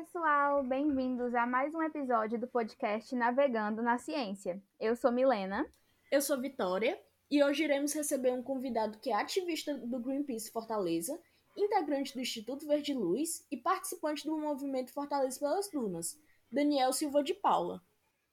pessoal, 0.00 0.62
bem-vindos 0.62 1.34
a 1.34 1.44
mais 1.44 1.74
um 1.74 1.82
episódio 1.82 2.40
do 2.40 2.46
podcast 2.46 3.14
Navegando 3.14 3.82
na 3.82 3.98
Ciência. 3.98 4.58
Eu 4.80 4.96
sou 4.96 5.12
Milena. 5.12 5.66
Eu 6.10 6.22
sou 6.22 6.40
Vitória 6.40 6.98
e 7.30 7.44
hoje 7.44 7.64
iremos 7.64 7.92
receber 7.92 8.32
um 8.32 8.42
convidado 8.42 8.98
que 8.98 9.10
é 9.10 9.14
ativista 9.14 9.76
do 9.76 10.00
Greenpeace 10.00 10.50
Fortaleza, 10.50 11.20
integrante 11.54 12.14
do 12.14 12.20
Instituto 12.22 12.66
Verde 12.66 12.94
Luz 12.94 13.46
e 13.50 13.58
participante 13.58 14.26
do 14.26 14.38
movimento 14.38 14.90
Fortaleza 14.90 15.38
pelas 15.38 15.70
Dunas, 15.70 16.18
Daniel 16.50 16.94
Silva 16.94 17.22
de 17.22 17.34
Paula. 17.34 17.82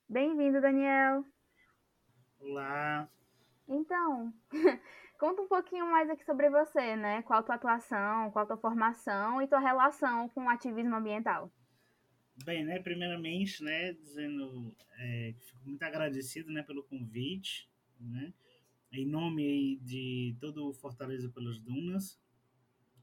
Bem-vindo, 0.08 0.62
Daniel. 0.62 1.26
Olá. 2.40 3.10
Então, 3.68 4.32
conta 5.20 5.42
um 5.42 5.48
pouquinho 5.50 5.86
mais 5.88 6.10
aqui 6.10 6.24
sobre 6.24 6.50
você, 6.50 6.96
né? 6.96 7.24
Qual 7.24 7.40
a 7.40 7.44
tua 7.44 7.56
atuação, 7.56 8.32
qual 8.32 8.44
a 8.44 8.48
tua 8.48 8.58
formação 8.58 9.42
e 9.42 9.48
tua 9.48 9.60
relação 9.60 10.30
com 10.30 10.46
o 10.46 10.50
ativismo 10.50 10.96
ambiental. 10.96 11.52
Bem, 12.46 12.64
né, 12.64 12.80
primeiramente, 12.80 13.64
né, 13.64 13.93
dizendo 13.93 14.75
é, 14.98 15.34
que 15.34 15.46
fico 15.46 15.60
muito 15.66 15.82
agradecido, 15.84 16.52
né, 16.52 16.61
pelo 16.61 16.84
convite, 16.84 17.68
né, 18.00 18.32
em 18.92 19.06
nome 19.06 19.78
de 19.78 20.36
todo 20.39 20.70
o 20.70 20.74
Fortaleza 20.74 21.30
pelas 21.30 21.60
Dunas, 21.60 22.20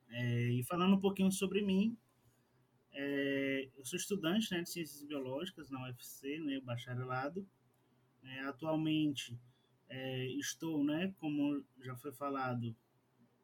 é, 0.08 0.50
e 0.50 0.62
falando 0.62 0.94
um 0.94 1.00
pouquinho 1.00 1.32
sobre 1.32 1.62
mim, 1.62 1.96
é, 2.92 3.68
eu 3.77 3.84
sou 3.84 3.98
estudante, 3.98 4.52
né, 4.52 4.62
de 4.62 4.70
Ciências 4.70 5.02
Biológicas 5.02 5.69
na 5.69 5.82
UFC, 5.82 6.38
né, 6.38 6.60
bacharelado, 6.60 7.46
é, 8.22 8.41
atualmente 8.42 9.38
é, 9.88 10.27
estou, 10.27 10.84
né, 10.84 11.12
como 11.19 11.64
já 11.82 11.96
foi 11.96 12.12
falado, 12.12 12.74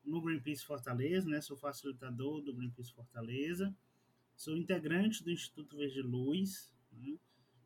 no 0.04 0.22
Greenpeace 0.22 0.64
Fortaleza, 0.64 1.28
né, 1.28 1.40
sou 1.40 1.56
facilitador 1.56 2.40
do 2.40 2.54
Greenpeace 2.54 2.92
Fortaleza, 2.92 3.74
Sou 4.40 4.56
integrante 4.56 5.22
do 5.22 5.30
Instituto 5.30 5.76
Verde 5.76 6.00
Luz 6.00 6.72
né, 6.90 7.18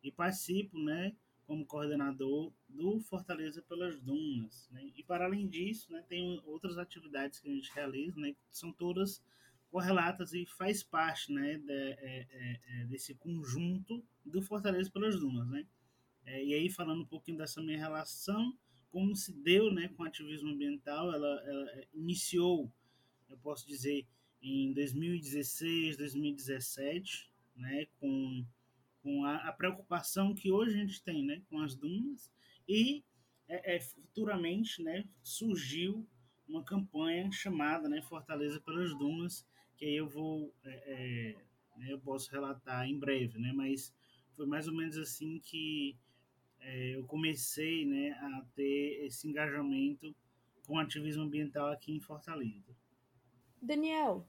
e 0.03 0.11
participo, 0.11 0.77
né, 0.77 1.15
como 1.47 1.65
coordenador 1.65 2.51
do 2.67 2.99
Fortaleza 2.99 3.61
pelas 3.61 3.97
Dunas. 4.01 4.67
Né, 4.71 4.91
e 4.93 5.01
para 5.01 5.23
além 5.23 5.47
disso, 5.47 5.89
né, 5.89 6.03
tem 6.09 6.41
outras 6.43 6.77
atividades 6.77 7.39
que 7.39 7.47
a 7.47 7.53
gente 7.53 7.71
realiza, 7.73 8.19
né, 8.19 8.33
que 8.33 8.39
são 8.51 8.73
todas 8.73 9.23
correlatas 9.71 10.33
e 10.33 10.45
faz 10.45 10.83
parte, 10.83 11.31
né, 11.31 11.57
de, 11.59 11.71
é, 11.71 12.27
é, 12.29 12.61
é, 12.67 12.85
desse 12.87 13.15
conjunto 13.15 14.03
do 14.25 14.41
Fortaleza 14.41 14.91
pelas 14.91 15.17
Dunas, 15.17 15.47
né. 15.47 15.65
É, 16.25 16.43
e 16.43 16.53
aí 16.53 16.69
falando 16.69 17.03
um 17.03 17.07
pouquinho 17.07 17.37
dessa 17.37 17.61
minha 17.61 17.77
relação, 17.77 18.53
como 18.89 19.15
se 19.15 19.31
deu, 19.31 19.73
né, 19.73 19.87
com 19.95 20.03
o 20.03 20.05
ativismo 20.05 20.49
ambiental, 20.49 21.13
ela, 21.13 21.41
ela 21.47 21.85
iniciou, 21.93 22.69
eu 23.29 23.37
posso 23.37 23.65
dizer, 23.65 24.05
em 24.45 24.71
2016, 24.73 25.97
2017, 25.97 27.31
né, 27.55 27.87
com, 27.99 28.45
com 29.01 29.25
a, 29.25 29.37
a, 29.37 29.51
preocupação 29.51 30.35
que 30.35 30.51
hoje 30.51 30.75
a 30.75 30.77
gente 30.77 31.03
tem 31.03 31.25
né, 31.25 31.41
com 31.49 31.59
as 31.59 31.75
dunas, 31.75 32.31
e 32.69 33.03
é, 33.47 33.75
é, 33.75 33.79
futuramente 33.79 34.83
né, 34.83 35.03
surgiu 35.23 36.07
uma 36.47 36.63
campanha 36.63 37.31
chamada 37.31 37.89
né, 37.89 38.03
Fortaleza 38.03 38.61
pelas 38.61 38.95
Dunas, 38.95 39.43
que 39.77 39.85
aí 39.85 39.95
eu 39.95 40.07
vou 40.07 40.53
é, 40.63 40.69
é, 40.69 41.35
né, 41.77 41.91
eu 41.91 41.99
posso 41.99 42.31
relatar 42.31 42.87
em 42.87 42.99
breve, 42.99 43.39
né, 43.39 43.51
mas 43.51 43.91
foi 44.35 44.45
mais 44.45 44.67
ou 44.67 44.75
menos 44.75 44.97
assim 44.97 45.39
que 45.39 45.97
é, 46.59 46.95
eu 46.95 47.03
comecei 47.05 47.83
né, 47.83 48.11
a 48.11 48.45
ter 48.53 49.05
esse 49.05 49.27
engajamento 49.27 50.15
com 50.67 50.75
o 50.75 50.79
ativismo 50.79 51.23
ambiental 51.23 51.71
aqui 51.71 51.91
em 51.91 51.99
Fortaleza. 51.99 52.75
Daniel, 53.61 54.27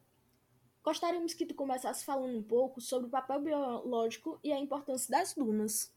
Gostaríamos 0.86 1.34
que 1.34 1.44
tu 1.44 1.52
começasse 1.52 2.04
falando 2.04 2.38
um 2.38 2.42
pouco 2.44 2.80
sobre 2.80 3.08
o 3.08 3.10
papel 3.10 3.42
biológico 3.42 4.38
e 4.44 4.52
a 4.52 4.60
importância 4.60 5.10
das 5.10 5.34
dunas. 5.34 5.92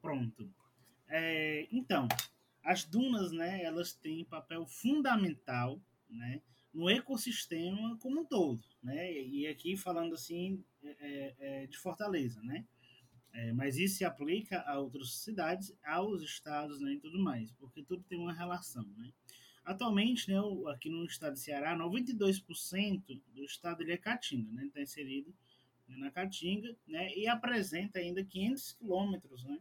Pronto. 0.00 0.50
É, 1.06 1.68
então, 1.70 2.08
as 2.62 2.86
dunas, 2.86 3.30
né, 3.30 3.62
elas 3.62 3.92
têm 3.92 4.24
papel 4.24 4.64
fundamental, 4.64 5.78
né, 6.08 6.40
no 6.72 6.88
ecossistema 6.88 7.98
como 7.98 8.22
um 8.22 8.24
todo, 8.24 8.64
né, 8.82 9.20
e 9.20 9.46
aqui 9.46 9.76
falando 9.76 10.14
assim 10.14 10.64
é, 10.82 11.34
é, 11.38 11.66
de 11.66 11.76
Fortaleza, 11.76 12.42
né, 12.42 12.64
é, 13.34 13.52
mas 13.52 13.76
isso 13.76 13.98
se 13.98 14.04
aplica 14.04 14.62
a 14.62 14.78
outras 14.78 15.18
cidades, 15.18 15.76
aos 15.84 16.22
estados, 16.22 16.80
né, 16.80 16.94
e 16.94 17.00
tudo 17.00 17.18
mais, 17.18 17.52
porque 17.52 17.82
tudo 17.82 18.02
tem 18.04 18.18
uma 18.18 18.32
relação, 18.32 18.84
né. 18.96 19.12
Atualmente, 19.64 20.30
né, 20.30 20.36
aqui 20.70 20.90
no 20.90 21.04
estado 21.06 21.34
de 21.34 21.40
Ceará, 21.40 21.74
92% 21.74 23.20
do 23.32 23.44
estado 23.44 23.82
ele 23.82 23.92
é 23.92 23.96
caatinga, 23.96 24.52
né, 24.52 24.66
está 24.66 24.82
inserido 24.82 25.34
na 25.88 26.10
caatinga, 26.10 26.76
né, 26.86 27.14
e 27.16 27.26
apresenta 27.26 27.98
ainda 27.98 28.22
500 28.22 28.72
quilômetros, 28.72 29.44
né, 29.44 29.58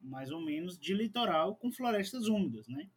mais 0.00 0.30
ou 0.30 0.40
menos, 0.40 0.76
de 0.78 0.92
litoral 0.92 1.54
com 1.54 1.70
florestas 1.70 2.26
úmidas, 2.26 2.66
né. 2.66 2.90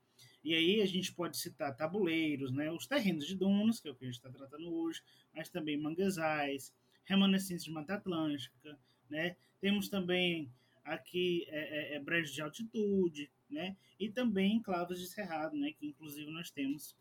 E 0.43 0.55
aí 0.55 0.81
a 0.81 0.85
gente 0.85 1.13
pode 1.13 1.37
citar 1.37 1.75
tabuleiros, 1.75 2.51
né, 2.51 2.71
os 2.71 2.87
terrenos 2.87 3.27
de 3.27 3.35
dunas, 3.35 3.79
que 3.79 3.87
é 3.87 3.91
o 3.91 3.95
que 3.95 4.05
a 4.05 4.07
gente 4.07 4.17
está 4.17 4.29
tratando 4.29 4.73
hoje, 4.73 5.03
mas 5.35 5.49
também 5.49 5.77
manguezais, 5.77 6.73
remanescentes 7.05 7.65
de 7.65 7.71
Mata 7.71 7.95
Atlântica, 7.95 8.79
né, 9.07 9.35
temos 9.61 9.89
também 9.89 10.51
aqui 10.83 11.45
é, 11.49 11.93
é, 11.93 11.95
é 11.95 11.99
brejos 11.99 12.33
de 12.33 12.41
altitude, 12.41 13.29
né? 13.49 13.75
E 13.99 14.09
também 14.09 14.55
enclaves 14.55 14.99
de 14.99 15.07
cerrado, 15.07 15.55
né? 15.57 15.71
Que 15.71 15.87
inclusive 15.87 16.29
nós 16.31 16.49
temos 16.49 16.95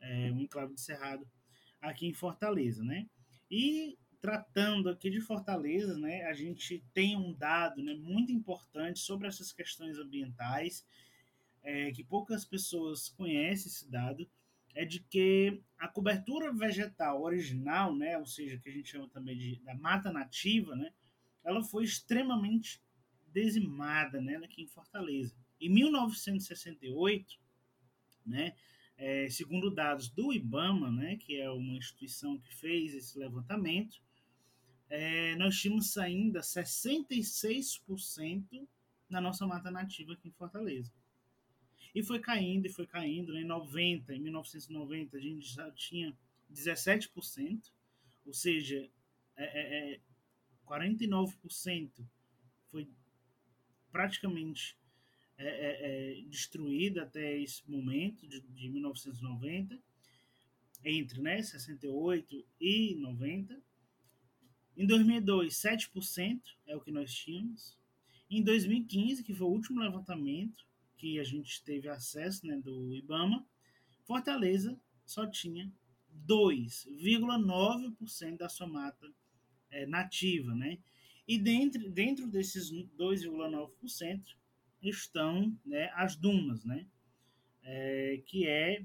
é, 0.00 0.30
um 0.32 0.40
enclave 0.40 0.74
de 0.74 0.80
cerrado 0.80 1.26
aqui 1.80 2.06
em 2.06 2.12
Fortaleza, 2.12 2.82
né? 2.84 3.06
E 3.50 3.98
tratando 4.20 4.88
aqui 4.88 5.10
de 5.10 5.20
Fortaleza, 5.20 5.98
né? 5.98 6.24
A 6.24 6.32
gente 6.32 6.82
tem 6.94 7.16
um 7.16 7.32
dado, 7.34 7.82
né? 7.82 7.94
Muito 7.94 8.32
importante 8.32 8.98
sobre 9.00 9.28
essas 9.28 9.52
questões 9.52 9.98
ambientais, 9.98 10.86
é, 11.62 11.90
que 11.92 12.02
poucas 12.02 12.44
pessoas 12.44 13.08
conhecem 13.10 13.70
esse 13.70 13.90
dado, 13.90 14.28
é 14.74 14.84
de 14.84 15.00
que 15.00 15.62
a 15.78 15.86
cobertura 15.86 16.52
vegetal 16.52 17.22
original, 17.22 17.94
né? 17.94 18.18
Ou 18.18 18.26
seja, 18.26 18.58
que 18.58 18.68
a 18.68 18.72
gente 18.72 18.88
chama 18.90 19.08
também 19.08 19.36
de 19.36 19.60
da 19.60 19.74
mata 19.74 20.10
nativa, 20.10 20.74
né? 20.74 20.92
Ela 21.44 21.62
foi 21.62 21.84
extremamente 21.84 22.82
dizimada, 23.32 24.20
né? 24.20 24.36
Aqui 24.36 24.62
em 24.62 24.66
Fortaleza. 24.66 25.36
Em 25.64 25.70
1968, 25.70 27.40
né, 28.26 28.54
é, 28.98 29.30
segundo 29.30 29.70
dados 29.70 30.10
do 30.10 30.30
IBAMA, 30.30 30.90
né, 30.90 31.16
que 31.16 31.40
é 31.40 31.50
uma 31.50 31.78
instituição 31.78 32.38
que 32.38 32.54
fez 32.54 32.94
esse 32.94 33.18
levantamento, 33.18 33.98
é, 34.90 35.34
nós 35.36 35.58
tínhamos 35.58 35.96
ainda 35.96 36.40
66% 36.40 38.68
na 39.08 39.22
nossa 39.22 39.46
mata 39.46 39.70
nativa 39.70 40.12
aqui 40.12 40.28
em 40.28 40.32
Fortaleza. 40.32 40.92
E 41.94 42.02
foi 42.02 42.20
caindo, 42.20 42.66
e 42.66 42.70
foi 42.70 42.86
caindo. 42.86 43.32
Né? 43.32 43.40
Em 43.40 43.46
90, 43.46 44.14
em 44.14 44.20
1990, 44.20 45.16
a 45.16 45.20
gente 45.20 45.46
já 45.46 45.70
tinha 45.70 46.14
17%, 46.52 47.72
ou 48.26 48.34
seja, 48.34 48.86
é, 49.34 49.94
é, 49.94 50.00
49% 50.66 52.00
é, 52.00 52.04
foi 52.66 52.86
praticamente 53.90 54.76
é, 55.36 55.46
é, 55.46 56.20
é, 56.20 56.22
destruída 56.28 57.02
até 57.02 57.38
esse 57.38 57.68
momento 57.68 58.26
de, 58.26 58.40
de 58.40 58.68
1990, 58.68 59.78
entre 60.84 61.20
né, 61.20 61.42
68 61.42 62.46
e 62.60 62.94
90. 62.96 63.60
Em 64.76 64.86
2002, 64.86 65.54
7% 65.54 66.40
é 66.66 66.76
o 66.76 66.80
que 66.80 66.92
nós 66.92 67.12
tínhamos. 67.12 67.78
Em 68.30 68.42
2015, 68.42 69.22
que 69.22 69.34
foi 69.34 69.46
o 69.46 69.50
último 69.50 69.80
levantamento 69.80 70.66
que 70.96 71.18
a 71.18 71.24
gente 71.24 71.62
teve 71.64 71.88
acesso 71.88 72.46
né, 72.46 72.56
do 72.56 72.94
IBAMA, 72.94 73.44
Fortaleza 74.04 74.78
só 75.04 75.26
tinha 75.26 75.70
2,9% 76.26 78.36
da 78.36 78.48
sua 78.48 78.66
mata 78.66 79.12
é, 79.70 79.86
nativa, 79.86 80.54
né? 80.54 80.78
E 81.26 81.38
dentro, 81.38 81.90
dentro 81.90 82.26
desses 82.26 82.70
2,9%, 82.70 84.22
estão 84.88 85.56
né, 85.64 85.90
as 85.94 86.16
dunas, 86.16 86.64
né? 86.64 86.86
É, 87.62 88.22
que 88.26 88.46
é 88.46 88.84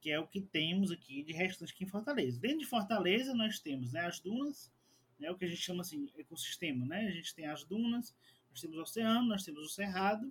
que 0.00 0.10
é 0.10 0.20
o 0.20 0.26
que 0.26 0.38
temos 0.38 0.90
aqui 0.90 1.22
de 1.22 1.32
restante 1.32 1.72
aqui 1.72 1.84
em 1.84 1.88
Fortaleza. 1.88 2.38
Dentro 2.38 2.58
de 2.58 2.66
Fortaleza 2.66 3.34
nós 3.34 3.58
temos 3.58 3.90
né, 3.90 4.00
as 4.00 4.20
dunas, 4.20 4.70
né, 5.18 5.30
o 5.30 5.34
que 5.34 5.46
a 5.46 5.48
gente 5.48 5.62
chama 5.62 5.80
assim 5.80 6.06
ecossistema, 6.18 6.84
né? 6.84 7.06
A 7.06 7.10
gente 7.10 7.34
tem 7.34 7.46
as 7.46 7.64
dunas, 7.64 8.14
nós 8.50 8.60
temos 8.60 8.76
o 8.76 8.82
oceano, 8.82 9.26
nós 9.26 9.44
temos 9.44 9.64
o 9.64 9.68
cerrado, 9.70 10.30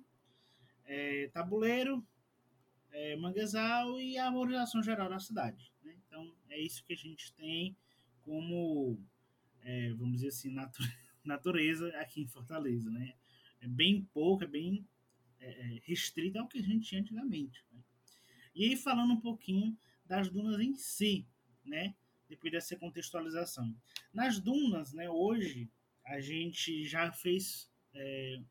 é, 0.86 1.28
tabuleiro, 1.34 2.06
é, 2.92 3.16
manguezal 3.16 4.00
e 4.00 4.16
a 4.16 4.28
arborização 4.28 4.84
geral 4.84 5.10
da 5.10 5.20
cidade. 5.20 5.74
Né? 5.84 5.96
Então 6.06 6.32
é 6.50 6.60
isso 6.60 6.86
que 6.86 6.94
a 6.94 6.98
gente 6.98 7.34
tem 7.34 7.76
como, 8.22 9.00
é, 9.64 9.92
vamos 9.94 10.18
dizer 10.18 10.28
assim, 10.28 10.56
natureza 11.26 11.90
aqui 12.00 12.22
em 12.22 12.28
Fortaleza, 12.28 12.92
né? 12.92 13.16
É 13.60 13.68
bem 13.68 14.08
pouco, 14.14 14.44
é 14.44 14.48
bem 14.48 14.86
é, 15.44 15.76
é, 15.76 15.82
restrita 15.84 16.40
ao 16.40 16.48
que 16.48 16.60
a 16.60 16.64
gente 16.64 16.88
tinha 16.88 17.02
antigamente. 17.02 17.64
Né? 17.72 17.82
E 18.56 18.66
aí 18.66 18.76
falando 18.78 19.14
um 19.14 19.20
pouquinho 19.20 19.78
das 20.06 20.30
dunas 20.30 20.60
em 20.60 20.76
si, 20.76 21.28
né? 21.66 21.96
depois 22.30 22.52
dessa 22.52 22.76
contextualização. 22.76 23.76
Nas 24.14 24.40
dunas, 24.40 24.94
né, 24.94 25.10
hoje, 25.10 25.70
a 26.06 26.20
gente 26.20 26.86
já 26.86 27.12
fez 27.12 27.70
é, 27.94 28.42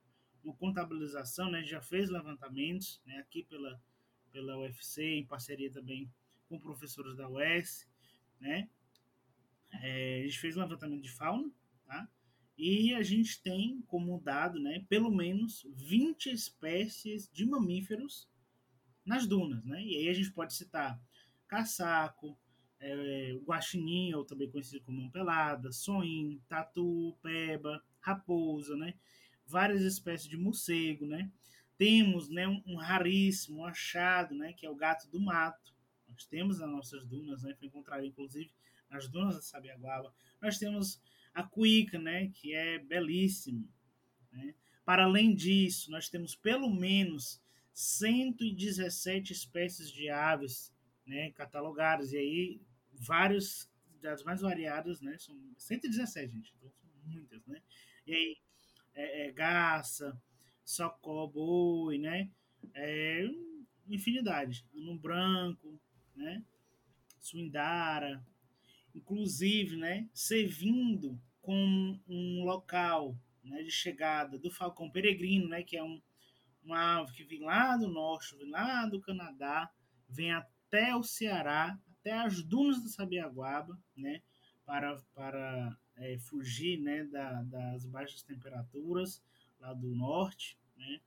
uma 0.45 0.55
contabilização, 0.55 1.51
né, 1.51 1.63
já 1.65 1.81
fez 1.81 2.09
levantamentos 2.09 3.01
né, 3.05 3.19
aqui 3.19 3.43
pela, 3.43 3.81
pela 4.31 4.59
UFC, 4.59 5.03
em 5.03 5.27
parceria 5.27 5.71
também 5.71 6.11
com 6.49 6.59
professores 6.59 7.17
da 7.17 7.29
UES, 7.29 7.89
né? 8.41 8.69
É, 9.81 10.21
a 10.21 10.23
gente 10.25 10.39
fez 10.39 10.57
um 10.57 10.61
levantamento 10.61 11.01
de 11.01 11.11
fauna, 11.11 11.51
tá? 11.87 12.07
E 12.65 12.95
a 12.95 13.03
gente 13.03 13.43
tem 13.43 13.83
como 13.89 14.21
dado, 14.21 14.61
né, 14.61 14.87
pelo 14.89 15.11
menos 15.11 15.67
20 15.75 16.31
espécies 16.31 17.29
de 17.33 17.45
mamíferos 17.45 18.31
nas 19.05 19.27
dunas, 19.27 19.65
né? 19.65 19.83
E 19.83 19.97
aí 19.97 20.09
a 20.09 20.13
gente 20.13 20.31
pode 20.31 20.55
citar 20.55 21.03
caçaco, 21.49 22.39
é, 22.79 23.37
guaxinim, 23.45 24.15
ou 24.15 24.25
também 24.25 24.49
conhecido 24.49 24.85
como 24.85 25.11
pelada, 25.11 25.73
soim, 25.73 26.41
tatu, 26.49 27.19
peba, 27.21 27.83
raposa, 27.99 28.77
né? 28.77 28.95
Várias 29.45 29.83
espécies 29.83 30.29
de 30.29 30.37
morcego, 30.37 31.05
né? 31.05 31.33
Temos, 31.77 32.29
né, 32.29 32.47
um, 32.47 32.63
um 32.65 32.77
raríssimo 32.77 33.65
achado, 33.65 34.37
né, 34.37 34.53
que 34.53 34.65
é 34.65 34.71
o 34.71 34.77
gato 34.77 35.11
do 35.11 35.21
mato. 35.21 35.75
Nós 36.07 36.27
temos 36.27 36.61
nas 36.61 36.71
nossas 36.71 37.05
dunas, 37.05 37.43
né, 37.43 37.57
foi 37.59 37.67
encontrado 37.67 38.05
inclusive 38.05 38.53
nas 38.89 39.09
dunas 39.09 39.35
da 39.35 39.43
Sabiaguaba. 39.43 40.15
Nós 40.41 40.59
temos 40.59 41.03
a 41.35 41.43
cuíca, 41.43 41.99
né, 41.99 42.29
que 42.35 42.55
é 42.55 42.79
belíssimo. 42.79 43.69
Né? 44.31 44.55
Para 44.85 45.05
além 45.05 45.35
disso, 45.35 45.91
nós 45.91 46.09
temos 46.09 46.35
pelo 46.35 46.71
menos 46.71 47.41
117 47.73 49.33
espécies 49.33 49.91
de 49.91 50.09
aves 50.09 50.73
né, 51.07 51.31
catalogadas, 51.33 52.13
e 52.13 52.17
aí 52.19 52.61
vários 52.93 53.71
das 54.01 54.23
mais 54.25 54.41
variadas, 54.41 55.01
né, 55.01 55.17
são 55.19 55.37
117, 55.57 56.33
gente, 56.33 56.53
então 56.57 56.71
são 56.71 56.91
muitas, 57.05 57.47
né, 57.47 57.63
e 58.07 58.13
aí 58.13 58.37
é, 58.95 59.27
é, 59.27 59.33
garça, 59.33 60.21
socó, 60.65 61.27
boi, 61.27 61.99
né, 61.99 62.29
é, 62.75 63.25
infinidade, 63.89 64.67
ano 64.75 64.99
branco, 64.99 65.81
né, 66.15 66.45
suindara, 67.21 68.25
inclusive, 68.95 69.77
né, 69.77 70.09
servindo 70.13 71.21
com 71.41 71.99
um 72.09 72.45
local 72.45 73.17
né, 73.43 73.63
de 73.63 73.71
chegada 73.71 74.39
do 74.39 74.51
falcão 74.51 74.91
peregrino, 74.91 75.49
né, 75.49 75.63
que 75.63 75.77
é 75.77 75.83
um, 75.83 76.01
uma 76.63 76.99
ave 77.01 77.13
que 77.13 77.25
vem 77.25 77.41
lá 77.41 77.77
do 77.77 77.89
norte, 77.89 78.37
vem 78.37 78.51
lá 78.51 78.87
do 78.87 79.01
Canadá, 79.01 79.71
vem 80.09 80.33
até 80.33 80.95
o 80.95 81.03
Ceará, 81.03 81.79
até 81.99 82.13
as 82.13 82.43
dunas 82.43 82.83
do 82.83 82.89
Sabiaguaba, 82.89 83.79
né, 83.97 84.23
para, 84.65 84.97
para 85.15 85.77
é, 85.97 86.19
fugir 86.19 86.81
né, 86.81 87.05
da, 87.05 87.43
das 87.43 87.85
baixas 87.85 88.23
temperaturas 88.23 89.23
lá 89.61 89.75
do 89.75 89.89
norte. 89.95 90.59
Né. 90.77 91.01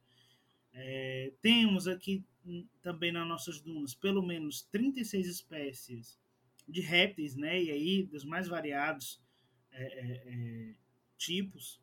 É, 0.73 1.33
temos 1.41 1.88
aqui 1.88 2.23
hum, 2.45 2.67
também 2.81 3.11
nas 3.11 3.27
nossas 3.27 3.61
dunas 3.61 3.93
pelo 3.93 4.21
menos 4.21 4.63
36 4.63 5.27
espécies 5.27 6.19
de 6.67 6.81
répteis, 6.81 7.35
né? 7.35 7.62
E 7.62 7.71
aí 7.71 8.03
dos 8.03 8.23
mais 8.23 8.47
variados 8.47 9.21
é, 9.71 9.83
é, 9.83 10.23
é, 10.27 10.75
tipos. 11.17 11.81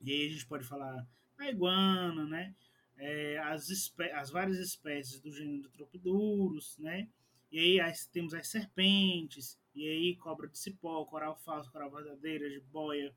E 0.00 0.12
aí 0.12 0.26
a 0.26 0.30
gente 0.30 0.46
pode 0.46 0.64
falar 0.64 1.06
a 1.38 1.48
iguana, 1.48 2.26
né? 2.26 2.54
É, 2.96 3.38
as, 3.38 3.68
as 4.14 4.30
várias 4.30 4.58
espécies 4.58 5.20
do 5.20 5.30
gênero 5.32 5.70
Tropidurus, 5.70 6.76
né? 6.78 7.08
E 7.50 7.58
aí 7.58 7.80
as, 7.80 8.06
temos 8.06 8.34
as 8.34 8.48
serpentes, 8.48 9.58
e 9.74 9.88
aí 9.88 10.16
cobra 10.16 10.48
de 10.48 10.58
cipó, 10.58 11.04
coral 11.06 11.36
falso, 11.36 11.70
coral 11.70 11.90
verdadeira, 11.90 12.48
de 12.50 12.60
boia, 12.60 13.14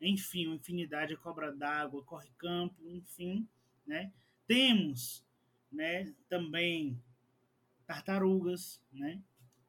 enfim, 0.00 0.46
uma 0.46 0.56
infinidade 0.56 1.14
de 1.14 1.20
cobra 1.20 1.50
d'água, 1.50 2.04
corre-campo, 2.04 2.86
enfim, 2.88 3.48
né? 3.86 4.12
Temos, 4.46 5.24
né, 5.72 6.14
também 6.28 7.02
tartarugas, 7.86 8.82
né? 8.92 9.20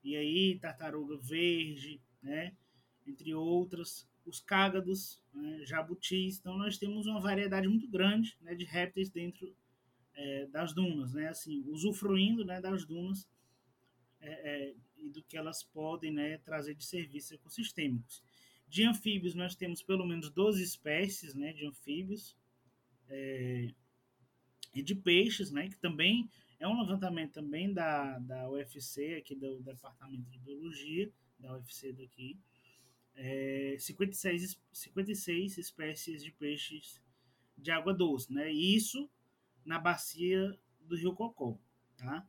E 0.07 0.15
aí, 0.15 0.57
tartaruga 0.57 1.17
verde, 1.17 2.01
né? 2.23 2.55
entre 3.05 3.33
outras, 3.33 4.07
os 4.25 4.39
cágados, 4.39 5.21
né? 5.33 5.65
jabutis. 5.65 6.39
Então, 6.39 6.57
nós 6.57 6.77
temos 6.77 7.07
uma 7.07 7.19
variedade 7.19 7.67
muito 7.67 7.89
grande 7.89 8.37
né? 8.39 8.55
de 8.55 8.63
répteis 8.63 9.09
dentro 9.09 9.53
é, 10.13 10.45
das 10.45 10.73
dunas, 10.73 11.13
né? 11.13 11.27
assim, 11.27 11.61
usufruindo 11.67 12.45
né? 12.45 12.61
das 12.61 12.85
dunas 12.85 13.27
é, 14.21 14.29
é, 14.29 14.75
e 14.95 15.09
do 15.09 15.21
que 15.21 15.35
elas 15.35 15.61
podem 15.61 16.13
né? 16.13 16.37
trazer 16.37 16.73
de 16.73 16.85
serviços 16.85 17.33
ecossistêmicos. 17.33 18.23
De 18.65 18.85
anfíbios, 18.85 19.35
nós 19.35 19.57
temos 19.57 19.83
pelo 19.83 20.07
menos 20.07 20.29
12 20.29 20.63
espécies 20.63 21.35
né? 21.35 21.51
de 21.51 21.65
anfíbios. 21.65 22.33
É, 23.09 23.73
e 24.73 24.81
de 24.81 24.95
peixes, 24.95 25.51
né? 25.51 25.67
que 25.67 25.77
também 25.77 26.29
é 26.59 26.67
um 26.67 26.79
levantamento 26.81 27.33
também 27.33 27.71
da, 27.71 28.17
da 28.19 28.49
UFC, 28.49 29.15
aqui 29.15 29.35
do 29.35 29.59
Departamento 29.61 30.29
de 30.29 30.39
Biologia, 30.39 31.11
da 31.39 31.53
UFC 31.53 31.93
daqui. 31.93 32.39
É, 33.15 33.75
56, 33.79 34.59
56 34.71 35.57
espécies 35.57 36.23
de 36.23 36.31
peixes 36.31 37.01
de 37.57 37.71
água 37.71 37.93
doce, 37.93 38.31
né? 38.31 38.51
Isso 38.51 39.09
na 39.65 39.79
bacia 39.79 40.57
do 40.81 40.95
Rio 40.95 41.13
Cocó, 41.13 41.57
tá? 41.97 42.27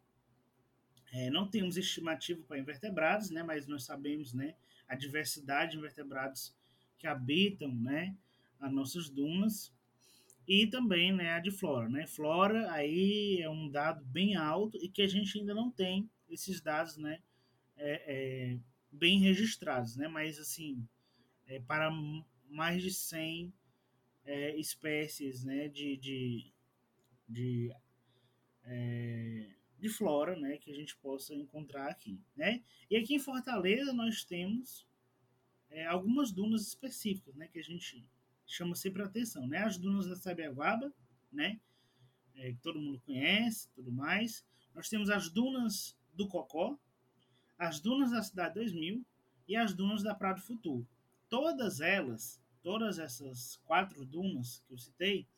É, 1.12 1.30
não 1.30 1.48
temos 1.48 1.76
estimativa 1.76 2.42
para 2.46 2.58
invertebrados, 2.58 3.30
né? 3.30 3.42
Mas 3.42 3.66
nós 3.66 3.84
sabemos, 3.84 4.34
né? 4.34 4.54
A 4.86 4.94
diversidade 4.94 5.72
de 5.72 5.78
invertebrados 5.78 6.54
que 6.98 7.06
habitam, 7.06 7.74
né? 7.74 8.16
As 8.60 8.72
nossas 8.72 9.08
dunas 9.08 9.72
e 10.48 10.66
também 10.66 11.12
né, 11.12 11.32
a 11.34 11.40
de 11.40 11.50
flora. 11.50 11.90
Né? 11.90 12.06
Flora 12.06 12.72
aí 12.72 13.38
é 13.42 13.50
um 13.50 13.68
dado 13.68 14.02
bem 14.06 14.34
alto 14.34 14.78
e 14.82 14.88
que 14.88 15.02
a 15.02 15.06
gente 15.06 15.38
ainda 15.38 15.54
não 15.54 15.70
tem 15.70 16.08
esses 16.26 16.62
dados 16.62 16.96
né, 16.96 17.20
é, 17.76 18.02
é, 18.06 18.58
bem 18.90 19.20
registrados, 19.20 19.94
né? 19.94 20.08
mas 20.08 20.38
assim, 20.38 20.88
é, 21.46 21.60
para 21.60 21.90
mais 22.48 22.82
de 22.82 22.90
100 22.90 23.52
é, 24.24 24.56
espécies 24.56 25.44
né, 25.44 25.68
de, 25.68 25.98
de, 25.98 26.50
de, 27.28 27.70
é, 28.64 29.50
de 29.78 29.88
flora 29.90 30.34
né, 30.34 30.56
que 30.56 30.70
a 30.70 30.74
gente 30.74 30.96
possa 30.96 31.34
encontrar 31.34 31.90
aqui. 31.90 32.18
Né? 32.34 32.62
E 32.90 32.96
aqui 32.96 33.14
em 33.14 33.20
Fortaleza 33.20 33.92
nós 33.92 34.24
temos 34.24 34.86
é, 35.68 35.84
algumas 35.84 36.32
dunas 36.32 36.66
específicas 36.66 37.34
né, 37.34 37.48
que 37.48 37.58
a 37.58 37.62
gente 37.62 38.02
chama 38.48 38.74
sempre 38.74 39.02
a 39.02 39.04
atenção, 39.04 39.46
né? 39.46 39.58
As 39.58 39.76
dunas 39.76 40.06
da 40.06 40.16
Sabiaguaba, 40.16 40.92
né? 41.30 41.60
É, 42.34 42.52
que 42.52 42.60
todo 42.60 42.80
mundo 42.80 43.00
conhece, 43.00 43.68
tudo 43.74 43.92
mais. 43.92 44.44
Nós 44.74 44.88
temos 44.88 45.10
as 45.10 45.28
dunas 45.28 45.96
do 46.14 46.26
Cocó, 46.26 46.78
as 47.58 47.78
dunas 47.80 48.10
da 48.10 48.22
Cidade 48.22 48.54
2000 48.54 49.04
e 49.46 49.56
as 49.56 49.74
dunas 49.74 50.02
da 50.02 50.14
Prado 50.14 50.40
Futuro. 50.40 50.88
Todas 51.28 51.80
elas, 51.80 52.40
todas 52.62 52.98
essas 52.98 53.56
quatro 53.64 54.04
dunas 54.06 54.62
que 54.66 54.72
eu 54.72 54.78
citei, 54.78 55.28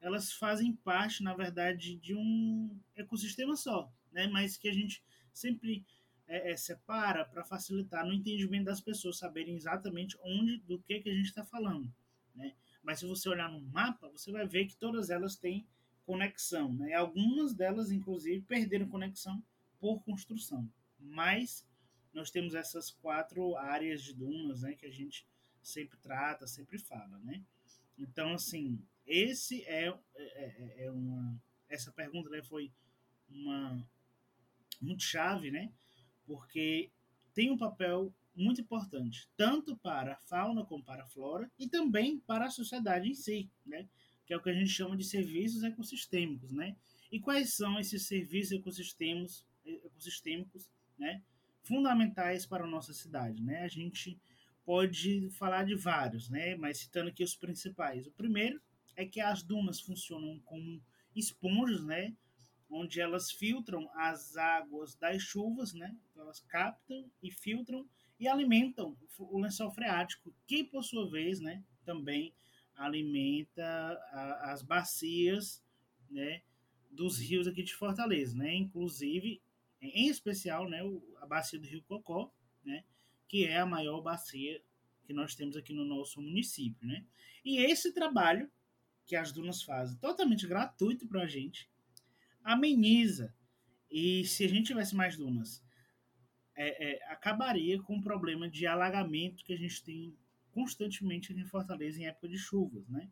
elas 0.00 0.32
fazem 0.32 0.74
parte, 0.74 1.22
na 1.22 1.34
verdade, 1.34 1.96
de 1.96 2.14
um 2.14 2.78
ecossistema 2.94 3.56
só, 3.56 3.92
né? 4.12 4.26
Mas 4.28 4.56
que 4.56 4.68
a 4.68 4.72
gente 4.72 5.02
sempre 5.32 5.84
é, 6.26 6.52
é, 6.52 6.56
separa 6.56 7.24
para 7.24 7.44
facilitar 7.44 8.06
no 8.06 8.12
entendimento 8.12 8.64
das 8.64 8.80
pessoas 8.80 9.18
saberem 9.18 9.56
exatamente 9.56 10.16
onde, 10.22 10.58
do 10.58 10.78
que, 10.80 11.00
que 11.00 11.10
a 11.10 11.14
gente 11.14 11.26
está 11.26 11.44
falando. 11.44 11.92
Né? 12.34 12.54
Mas 12.82 12.98
se 12.98 13.06
você 13.06 13.28
olhar 13.28 13.50
no 13.50 13.60
mapa, 13.60 14.08
você 14.08 14.30
vai 14.30 14.46
ver 14.46 14.66
que 14.66 14.76
todas 14.76 15.10
elas 15.10 15.36
têm 15.36 15.66
conexão. 16.04 16.72
Né? 16.72 16.94
Algumas 16.94 17.54
delas, 17.54 17.90
inclusive, 17.90 18.44
perderam 18.44 18.88
conexão 18.88 19.42
por 19.78 20.02
construção. 20.02 20.68
Mas 20.98 21.66
nós 22.12 22.30
temos 22.30 22.54
essas 22.54 22.90
quatro 22.90 23.56
áreas 23.56 24.02
de 24.02 24.14
dunas 24.14 24.62
né, 24.62 24.74
que 24.74 24.86
a 24.86 24.90
gente 24.90 25.26
sempre 25.62 25.98
trata, 25.98 26.46
sempre 26.46 26.78
fala. 26.78 27.18
Né? 27.20 27.42
Então, 27.98 28.34
assim, 28.34 28.80
esse 29.06 29.62
é, 29.64 29.88
é, 30.14 30.22
é, 30.24 30.84
é 30.84 30.90
uma. 30.90 31.40
Essa 31.68 31.90
pergunta 31.90 32.28
né, 32.28 32.42
foi 32.42 32.70
uma 33.28 33.86
muito 34.80 35.02
chave, 35.02 35.50
né? 35.50 35.72
Porque 36.26 36.90
tem 37.32 37.50
um 37.50 37.56
papel 37.56 38.12
muito 38.34 38.60
importante, 38.60 39.28
tanto 39.36 39.76
para 39.76 40.14
a 40.14 40.20
fauna 40.20 40.64
como 40.64 40.82
para 40.82 41.04
a 41.04 41.06
flora 41.06 41.50
e 41.58 41.68
também 41.68 42.18
para 42.20 42.46
a 42.46 42.50
sociedade 42.50 43.08
em 43.08 43.14
si, 43.14 43.50
né? 43.64 43.88
que 44.26 44.32
é 44.32 44.36
o 44.36 44.42
que 44.42 44.50
a 44.50 44.54
gente 44.54 44.70
chama 44.70 44.96
de 44.96 45.04
serviços 45.04 45.62
ecossistêmicos. 45.62 46.52
Né? 46.52 46.76
E 47.10 47.20
quais 47.20 47.54
são 47.54 47.78
esses 47.78 48.06
serviços 48.06 48.52
ecossistêmicos, 48.52 49.44
ecossistêmicos 49.64 50.70
né? 50.98 51.22
fundamentais 51.62 52.46
para 52.46 52.64
a 52.64 52.68
nossa 52.68 52.92
cidade? 52.94 53.42
Né? 53.42 53.62
A 53.62 53.68
gente 53.68 54.18
pode 54.64 55.28
falar 55.30 55.64
de 55.64 55.74
vários, 55.74 56.28
né? 56.28 56.56
mas 56.56 56.78
citando 56.78 57.10
aqui 57.10 57.22
os 57.22 57.36
principais. 57.36 58.06
O 58.06 58.12
primeiro 58.12 58.60
é 58.96 59.04
que 59.04 59.20
as 59.20 59.42
dunas 59.42 59.80
funcionam 59.80 60.40
como 60.44 60.80
esponjas, 61.14 61.84
né? 61.84 62.14
onde 62.72 63.00
elas 63.00 63.30
filtram 63.30 63.90
as 63.94 64.36
águas 64.36 64.94
das 64.94 65.20
chuvas, 65.22 65.74
né? 65.74 65.94
Então, 66.10 66.22
elas 66.22 66.40
captam 66.40 67.04
e 67.22 67.30
filtram 67.30 67.86
e 68.22 68.28
alimentam 68.28 68.96
o 69.18 69.40
lençol 69.40 69.68
freático, 69.72 70.32
que 70.46 70.62
por 70.62 70.84
sua 70.84 71.10
vez, 71.10 71.40
né, 71.40 71.60
também 71.84 72.32
alimenta 72.76 73.64
a, 74.12 74.52
as 74.52 74.62
bacias, 74.62 75.60
né, 76.08 76.40
dos 76.88 77.18
rios 77.18 77.48
aqui 77.48 77.64
de 77.64 77.74
Fortaleza, 77.74 78.36
né, 78.36 78.54
inclusive, 78.54 79.42
em 79.80 80.06
especial, 80.06 80.68
né, 80.68 80.82
a 81.20 81.26
bacia 81.26 81.58
do 81.58 81.66
Rio 81.66 81.82
Cocó, 81.82 82.32
né, 82.64 82.84
que 83.26 83.44
é 83.44 83.58
a 83.58 83.66
maior 83.66 84.00
bacia 84.00 84.62
que 85.04 85.12
nós 85.12 85.34
temos 85.34 85.56
aqui 85.56 85.74
no 85.74 85.84
nosso 85.84 86.22
município, 86.22 86.86
né? 86.86 87.04
E 87.44 87.58
esse 87.58 87.92
trabalho 87.92 88.48
que 89.04 89.16
as 89.16 89.32
dunas 89.32 89.64
fazem, 89.64 89.98
totalmente 89.98 90.46
gratuito 90.46 91.08
para 91.08 91.24
a 91.24 91.26
gente, 91.26 91.68
ameniza. 92.44 93.34
E 93.90 94.24
se 94.26 94.44
a 94.44 94.48
gente 94.48 94.68
tivesse 94.68 94.94
mais 94.94 95.16
dunas, 95.16 95.60
é, 96.54 96.92
é, 96.92 97.12
acabaria 97.12 97.80
com 97.82 97.96
o 97.96 98.02
problema 98.02 98.48
de 98.48 98.66
alagamento 98.66 99.44
que 99.44 99.52
a 99.52 99.58
gente 99.58 99.82
tem 99.82 100.16
constantemente 100.50 101.32
em 101.32 101.44
Fortaleza 101.44 102.00
em 102.00 102.06
época 102.06 102.28
de 102.28 102.38
chuvas, 102.38 102.86
né? 102.88 103.08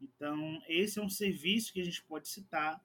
Então, 0.00 0.62
esse 0.68 0.98
é 0.98 1.02
um 1.02 1.08
serviço 1.08 1.72
que 1.72 1.80
a 1.80 1.84
gente 1.84 2.02
pode 2.04 2.28
citar 2.28 2.80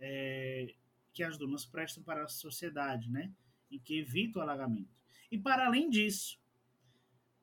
é, 0.00 0.74
que 1.12 1.22
as 1.22 1.36
dunas 1.36 1.64
prestam 1.64 2.02
para 2.02 2.24
a 2.24 2.28
sociedade, 2.28 3.10
né? 3.10 3.32
E 3.70 3.78
que 3.78 3.98
evita 3.98 4.38
o 4.38 4.42
alagamento. 4.42 4.96
E 5.30 5.38
para 5.38 5.66
além 5.66 5.90
disso, 5.90 6.40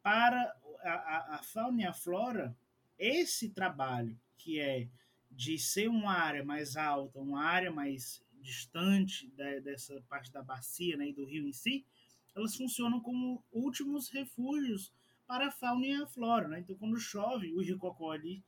para 0.01 0.41
a, 0.81 0.91
a, 0.91 1.35
a 1.35 1.43
fauna 1.43 1.81
e 1.81 1.85
a 1.85 1.93
flora, 1.93 2.57
esse 2.97 3.49
trabalho 3.49 4.19
que 4.37 4.59
é 4.59 4.89
de 5.29 5.57
ser 5.57 5.89
uma 5.89 6.13
área 6.13 6.43
mais 6.43 6.77
alta, 6.77 7.19
uma 7.19 7.43
área 7.43 7.71
mais 7.71 8.24
distante 8.45 9.27
da, 9.31 9.59
dessa 9.59 10.01
parte 10.07 10.31
da 10.31 10.41
bacia 10.41 10.95
né, 10.95 11.09
e 11.09 11.13
do 11.13 11.25
rio 11.25 11.47
em 11.47 11.51
si, 11.51 11.85
elas 12.35 12.55
funcionam 12.55 12.99
como 12.99 13.43
últimos 13.51 14.09
refúgios 14.09 14.93
para 15.25 15.47
a 15.47 15.51
fauna 15.51 15.85
e 15.85 15.93
a 15.93 16.05
flora. 16.05 16.47
Né? 16.47 16.59
Então, 16.59 16.75
quando 16.75 16.99
chove, 16.99 17.53
o 17.53 17.61
rio 17.61 17.77
Cocó 17.77 18.13
ele, 18.13 18.43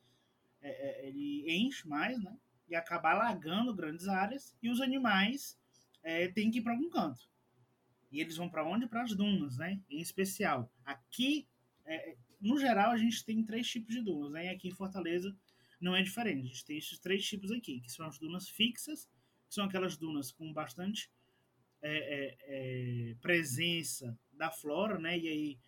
é, 0.62 0.70
é, 0.70 1.08
ele 1.08 1.46
enche 1.50 1.88
mais 1.88 2.22
né? 2.22 2.38
e 2.70 2.76
acaba 2.76 3.12
alagando 3.12 3.74
grandes 3.74 4.08
áreas 4.08 4.56
e 4.62 4.70
os 4.70 4.80
animais 4.82 5.58
é, 6.04 6.28
têm 6.28 6.52
que 6.52 6.60
ir 6.60 6.62
para 6.62 6.74
algum 6.74 6.90
canto. 6.90 7.28
E 8.12 8.22
eles 8.22 8.38
vão 8.38 8.50
para 8.50 8.66
onde? 8.66 8.88
Para 8.88 9.04
as 9.04 9.14
dunas, 9.16 9.58
né? 9.58 9.82
Em 9.90 10.00
especial. 10.00 10.72
Aqui, 10.86 11.46
é, 11.86 12.16
no 12.40 12.58
geral, 12.58 12.92
a 12.92 12.98
gente 12.98 13.26
tem 13.26 13.44
três 13.44 13.68
tipos 13.68 13.94
de 13.94 14.02
dunas, 14.02 14.32
né? 14.32 14.46
E 14.46 14.50
aqui 14.50 14.70
em 14.70 14.74
Fortaleza 14.74 15.36
não 15.80 15.96
é 15.96 16.02
diferente. 16.02 16.46
A 16.46 16.48
gente 16.48 16.66
tem 16.66 16.78
esses 16.78 17.00
três 17.00 17.26
tipos 17.26 17.52
aqui, 17.52 17.82
que 17.82 17.92
são 17.92 18.08
as 18.08 18.18
dunas 18.18 18.48
fixas, 18.48 19.10
que 19.48 19.54
são 19.54 19.66
aquelas 19.66 19.98
dunas 19.98 20.32
com 20.32 20.52
bastante 20.54 21.10
é, 21.82 21.98
é, 21.98 22.38
é 23.12 23.16
presença 23.22 24.18
da 24.34 24.52
flora, 24.52 25.00
né? 25.00 25.18
E 25.18 25.28
aí, 25.28 25.60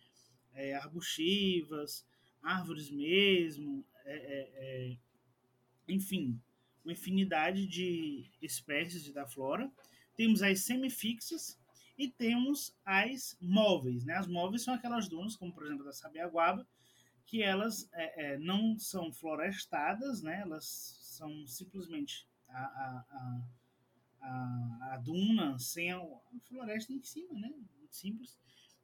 é, 0.54 0.74
arbustivas, 0.74 2.06
árvores 2.42 2.90
mesmo, 2.90 3.84
é, 4.04 4.96
enfim, 5.88 6.40
uma 6.84 6.92
infinidade 6.92 7.66
de 7.66 8.30
espécies 8.40 9.12
da 9.12 9.26
flora. 9.26 9.70
Temos 10.16 10.42
as 10.42 10.60
semifixas, 10.60 11.60
e 12.00 12.08
temos 12.08 12.74
as 12.82 13.36
móveis. 13.38 14.06
Né? 14.06 14.14
As 14.14 14.26
móveis 14.26 14.62
são 14.62 14.72
aquelas 14.72 15.06
dunas, 15.06 15.36
como 15.36 15.52
por 15.52 15.66
exemplo 15.66 15.84
da 15.84 15.92
Sabiaguaba, 15.92 16.66
que 17.26 17.42
elas 17.42 17.86
é, 17.92 18.32
é, 18.32 18.38
não 18.38 18.78
são 18.78 19.12
florestadas, 19.12 20.22
né? 20.22 20.40
elas 20.40 20.64
são 21.02 21.46
simplesmente 21.46 22.26
a, 22.48 22.58
a, 22.58 23.06
a, 23.10 23.42
a 24.22 25.00
duna 25.02 25.58
sem 25.58 25.92
a, 25.92 26.00
floresta 26.48 26.92
em 26.92 27.02
cima, 27.02 27.38
né? 27.38 27.48
muito 27.78 27.96
simples. 27.96 28.38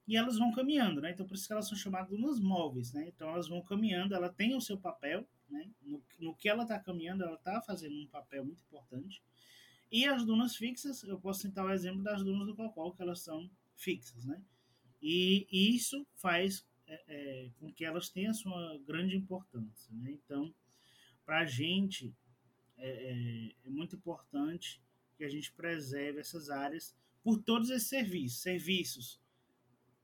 E 0.07 0.17
elas 0.17 0.39
vão 0.39 0.53
caminhando, 0.53 1.01
né? 1.01 1.11
Então, 1.11 1.27
por 1.27 1.35
isso 1.35 1.47
que 1.47 1.53
elas 1.53 1.67
são 1.67 1.77
chamadas 1.77 2.11
dunas 2.11 2.39
móveis, 2.39 2.93
né? 2.93 3.09
Então, 3.09 3.29
elas 3.29 3.49
vão 3.49 3.61
caminhando, 3.61 4.15
ela 4.15 4.29
tem 4.29 4.55
o 4.55 4.61
seu 4.61 4.79
papel, 4.79 5.27
né? 5.49 5.69
No, 5.83 6.03
no 6.21 6.35
que 6.35 6.49
ela 6.49 6.63
está 6.63 6.79
caminhando, 6.79 7.25
ela 7.25 7.35
está 7.35 7.61
fazendo 7.61 7.97
um 7.97 8.07
papel 8.07 8.45
muito 8.45 8.63
importante. 8.63 9.21
E 9.91 10.05
as 10.05 10.25
dunas 10.25 10.57
fixas, 10.57 11.03
eu 11.03 11.19
posso 11.19 11.41
citar 11.41 11.65
o 11.65 11.73
exemplo 11.73 12.03
das 12.03 12.23
dunas 12.23 12.47
do 12.47 12.55
Cocó, 12.55 12.91
que 12.93 13.03
elas 13.03 13.21
são 13.21 13.51
fixas, 13.75 14.25
né? 14.25 14.41
E 15.03 15.47
isso 15.51 16.07
faz 16.15 16.65
é, 16.87 17.03
é, 17.09 17.51
com 17.59 17.73
que 17.73 17.85
elas 17.85 18.09
tenham 18.09 18.31
a 18.31 18.35
sua 18.35 18.79
grande 18.87 19.17
importância, 19.17 19.93
né? 19.95 20.13
Então, 20.13 20.55
para 21.25 21.41
a 21.41 21.47
gente, 21.47 22.15
é, 22.77 22.89
é, 22.89 23.53
é, 23.65 23.71
muito 23.71 23.97
importante 23.97 24.81
que 25.17 25.25
a 25.25 25.29
gente 25.29 25.53
preserve 25.53 26.21
essas 26.21 26.51
áreas 26.51 26.95
por 27.23 27.43
todos 27.43 27.71
esses 27.71 27.89
serviços, 27.89 28.41
serviços 28.41 29.21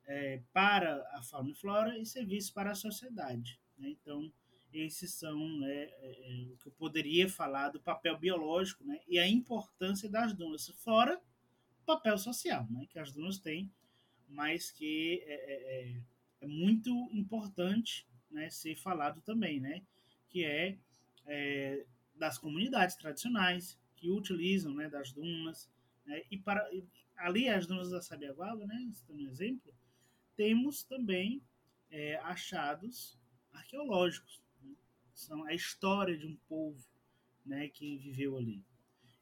é, 0.06 0.40
para 0.52 1.06
a 1.12 1.22
fauna 1.22 1.50
e 1.50 1.54
flora 1.54 1.98
e 1.98 2.04
serviços 2.04 2.50
para 2.50 2.72
a 2.72 2.74
sociedade. 2.74 3.60
Né? 3.78 3.90
Então, 3.90 4.32
esses 4.72 5.12
são 5.14 5.38
né, 5.58 5.70
é, 5.70 5.92
é, 6.00 6.52
o 6.52 6.56
que 6.56 6.68
eu 6.68 6.72
poderia 6.72 7.28
falar 7.28 7.68
do 7.68 7.80
papel 7.80 8.18
biológico 8.18 8.84
né, 8.84 9.00
e 9.06 9.18
a 9.18 9.28
importância 9.28 10.08
das 10.08 10.32
dunas, 10.32 10.68
fora 10.78 11.20
o 11.82 11.84
papel 11.84 12.16
social 12.16 12.66
né, 12.70 12.86
que 12.88 12.98
as 12.98 13.12
dunas 13.12 13.38
têm, 13.38 13.70
mas 14.28 14.70
que 14.70 15.22
é, 15.26 15.34
é, 15.34 15.80
é, 15.80 16.00
é 16.40 16.46
muito 16.46 16.90
importante 17.12 18.06
né, 18.30 18.48
ser 18.48 18.76
falado 18.76 19.20
também, 19.20 19.60
né, 19.60 19.82
que 20.28 20.44
é, 20.44 20.78
é, 21.26 21.84
das 22.14 22.38
comunidades 22.38 22.96
tradicionais 22.96 23.78
que 24.02 24.10
utilizam 24.10 24.74
né, 24.74 24.88
das 24.88 25.12
dunas, 25.12 25.70
né, 26.04 26.24
e 26.28 26.36
para 26.36 26.68
ali 27.16 27.48
as 27.48 27.68
dunas 27.68 27.90
da 27.90 28.02
Sabiaguaba, 28.02 28.66
né, 28.66 28.92
um 29.08 29.20
exemplo, 29.20 29.72
temos 30.34 30.82
também 30.82 31.40
é, 31.88 32.16
achados 32.16 33.16
arqueológicos 33.52 34.42
são 35.14 35.44
a 35.44 35.54
história 35.54 36.18
de 36.18 36.26
um 36.26 36.34
povo 36.48 36.84
né, 37.46 37.68
que 37.68 37.96
viveu 37.98 38.36
ali. 38.36 38.60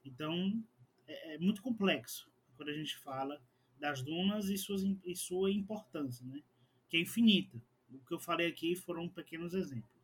Então, 0.03 0.65
é, 1.07 1.35
é 1.35 1.39
muito 1.39 1.61
complexo 1.61 2.31
quando 2.57 2.71
a 2.71 2.75
gente 2.75 2.97
fala 2.97 3.39
das 3.79 4.03
dunas 4.03 4.49
e, 4.49 4.57
suas, 4.57 4.83
e 5.05 5.15
sua 5.15 5.51
importância, 5.51 6.25
né, 6.25 6.43
que 6.89 6.97
é 6.97 7.01
infinita. 7.01 7.61
O 7.91 7.99
que 7.99 8.15
eu 8.15 8.21
falei 8.21 8.47
aqui 8.47 8.75
foram 8.75 9.11
pequenos 9.11 9.53
exemplos. 9.53 10.00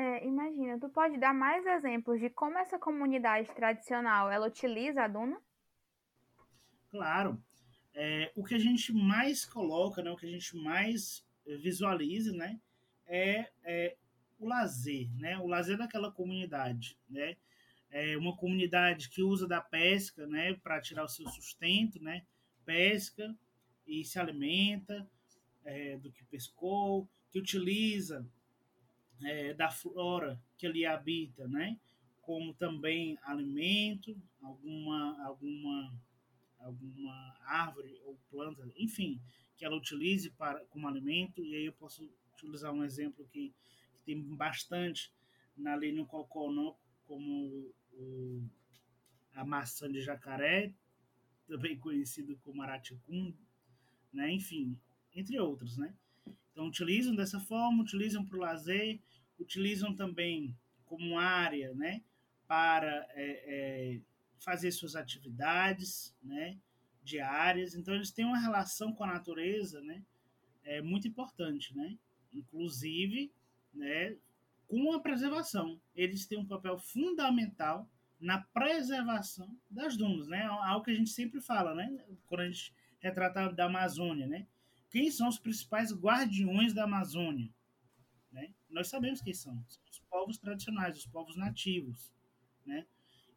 É, 0.00 0.26
imagina, 0.26 0.80
tu 0.80 0.88
pode 0.88 1.18
dar 1.18 1.34
mais 1.34 1.66
exemplos 1.66 2.18
de 2.18 2.30
como 2.30 2.56
essa 2.56 2.78
comunidade 2.78 3.54
tradicional 3.54 4.30
ela 4.30 4.46
utiliza 4.46 5.02
a 5.02 5.08
duna? 5.08 5.38
Claro. 6.90 7.38
É, 7.92 8.32
o 8.34 8.42
que 8.42 8.54
a 8.54 8.58
gente 8.58 8.94
mais 8.94 9.44
coloca, 9.44 10.02
né, 10.02 10.10
o 10.10 10.16
que 10.16 10.24
a 10.24 10.30
gente 10.30 10.56
mais 10.56 11.22
visualiza, 11.44 12.32
né, 12.32 12.58
é, 13.06 13.50
é 13.62 13.96
o 14.38 14.48
lazer, 14.48 15.10
né? 15.18 15.36
O 15.36 15.46
lazer 15.46 15.76
daquela 15.76 16.10
comunidade, 16.10 16.96
né? 17.06 17.36
É 17.90 18.16
uma 18.16 18.34
comunidade 18.34 19.10
que 19.10 19.22
usa 19.22 19.46
da 19.46 19.60
pesca, 19.60 20.26
né, 20.26 20.54
para 20.62 20.80
tirar 20.80 21.04
o 21.04 21.08
seu 21.08 21.28
sustento, 21.28 22.02
né? 22.02 22.24
Pesca 22.64 23.36
e 23.86 24.02
se 24.02 24.18
alimenta 24.18 25.06
é, 25.62 25.98
do 25.98 26.10
que 26.10 26.24
pescou, 26.24 27.06
que 27.30 27.38
utiliza 27.38 28.26
é, 29.24 29.54
da 29.54 29.70
flora 29.70 30.40
que 30.56 30.66
ali 30.66 30.84
habita, 30.86 31.46
né? 31.48 31.78
Como 32.22 32.54
também 32.54 33.18
alimento, 33.22 34.16
alguma 34.42 35.24
alguma 35.24 35.92
alguma 36.58 37.36
árvore 37.46 37.98
ou 38.04 38.18
planta, 38.30 38.70
enfim, 38.76 39.18
que 39.56 39.64
ela 39.64 39.76
utilize 39.76 40.30
para 40.30 40.60
como 40.66 40.86
alimento. 40.86 41.42
E 41.42 41.54
aí 41.54 41.66
eu 41.66 41.72
posso 41.72 42.08
utilizar 42.34 42.72
um 42.72 42.84
exemplo 42.84 43.26
que 43.32 43.52
que 43.92 44.02
tem 44.04 44.20
bastante 44.36 45.12
na 45.56 45.74
lei 45.74 45.92
no 45.92 46.06
Coconó, 46.06 46.74
como 47.06 47.72
o, 47.92 48.48
a 49.34 49.44
maçã 49.44 49.90
de 49.90 50.00
jacaré, 50.00 50.72
também 51.46 51.76
conhecido 51.78 52.38
como 52.42 52.62
araticum, 52.62 53.34
né? 54.12 54.32
enfim, 54.32 54.78
entre 55.14 55.38
outros. 55.38 55.76
Né? 55.76 55.94
Então, 56.50 56.66
utilizam 56.66 57.14
dessa 57.14 57.40
forma, 57.40 57.82
utilizam 57.82 58.24
para 58.24 58.36
o 58.36 58.40
lazer, 58.40 59.00
utilizam 59.40 59.94
também 59.94 60.56
como 60.84 61.18
área 61.18 61.74
né? 61.74 62.02
para 62.46 63.06
é, 63.14 63.96
é, 63.96 64.00
fazer 64.38 64.70
suas 64.70 64.94
atividades 64.94 66.14
né? 66.22 66.58
diárias. 67.02 67.74
Então, 67.74 67.94
eles 67.94 68.10
têm 68.10 68.24
uma 68.24 68.38
relação 68.38 68.92
com 68.92 69.04
a 69.04 69.12
natureza 69.12 69.80
né? 69.80 70.02
é 70.64 70.80
muito 70.82 71.08
importante. 71.08 71.76
Né? 71.76 71.96
Inclusive, 72.32 73.32
né, 73.74 74.16
com 74.68 74.92
a 74.92 75.00
preservação. 75.00 75.80
Eles 75.94 76.26
têm 76.26 76.38
um 76.38 76.46
papel 76.46 76.78
fundamental 76.78 77.88
na 78.20 78.38
preservação 78.38 79.56
das 79.68 79.96
dunas, 79.96 80.28
né? 80.28 80.44
Algo 80.44 80.84
que 80.84 80.90
a 80.90 80.94
gente 80.94 81.10
sempre 81.10 81.40
fala, 81.40 81.74
né? 81.74 82.04
Quando 82.26 82.42
a 82.42 82.46
gente 82.46 82.72
retrata 83.00 83.50
da 83.52 83.64
Amazônia, 83.64 84.26
né? 84.26 84.46
Quem 84.90 85.10
são 85.10 85.28
os 85.28 85.38
principais 85.38 85.92
guardiões 85.92 86.74
da 86.74 86.84
Amazônia? 86.84 87.48
Né? 88.30 88.54
Nós 88.68 88.88
sabemos 88.88 89.20
quem 89.20 89.34
são. 89.34 89.52
São 89.68 89.82
os 89.90 89.98
povos 90.00 90.38
tradicionais, 90.38 90.96
os 90.96 91.06
povos 91.06 91.36
nativos, 91.36 92.12
né? 92.64 92.86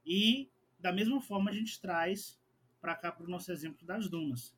E 0.05 0.51
da 0.79 0.91
mesma 0.91 1.21
forma 1.21 1.49
a 1.49 1.53
gente 1.53 1.79
traz 1.79 2.39
para 2.81 2.95
cá 2.95 3.11
para 3.11 3.25
o 3.25 3.29
nosso 3.29 3.51
exemplo 3.51 3.85
das 3.85 4.09
dunas. 4.09 4.53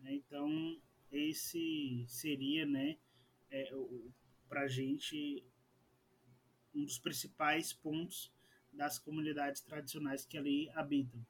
Né? 0.00 0.14
Então 0.14 0.80
esse 1.10 2.04
seria, 2.08 2.66
né, 2.66 2.96
é, 3.50 3.70
para 4.48 4.62
a 4.62 4.68
gente 4.68 5.44
um 6.74 6.84
dos 6.84 6.98
principais 6.98 7.72
pontos 7.72 8.34
das 8.72 8.98
comunidades 8.98 9.62
tradicionais 9.62 10.26
que 10.26 10.36
ali 10.36 10.70
habitam. 10.74 11.24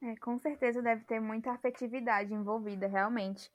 É, 0.00 0.16
com 0.16 0.38
certeza 0.38 0.80
deve 0.80 1.04
ter 1.04 1.20
muita 1.20 1.52
afetividade 1.52 2.32
envolvida, 2.32 2.86
realmente. 2.86 3.50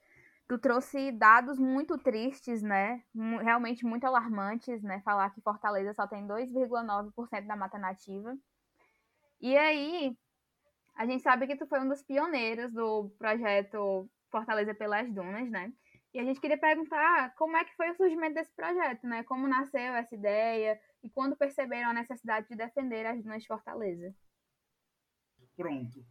Tu 0.47 0.57
trouxe 0.57 1.11
dados 1.11 1.57
muito 1.57 1.97
tristes, 1.97 2.61
né? 2.61 3.01
Realmente 3.41 3.85
muito 3.85 4.05
alarmantes, 4.05 4.81
né? 4.83 5.01
Falar 5.01 5.29
que 5.31 5.41
Fortaleza 5.41 5.93
só 5.93 6.05
tem 6.05 6.27
2,9% 6.27 7.47
da 7.47 7.55
mata 7.55 7.77
nativa. 7.77 8.37
E 9.39 9.57
aí, 9.57 10.17
a 10.95 11.05
gente 11.05 11.23
sabe 11.23 11.47
que 11.47 11.55
tu 11.55 11.65
foi 11.65 11.79
um 11.79 11.87
dos 11.87 12.03
pioneiros 12.03 12.71
do 12.73 13.09
projeto 13.17 14.09
Fortaleza 14.29 14.73
pelas 14.73 15.11
Dunas, 15.11 15.49
né? 15.49 15.71
E 16.13 16.19
a 16.19 16.23
gente 16.23 16.39
queria 16.39 16.57
perguntar 16.57 17.33
como 17.35 17.57
é 17.57 17.65
que 17.65 17.75
foi 17.75 17.89
o 17.89 17.95
surgimento 17.95 18.35
desse 18.35 18.53
projeto, 18.53 19.07
né? 19.07 19.23
Como 19.23 19.47
nasceu 19.47 19.95
essa 19.95 20.13
ideia 20.13 20.79
e 21.01 21.09
quando 21.09 21.35
perceberam 21.35 21.89
a 21.89 21.93
necessidade 21.93 22.47
de 22.47 22.55
defender 22.55 23.05
as 23.05 23.21
dunas 23.21 23.41
de 23.41 23.47
Fortaleza. 23.47 24.15
Pronto. 25.55 26.05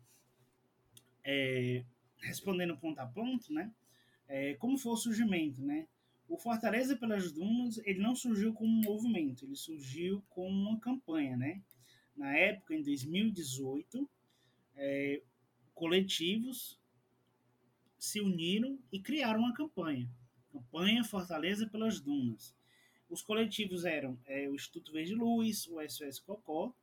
É, 1.25 1.85
respondendo 2.21 2.77
ponto 2.79 2.99
a 2.99 3.07
ponto, 3.07 3.53
né? 3.53 3.73
É, 4.29 4.55
como 4.55 4.79
foi 4.79 4.93
o 4.93 4.97
surgimento, 4.97 5.63
né? 5.63 5.87
O 6.29 6.39
Fortaleza 6.39 6.97
pelas 6.97 7.31
Dunas, 7.33 7.79
ele 7.85 8.01
não 8.01 8.15
surgiu 8.15 8.55
como 8.55 8.71
um 8.71 8.83
movimento, 8.83 9.45
ele 9.45 9.57
surgiu 9.57 10.23
como 10.31 10.49
uma 10.49 10.81
campanha, 10.81 11.37
né? 11.37 11.63
Na 12.17 12.35
época, 12.37 12.75
em 12.75 12.83
2018, 12.83 14.09
é, 14.77 15.23
coletivos 15.75 16.81
se 17.99 18.21
uniram 18.21 18.79
e 18.91 19.01
criaram 19.01 19.41
uma 19.41 19.55
campanha. 19.55 20.09
Campanha 20.51 21.05
Fortaleza 21.05 21.67
pelas 21.67 22.01
Dunas. 22.01 22.55
Os 23.09 23.23
coletivos 23.23 23.85
eram 23.85 24.19
é, 24.25 24.49
o 24.49 24.55
Instituto 24.55 24.93
Verde 24.93 25.15
Luz, 25.15 25.67
o 25.69 25.81
SOS 25.87 26.19
Cocó, 26.19 26.75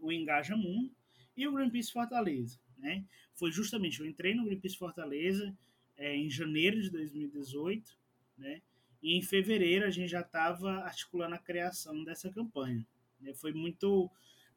o 0.00 0.10
Engaja 0.12 0.56
Mundo 0.56 0.94
e 1.36 1.46
o 1.46 1.52
Greenpeace 1.52 1.92
Fortaleza. 1.92 2.58
Né? 2.76 3.04
Foi 3.34 3.52
justamente, 3.52 4.00
eu 4.00 4.06
entrei 4.06 4.34
no 4.34 4.44
Greenpeace 4.44 4.76
Fortaleza 4.76 5.56
é, 5.96 6.16
em 6.16 6.30
janeiro 6.30 6.80
de 6.80 6.90
2018, 6.90 7.96
né? 8.36 8.62
e 9.02 9.16
em 9.16 9.22
fevereiro 9.22 9.84
a 9.84 9.90
gente 9.90 10.08
já 10.08 10.20
estava 10.20 10.84
articulando 10.84 11.34
a 11.34 11.38
criação 11.38 12.04
dessa 12.04 12.30
campanha. 12.30 12.86
Né? 13.20 13.34
Foi 13.34 13.52
muito 13.52 14.08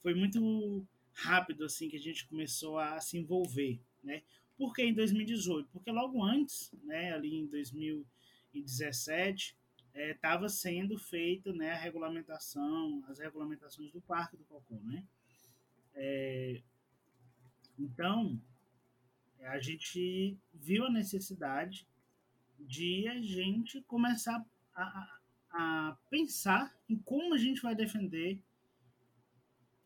foi 0.02 0.14
muito 0.14 0.86
rápido 1.14 1.66
assim 1.66 1.90
que 1.90 1.96
a 1.96 2.00
gente 2.00 2.28
começou 2.28 2.78
a 2.78 3.02
se 3.02 3.18
envolver, 3.18 3.80
né? 4.04 4.22
Por 4.56 4.72
que 4.74 4.84
em 4.84 4.94
2018? 4.94 5.68
Porque 5.72 5.92
logo 5.92 6.24
antes, 6.24 6.72
né, 6.84 7.14
ali 7.14 7.36
em 7.36 7.48
2017, 7.48 9.58
estava 9.94 10.46
é, 10.46 10.50
sendo 10.50 10.98
feita 10.98 11.52
né, 11.52 11.72
a 11.72 11.78
regulamentação, 11.78 13.04
as 13.08 13.20
regulamentações 13.20 13.92
do 13.92 14.00
Parque 14.02 14.38
do 14.38 14.46
Cocô, 14.46 14.80
né? 14.84 15.04
É, 15.94 16.62
então, 17.78 18.40
a 19.42 19.60
gente 19.60 20.38
viu 20.54 20.86
a 20.86 20.92
necessidade 20.92 21.88
de 22.60 23.08
a 23.08 23.22
gente 23.22 23.82
começar 23.84 24.44
a, 24.74 24.84
a, 24.84 25.20
a 25.52 25.98
pensar 26.10 26.76
em 26.90 26.98
como 26.98 27.34
a 27.34 27.38
gente 27.38 27.62
vai 27.62 27.76
defender 27.76 28.42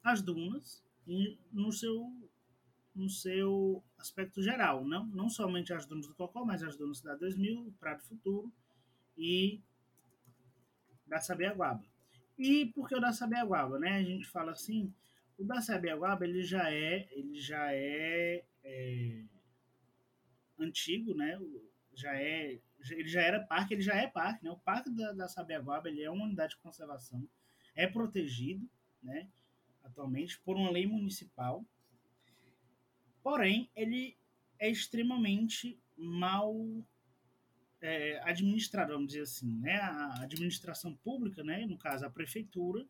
as 0.04 0.22
dunas 0.22 0.84
no 1.52 1.72
seu 1.72 2.12
no 2.96 3.10
seu 3.10 3.82
aspecto 3.98 4.42
geral, 4.42 4.84
não, 4.86 5.06
não 5.06 5.30
somente 5.30 5.72
as 5.72 5.86
dunas 5.86 6.06
do 6.06 6.16
Cocó, 6.16 6.44
mas 6.44 6.62
as 6.62 6.76
dunas 6.76 7.00
da 7.00 7.16
2000, 7.16 7.68
o 7.68 7.72
Prado 7.74 8.04
Futuro 8.04 8.52
e 9.18 9.62
da 11.08 11.22
Sabiaguaba. 11.22 11.84
E 12.38 12.66
por 12.68 12.90
que 12.90 12.96
o 12.96 13.00
da 13.00 13.14
Sabiaguaba, 13.14 13.80
né? 13.80 13.98
A 13.98 14.04
gente 14.04 14.28
fala 14.28 14.52
assim, 14.52 14.94
o 15.38 15.46
da 15.46 15.62
Sabiaguaba 15.62 16.26
ele 16.26 16.44
já 16.44 16.72
é, 16.72 17.08
ele 17.12 17.40
já 17.40 17.74
é, 17.74 18.44
é 18.64 19.24
antigo, 20.64 21.14
né? 21.14 21.40
Já 21.94 22.16
é, 22.16 22.60
ele 22.92 23.08
já 23.08 23.22
era 23.22 23.40
parque, 23.46 23.74
ele 23.74 23.82
já 23.82 23.96
é 23.96 24.08
parque, 24.08 24.44
né? 24.44 24.52
O 24.52 24.58
parque 24.58 24.90
da, 24.92 25.12
da 25.12 25.28
Sabiaguaba 25.28 25.90
ele 25.90 26.02
é 26.02 26.10
uma 26.10 26.26
unidade 26.26 26.56
de 26.56 26.62
conservação, 26.62 27.28
é 27.76 27.88
protegido, 27.88 28.70
né? 29.02 29.28
atualmente 29.84 30.40
por 30.40 30.56
uma 30.56 30.70
lei 30.70 30.86
municipal. 30.88 31.66
Porém, 33.22 33.70
ele 33.76 34.18
é 34.58 34.70
extremamente 34.70 35.78
mal 35.98 36.56
é, 37.82 38.22
administrado, 38.24 38.94
vamos 38.94 39.08
dizer 39.08 39.24
assim. 39.24 39.60
Né? 39.60 39.76
A 39.76 40.24
administração 40.24 40.96
pública, 40.96 41.44
né? 41.44 41.66
no 41.66 41.78
caso 41.78 42.06
a 42.06 42.10
prefeitura, 42.10 42.86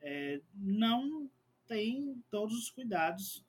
é, 0.00 0.40
não 0.54 1.30
tem 1.66 2.22
todos 2.30 2.56
os 2.56 2.70
cuidados 2.70 3.44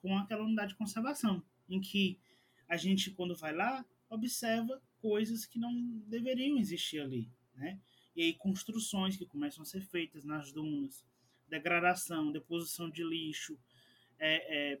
com 0.00 0.16
aquela 0.16 0.44
unidade 0.44 0.72
de 0.72 0.78
conservação, 0.78 1.42
em 1.68 1.80
que 1.80 2.18
a 2.68 2.76
gente, 2.76 3.10
quando 3.10 3.36
vai 3.36 3.54
lá, 3.54 3.84
observa 4.08 4.80
coisas 5.00 5.46
que 5.46 5.58
não 5.58 5.72
deveriam 6.06 6.58
existir 6.58 7.00
ali. 7.00 7.30
Né? 7.54 7.78
E 8.14 8.22
aí, 8.22 8.34
construções 8.34 9.16
que 9.16 9.26
começam 9.26 9.62
a 9.62 9.66
ser 9.66 9.82
feitas 9.82 10.24
nas 10.24 10.52
dunas, 10.52 11.04
degradação, 11.48 12.32
deposição 12.32 12.90
de 12.90 13.04
lixo, 13.04 13.58
é, 14.18 14.72
é 14.74 14.80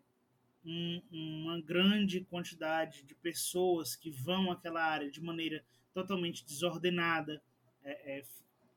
um, 0.64 1.02
uma 1.10 1.60
grande 1.60 2.22
quantidade 2.22 3.04
de 3.04 3.14
pessoas 3.14 3.94
que 3.94 4.10
vão 4.10 4.50
àquela 4.50 4.82
área 4.82 5.10
de 5.10 5.20
maneira 5.20 5.64
totalmente 5.94 6.44
desordenada, 6.44 7.40
é, 7.82 8.18
é, 8.18 8.24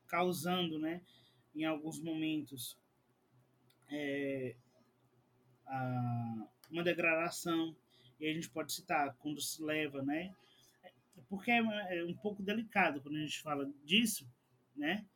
causando, 0.06 0.78
né, 0.78 1.02
em 1.54 1.64
alguns 1.64 2.00
momentos, 2.00 2.78
é, 3.88 4.54
a, 5.66 6.48
uma 6.70 6.82
degradação. 6.84 7.76
E 8.20 8.28
a 8.28 8.34
gente 8.34 8.50
pode 8.50 8.72
citar 8.72 9.14
quando 9.18 9.40
se 9.40 9.62
leva, 9.62 10.02
né, 10.02 10.34
porque 11.28 11.50
é, 11.50 11.58
é 11.98 12.04
um 12.04 12.14
pouco 12.14 12.42
delicado 12.42 13.00
quando 13.00 13.16
a 13.16 13.20
gente 13.20 13.40
fala 13.40 13.70
disso, 13.84 14.28
né, 14.76 15.06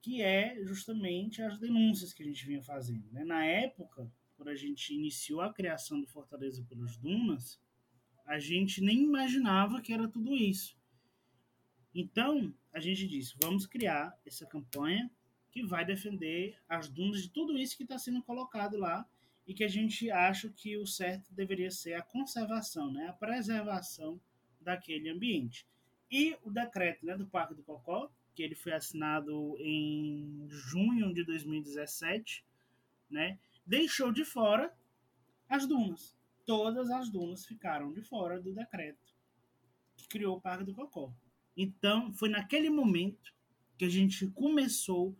que 0.00 0.22
é 0.22 0.62
justamente 0.64 1.42
as 1.42 1.58
denúncias 1.58 2.12
que 2.12 2.22
a 2.22 2.26
gente 2.26 2.44
vinha 2.46 2.62
fazendo. 2.62 3.06
Né? 3.12 3.24
Na 3.24 3.44
época, 3.44 4.10
quando 4.36 4.48
a 4.48 4.54
gente 4.54 4.94
iniciou 4.94 5.42
a 5.42 5.52
criação 5.52 6.00
do 6.00 6.06
Fortaleza 6.06 6.64
pelos 6.64 6.96
Dunas, 6.96 7.60
a 8.26 8.38
gente 8.38 8.80
nem 8.80 9.02
imaginava 9.02 9.80
que 9.82 9.92
era 9.92 10.08
tudo 10.08 10.34
isso. 10.34 10.78
Então, 11.94 12.54
a 12.72 12.80
gente 12.80 13.06
disse: 13.06 13.34
vamos 13.42 13.66
criar 13.66 14.16
essa 14.24 14.46
campanha 14.46 15.10
que 15.50 15.62
vai 15.62 15.84
defender 15.84 16.56
as 16.68 16.88
dunas 16.88 17.22
de 17.22 17.28
tudo 17.28 17.58
isso 17.58 17.76
que 17.76 17.82
está 17.82 17.98
sendo 17.98 18.22
colocado 18.22 18.78
lá 18.78 19.06
e 19.50 19.52
que 19.52 19.64
a 19.64 19.68
gente 19.68 20.08
acha 20.12 20.48
que 20.48 20.78
o 20.78 20.86
certo 20.86 21.34
deveria 21.34 21.72
ser 21.72 21.94
a 21.94 22.02
conservação, 22.02 22.92
né? 22.92 23.08
a 23.08 23.12
preservação 23.12 24.20
daquele 24.60 25.10
ambiente. 25.10 25.66
E 26.08 26.38
o 26.44 26.52
decreto 26.52 27.04
né, 27.04 27.16
do 27.16 27.26
Parque 27.26 27.54
do 27.54 27.64
Cocó 27.64 28.08
que 28.32 28.44
ele 28.44 28.54
foi 28.54 28.72
assinado 28.74 29.56
em 29.58 30.46
junho 30.48 31.12
de 31.12 31.24
2017, 31.24 32.44
né? 33.10 33.40
Deixou 33.66 34.12
de 34.12 34.24
fora 34.24 34.72
as 35.48 35.66
dunas. 35.66 36.16
Todas 36.46 36.88
as 36.88 37.10
dunas 37.10 37.44
ficaram 37.44 37.92
de 37.92 38.02
fora 38.02 38.40
do 38.40 38.54
decreto 38.54 39.12
que 39.96 40.06
criou 40.06 40.36
o 40.36 40.40
Parque 40.40 40.62
do 40.62 40.74
Cocó. 40.74 41.12
Então, 41.56 42.12
foi 42.12 42.28
naquele 42.28 42.70
momento 42.70 43.34
que 43.76 43.84
a 43.84 43.90
gente 43.90 44.28
começou 44.28 45.18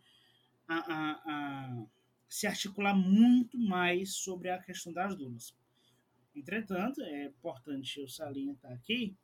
a, 0.68 0.76
a, 0.76 1.10
a 1.26 1.86
se 2.30 2.46
articular 2.46 2.94
muito 2.94 3.58
mais 3.58 4.14
sobre 4.14 4.50
a 4.50 4.62
questão 4.62 4.92
das 4.92 5.16
dunas. 5.16 5.52
Entretanto, 6.34 7.02
é 7.02 7.24
importante 7.24 7.98
eu 7.98 8.06
salientar 8.06 8.70
aqui 8.70 9.16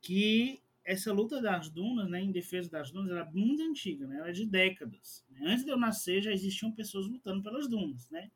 que 0.00 0.60
essa 0.84 1.12
luta 1.12 1.40
das 1.40 1.70
dunas, 1.70 2.10
né, 2.10 2.20
em 2.20 2.32
defesa 2.32 2.68
das 2.68 2.90
dunas, 2.90 3.12
ela 3.12 3.20
é 3.20 3.30
muito 3.32 3.62
antiga, 3.62 4.08
né? 4.08 4.16
Ela 4.16 4.30
é 4.30 4.32
de 4.32 4.44
décadas. 4.44 5.24
Né? 5.30 5.52
Antes 5.52 5.64
de 5.64 5.70
eu 5.70 5.78
nascer 5.78 6.20
já 6.20 6.32
existiam 6.32 6.72
pessoas 6.72 7.06
lutando 7.06 7.44
pelas 7.44 7.68
dunas, 7.68 8.10
né? 8.10 8.28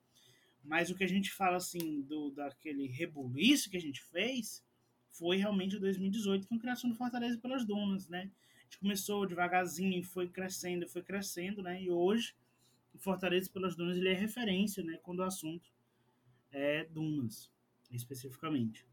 Mas 0.63 0.89
o 0.89 0.95
que 0.95 1.03
a 1.03 1.09
gente 1.09 1.33
fala 1.33 1.57
assim 1.57 2.03
do 2.03 2.31
daquele 2.31 2.87
rebuliço 2.87 3.69
que 3.69 3.77
a 3.77 3.81
gente 3.81 4.01
fez 4.05 4.65
foi 5.11 5.37
realmente 5.37 5.75
em 5.75 5.81
2018 5.81 6.47
com 6.47 6.55
a 6.55 6.61
criação 6.61 6.89
do 6.89 6.95
Fortaleza 6.95 7.39
pelas 7.39 7.65
Dunas, 7.65 8.09
né? 8.09 8.31
A 8.61 8.63
gente 8.63 8.79
começou 8.79 9.27
devagarzinho, 9.27 10.03
foi 10.05 10.29
crescendo, 10.29 10.87
foi 10.87 11.03
crescendo, 11.03 11.61
né? 11.61 11.83
E 11.83 11.91
hoje 11.91 12.35
o 12.97 12.99
Fortaleza 12.99 13.51
pelas 13.51 13.77
Dunas 13.77 13.99
ele 13.99 14.09
é 14.09 14.15
referência, 14.15 14.83
né? 14.83 14.99
Quando 15.03 15.21
o 15.21 15.25
assunto 15.25 15.71
é 16.51 16.85
dunas, 16.85 17.53
especificamente. 17.91 18.87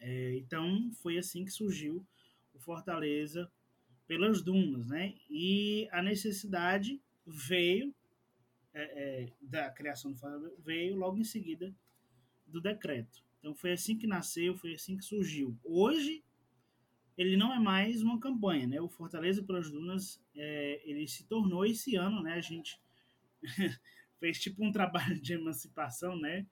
É, 0.00 0.36
então 0.36 0.90
foi 0.94 1.18
assim 1.18 1.44
que 1.44 1.50
surgiu 1.50 2.04
o 2.54 2.58
Fortaleza 2.58 3.50
pelas 4.06 4.42
dunas, 4.42 4.88
né? 4.88 5.14
E 5.28 5.86
a 5.92 6.02
necessidade 6.02 7.00
veio 7.26 7.94
é, 8.72 8.82
é, 8.82 9.32
da 9.40 9.70
criação 9.70 10.10
do 10.10 10.18
Fortaleza 10.18 10.54
veio 10.58 10.96
logo 10.96 11.18
em 11.18 11.24
seguida 11.24 11.74
do 12.46 12.60
decreto. 12.60 13.22
Então 13.38 13.54
foi 13.54 13.72
assim 13.72 13.98
que 13.98 14.06
nasceu, 14.06 14.56
foi 14.56 14.74
assim 14.74 14.96
que 14.96 15.04
surgiu. 15.04 15.58
Hoje 15.62 16.24
ele 17.18 17.36
não 17.36 17.52
é 17.52 17.58
mais 17.58 18.02
uma 18.02 18.18
campanha, 18.18 18.66
né? 18.66 18.80
O 18.80 18.88
Fortaleza 18.88 19.42
pelas 19.42 19.70
Dunas, 19.70 20.20
é, 20.34 20.82
ele 20.84 21.06
se 21.06 21.24
tornou 21.24 21.66
esse 21.66 21.96
ano, 21.96 22.22
né? 22.22 22.32
A 22.32 22.40
gente 22.40 22.82
fez 24.18 24.38
tipo 24.38 24.64
um 24.64 24.72
trabalho 24.72 25.20
de 25.20 25.34
emancipação, 25.34 26.16
né? 26.16 26.46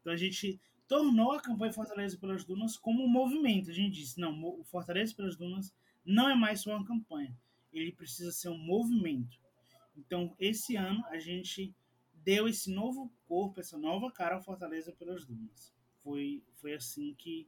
Então 0.00 0.12
a 0.12 0.16
gente 0.16 0.60
tornou 0.88 1.32
a 1.32 1.40
campanha 1.40 1.72
Fortaleza 1.72 2.18
pelas 2.18 2.44
Dunas 2.44 2.76
como 2.76 3.04
um 3.04 3.08
movimento. 3.08 3.70
A 3.70 3.74
gente 3.74 3.94
disse, 3.94 4.18
não, 4.18 4.42
o 4.42 4.64
Fortaleza 4.64 5.14
pelas 5.14 5.36
Dunas 5.36 5.72
não 6.04 6.28
é 6.28 6.34
mais 6.34 6.62
só 6.62 6.74
uma 6.74 6.84
campanha, 6.84 7.36
ele 7.72 7.92
precisa 7.92 8.32
ser 8.32 8.48
um 8.48 8.58
movimento. 8.58 9.38
Então, 9.96 10.34
esse 10.38 10.76
ano 10.76 11.04
a 11.08 11.18
gente 11.18 11.74
deu 12.12 12.48
esse 12.48 12.72
novo 12.72 13.12
corpo, 13.28 13.60
essa 13.60 13.78
nova 13.78 14.10
cara 14.10 14.36
ao 14.36 14.42
Fortaleza 14.42 14.92
pelas 14.92 15.24
Dunas. 15.24 15.74
Foi, 16.02 16.42
foi 16.56 16.74
assim 16.74 17.14
que, 17.14 17.46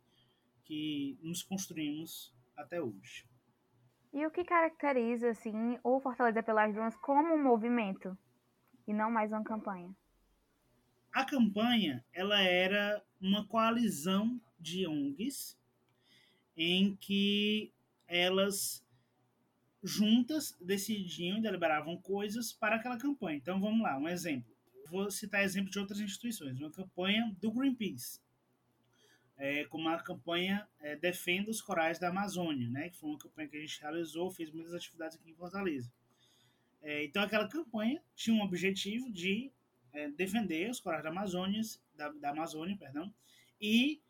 que 0.64 1.18
nos 1.22 1.42
construímos 1.42 2.34
até 2.56 2.80
hoje. 2.80 3.26
E 4.12 4.26
o 4.26 4.30
que 4.30 4.44
caracteriza 4.44 5.30
assim 5.30 5.78
o 5.82 5.98
Fortaleza 6.00 6.42
pelas 6.42 6.74
Dunas 6.74 6.94
como 6.96 7.34
um 7.34 7.42
movimento 7.42 8.16
e 8.86 8.92
não 8.92 9.10
mais 9.10 9.32
uma 9.32 9.44
campanha? 9.44 9.94
A 11.12 11.24
campanha 11.24 12.04
ela 12.12 12.40
era 12.40 13.02
uma 13.20 13.46
coalizão 13.46 14.40
de 14.58 14.86
ONGs 14.86 15.58
em 16.56 16.96
que 16.96 17.72
elas 18.06 18.84
juntas 19.82 20.56
decidiam 20.60 21.38
e 21.38 21.42
deliberavam 21.42 21.96
coisas 21.96 22.52
para 22.52 22.76
aquela 22.76 22.98
campanha. 22.98 23.36
Então 23.36 23.60
vamos 23.60 23.82
lá, 23.82 23.98
um 23.98 24.08
exemplo. 24.08 24.52
Vou 24.88 25.10
citar 25.10 25.42
exemplo 25.42 25.70
de 25.70 25.78
outras 25.78 26.00
instituições. 26.00 26.58
Uma 26.58 26.70
campanha 26.70 27.34
do 27.40 27.50
Greenpeace 27.50 28.20
é, 29.42 29.64
como 29.64 29.88
a 29.88 29.98
campanha 30.00 30.68
é, 30.78 30.94
Defenda 30.94 31.50
os 31.50 31.60
Corais 31.60 31.98
da 31.98 32.10
Amazônia, 32.10 32.68
né, 32.70 32.90
que 32.90 32.96
foi 32.96 33.10
uma 33.10 33.18
campanha 33.18 33.48
que 33.48 33.56
a 33.56 33.60
gente 33.60 33.80
realizou, 33.80 34.30
fez 34.30 34.52
muitas 34.52 34.72
atividades 34.72 35.16
aqui 35.16 35.30
em 35.30 35.34
Fortaleza. 35.34 35.92
É, 36.82 37.04
então, 37.04 37.22
aquela 37.22 37.48
campanha 37.48 38.02
tinha 38.14 38.34
um 38.36 38.42
objetivo 38.42 39.10
de 39.10 39.52
é, 39.92 40.08
defender 40.10 40.70
os 40.70 40.80
corais 40.80 41.02
da 41.02 41.10
Amazônia, 41.10 41.60
da, 41.94 42.08
da 42.10 42.30
Amazônia, 42.30 42.76
perdão, 42.76 43.12
e 43.60 44.02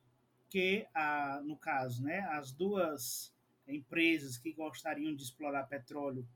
que, 0.49 0.87
a, 0.95 1.41
no 1.45 1.57
caso, 1.57 2.03
né, 2.03 2.21
as 2.31 2.53
duas 2.53 3.35
empresas 3.67 4.37
que 4.37 4.53
gostariam 4.53 5.15
de 5.15 5.23
explorar 5.23 5.65
petróleo 5.65 6.27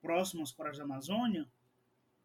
próximo 0.00 0.40
aos 0.40 0.52
corais 0.52 0.78
da 0.78 0.84
Amazônia 0.84 1.48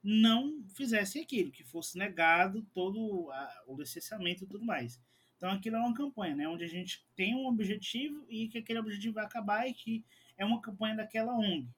não 0.03 0.63
fizessem 0.75 1.21
aquilo, 1.21 1.51
que 1.51 1.63
fosse 1.63 1.97
negado 1.97 2.65
todo 2.73 3.29
a, 3.31 3.63
o 3.67 3.77
licenciamento 3.77 4.43
e 4.43 4.47
tudo 4.47 4.65
mais. 4.65 4.99
Então 5.37 5.49
aquilo 5.51 5.77
é 5.77 5.79
uma 5.79 5.93
campanha, 5.93 6.35
né, 6.35 6.47
onde 6.47 6.63
a 6.63 6.67
gente 6.67 7.05
tem 7.15 7.35
um 7.35 7.47
objetivo 7.47 8.25
e 8.29 8.47
que 8.47 8.57
aquele 8.57 8.79
objetivo 8.79 9.15
vai 9.15 9.25
acabar 9.25 9.67
e 9.67 9.73
que 9.73 10.05
é 10.37 10.45
uma 10.45 10.61
campanha 10.61 10.95
daquela 10.95 11.33
ONG. 11.33 11.69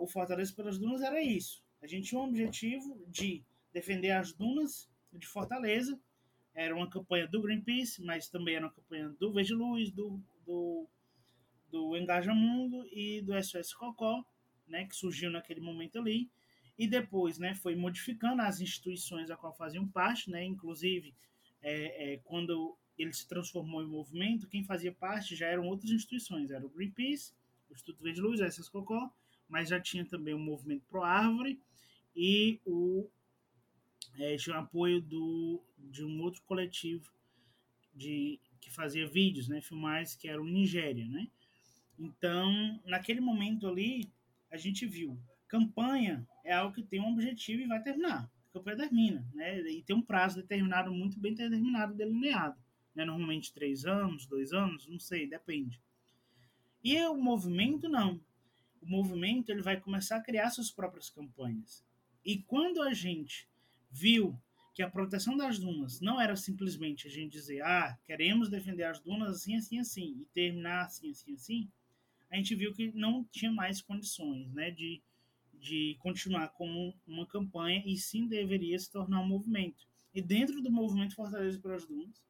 O 0.00 0.06
Fortaleza 0.06 0.52
pelas 0.54 0.78
Dunas 0.78 1.02
era 1.02 1.22
isso. 1.22 1.62
A 1.80 1.86
gente 1.86 2.08
tinha 2.08 2.20
um 2.20 2.24
objetivo 2.24 3.04
de 3.08 3.44
defender 3.72 4.10
as 4.10 4.32
dunas 4.32 4.88
de 5.12 5.26
Fortaleza. 5.26 5.98
Era 6.54 6.74
uma 6.74 6.90
campanha 6.90 7.26
do 7.26 7.40
Greenpeace, 7.40 8.02
mas 8.02 8.28
também 8.28 8.56
era 8.56 8.66
uma 8.66 8.72
campanha 8.72 9.08
do 9.10 9.32
Verde 9.32 9.54
Luz, 9.54 9.90
do, 9.90 10.20
do, 10.44 10.88
do 11.70 11.96
Engaja 11.96 12.34
Mundo 12.34 12.84
e 12.90 13.22
do 13.22 13.40
SOS 13.40 13.72
Cocó, 13.74 14.24
né, 14.66 14.86
que 14.86 14.96
surgiu 14.96 15.30
naquele 15.30 15.60
momento 15.60 15.98
ali. 15.98 16.28
E 16.76 16.86
depois 16.86 17.38
né, 17.38 17.54
foi 17.54 17.76
modificando 17.76 18.42
as 18.42 18.60
instituições 18.60 19.30
a 19.30 19.36
qual 19.36 19.54
faziam 19.54 19.86
parte, 19.86 20.30
né, 20.30 20.44
inclusive 20.44 21.14
é, 21.62 22.14
é, 22.14 22.16
quando 22.18 22.76
ele 22.96 23.12
se 23.12 23.26
transformou 23.28 23.82
em 23.82 23.86
movimento, 23.86 24.48
quem 24.48 24.64
fazia 24.64 24.92
parte 24.92 25.36
já 25.36 25.46
eram 25.46 25.66
outras 25.66 25.90
instituições, 25.90 26.50
era 26.50 26.66
o 26.66 26.68
Greenpeace, 26.68 27.32
o 27.70 27.72
Instituto 27.72 28.02
Verde 28.02 28.20
Luz, 28.20 28.40
a 28.40 28.50
SS 28.50 28.70
Cocó, 28.70 29.12
mas 29.48 29.68
já 29.68 29.80
tinha 29.80 30.04
também 30.04 30.34
o 30.34 30.38
Movimento 30.38 30.84
Pro 30.86 31.02
Árvore 31.02 31.60
e 32.14 32.60
o 32.64 33.08
é, 34.18 34.36
tinha 34.36 34.56
o 34.56 34.58
apoio 34.58 35.00
do, 35.00 35.62
de 35.78 36.04
um 36.04 36.20
outro 36.22 36.42
coletivo 36.42 37.10
de, 37.94 38.40
que 38.60 38.70
fazia 38.70 39.06
vídeos, 39.08 39.48
né, 39.48 39.60
filmagens, 39.60 40.16
que 40.16 40.28
era 40.28 40.40
o 40.40 40.46
Nigéria, 40.46 41.06
né? 41.06 41.28
Então, 41.98 42.80
naquele 42.84 43.20
momento 43.20 43.66
ali, 43.66 44.10
a 44.50 44.56
gente 44.56 44.86
viu, 44.86 45.18
campanha 45.46 46.26
é 46.44 46.52
algo 46.52 46.74
que 46.74 46.82
tem 46.82 47.00
um 47.00 47.12
objetivo 47.12 47.62
e 47.62 47.66
vai 47.66 47.82
terminar 47.82 48.30
campanha 48.58 48.76
termina, 48.76 49.26
né? 49.34 49.60
E 49.70 49.82
tem 49.82 49.94
um 49.94 50.02
prazo 50.02 50.36
determinado, 50.36 50.92
muito 50.92 51.18
bem 51.18 51.34
determinado, 51.34 51.94
delineado. 51.94 52.58
Né? 52.94 53.04
Normalmente 53.04 53.52
três 53.52 53.84
anos, 53.84 54.26
dois 54.26 54.52
anos, 54.52 54.86
não 54.86 54.98
sei, 54.98 55.28
depende. 55.28 55.80
E 56.82 57.00
o 57.06 57.16
movimento 57.16 57.88
não. 57.88 58.20
O 58.88 58.90
movimento 58.90 59.50
ele 59.50 59.62
vai 59.62 59.78
começar 59.78 60.16
a 60.16 60.22
criar 60.22 60.50
suas 60.50 60.70
próprias 60.70 61.10
campanhas. 61.10 61.84
E 62.24 62.38
quando 62.38 62.82
a 62.82 62.92
gente 62.92 63.48
viu 63.90 64.38
que 64.74 64.82
a 64.82 64.90
proteção 64.90 65.36
das 65.36 65.58
dunas 65.58 66.00
não 66.00 66.20
era 66.20 66.36
simplesmente 66.36 67.06
a 67.06 67.10
gente 67.10 67.32
dizer, 67.32 67.62
ah, 67.62 67.98
queremos 68.06 68.48
defender 68.48 68.84
as 68.84 69.00
dunas 69.00 69.36
assim, 69.36 69.56
assim, 69.56 69.78
assim, 69.78 70.16
e 70.20 70.24
terminar 70.32 70.86
assim, 70.86 71.10
assim, 71.10 71.34
assim, 71.34 71.70
a 72.30 72.36
gente 72.36 72.54
viu 72.54 72.72
que 72.72 72.90
não 72.92 73.24
tinha 73.24 73.52
mais 73.52 73.82
condições, 73.82 74.52
né, 74.52 74.70
de 74.70 75.02
de 75.60 75.96
continuar 75.98 76.48
como 76.50 76.94
uma 77.06 77.26
campanha 77.26 77.82
e 77.84 77.96
sim 77.96 78.26
deveria 78.26 78.78
se 78.78 78.90
tornar 78.90 79.20
um 79.20 79.26
movimento. 79.26 79.86
E 80.14 80.22
dentro 80.22 80.62
do 80.62 80.70
movimento 80.70 81.14
Fortaleza 81.14 81.58
pelas 81.58 81.86
Dunas, 81.86 82.22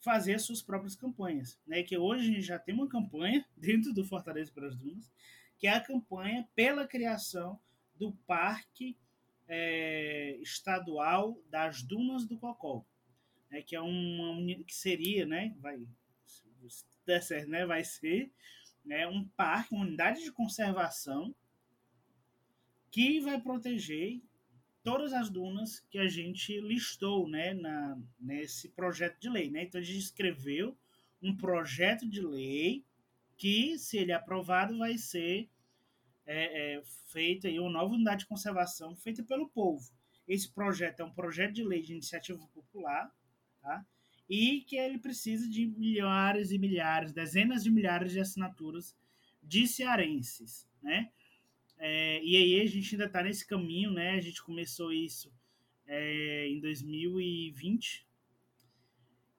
fazer 0.00 0.34
as 0.34 0.42
suas 0.42 0.62
próprias 0.62 0.94
campanhas. 0.94 1.58
Né? 1.66 1.82
Que 1.82 1.96
hoje 1.96 2.24
a 2.24 2.32
gente 2.32 2.42
já 2.42 2.58
tem 2.58 2.74
uma 2.74 2.88
campanha 2.88 3.44
dentro 3.56 3.92
do 3.92 4.04
Fortaleza 4.04 4.50
pelas 4.52 4.76
Dunas, 4.76 5.10
que 5.58 5.66
é 5.66 5.70
a 5.70 5.80
campanha 5.80 6.48
pela 6.54 6.86
criação 6.86 7.58
do 7.94 8.12
Parque 8.26 8.96
é, 9.48 10.36
Estadual 10.40 11.40
das 11.48 11.82
Dunas 11.82 12.26
do 12.26 12.38
Cocó, 12.38 12.84
né? 13.50 13.62
que 13.62 13.74
é 13.74 13.80
uma 13.80 14.64
que 14.64 14.74
seria, 14.74 15.24
né, 15.24 15.54
vai 15.60 15.78
se 16.68 17.22
certo, 17.22 17.48
né, 17.48 17.64
vai 17.64 17.84
ser 17.84 18.32
né, 18.84 19.06
um 19.06 19.24
parque, 19.36 19.74
uma 19.74 19.84
unidade 19.84 20.22
de 20.22 20.32
conservação 20.32 21.34
que 22.90 23.20
vai 23.20 23.40
proteger 23.40 24.20
todas 24.82 25.12
as 25.12 25.28
dunas 25.28 25.80
que 25.90 25.98
a 25.98 26.08
gente 26.08 26.60
listou 26.60 27.28
né, 27.28 27.52
na, 27.54 27.98
nesse 28.18 28.68
projeto 28.68 29.18
de 29.18 29.28
lei. 29.28 29.50
Né? 29.50 29.64
Então, 29.64 29.80
a 29.80 29.84
gente 29.84 29.98
escreveu 29.98 30.78
um 31.20 31.36
projeto 31.36 32.08
de 32.08 32.20
lei 32.20 32.84
que, 33.36 33.78
se 33.78 33.98
ele 33.98 34.12
é 34.12 34.14
aprovado, 34.14 34.78
vai 34.78 34.96
ser 34.96 35.48
é, 36.24 36.76
é, 36.76 36.82
feita 37.08 37.48
aí 37.48 37.58
uma 37.58 37.70
nova 37.70 37.94
unidade 37.94 38.20
de 38.20 38.26
conservação 38.26 38.96
feita 38.96 39.22
pelo 39.22 39.48
povo. 39.48 39.90
Esse 40.26 40.52
projeto 40.52 41.00
é 41.00 41.04
um 41.04 41.12
projeto 41.12 41.52
de 41.52 41.62
lei 41.62 41.82
de 41.82 41.92
iniciativa 41.92 42.44
popular, 42.48 43.14
tá? 43.60 43.84
e 44.28 44.62
que 44.62 44.76
ele 44.76 44.98
precisa 44.98 45.48
de 45.48 45.66
milhares 45.66 46.50
e 46.50 46.58
milhares, 46.58 47.12
dezenas 47.12 47.62
de 47.62 47.70
milhares 47.70 48.12
de 48.12 48.20
assinaturas 48.20 48.96
de 49.42 49.66
cearenses, 49.66 50.68
né? 50.82 51.10
É, 51.78 52.22
e 52.24 52.36
aí 52.36 52.60
a 52.60 52.66
gente 52.66 52.94
ainda 52.94 53.04
está 53.04 53.22
nesse 53.22 53.46
caminho, 53.46 53.92
né? 53.92 54.12
A 54.12 54.20
gente 54.20 54.42
começou 54.42 54.92
isso 54.92 55.32
é, 55.86 56.48
em 56.48 56.58
2020. 56.58 58.06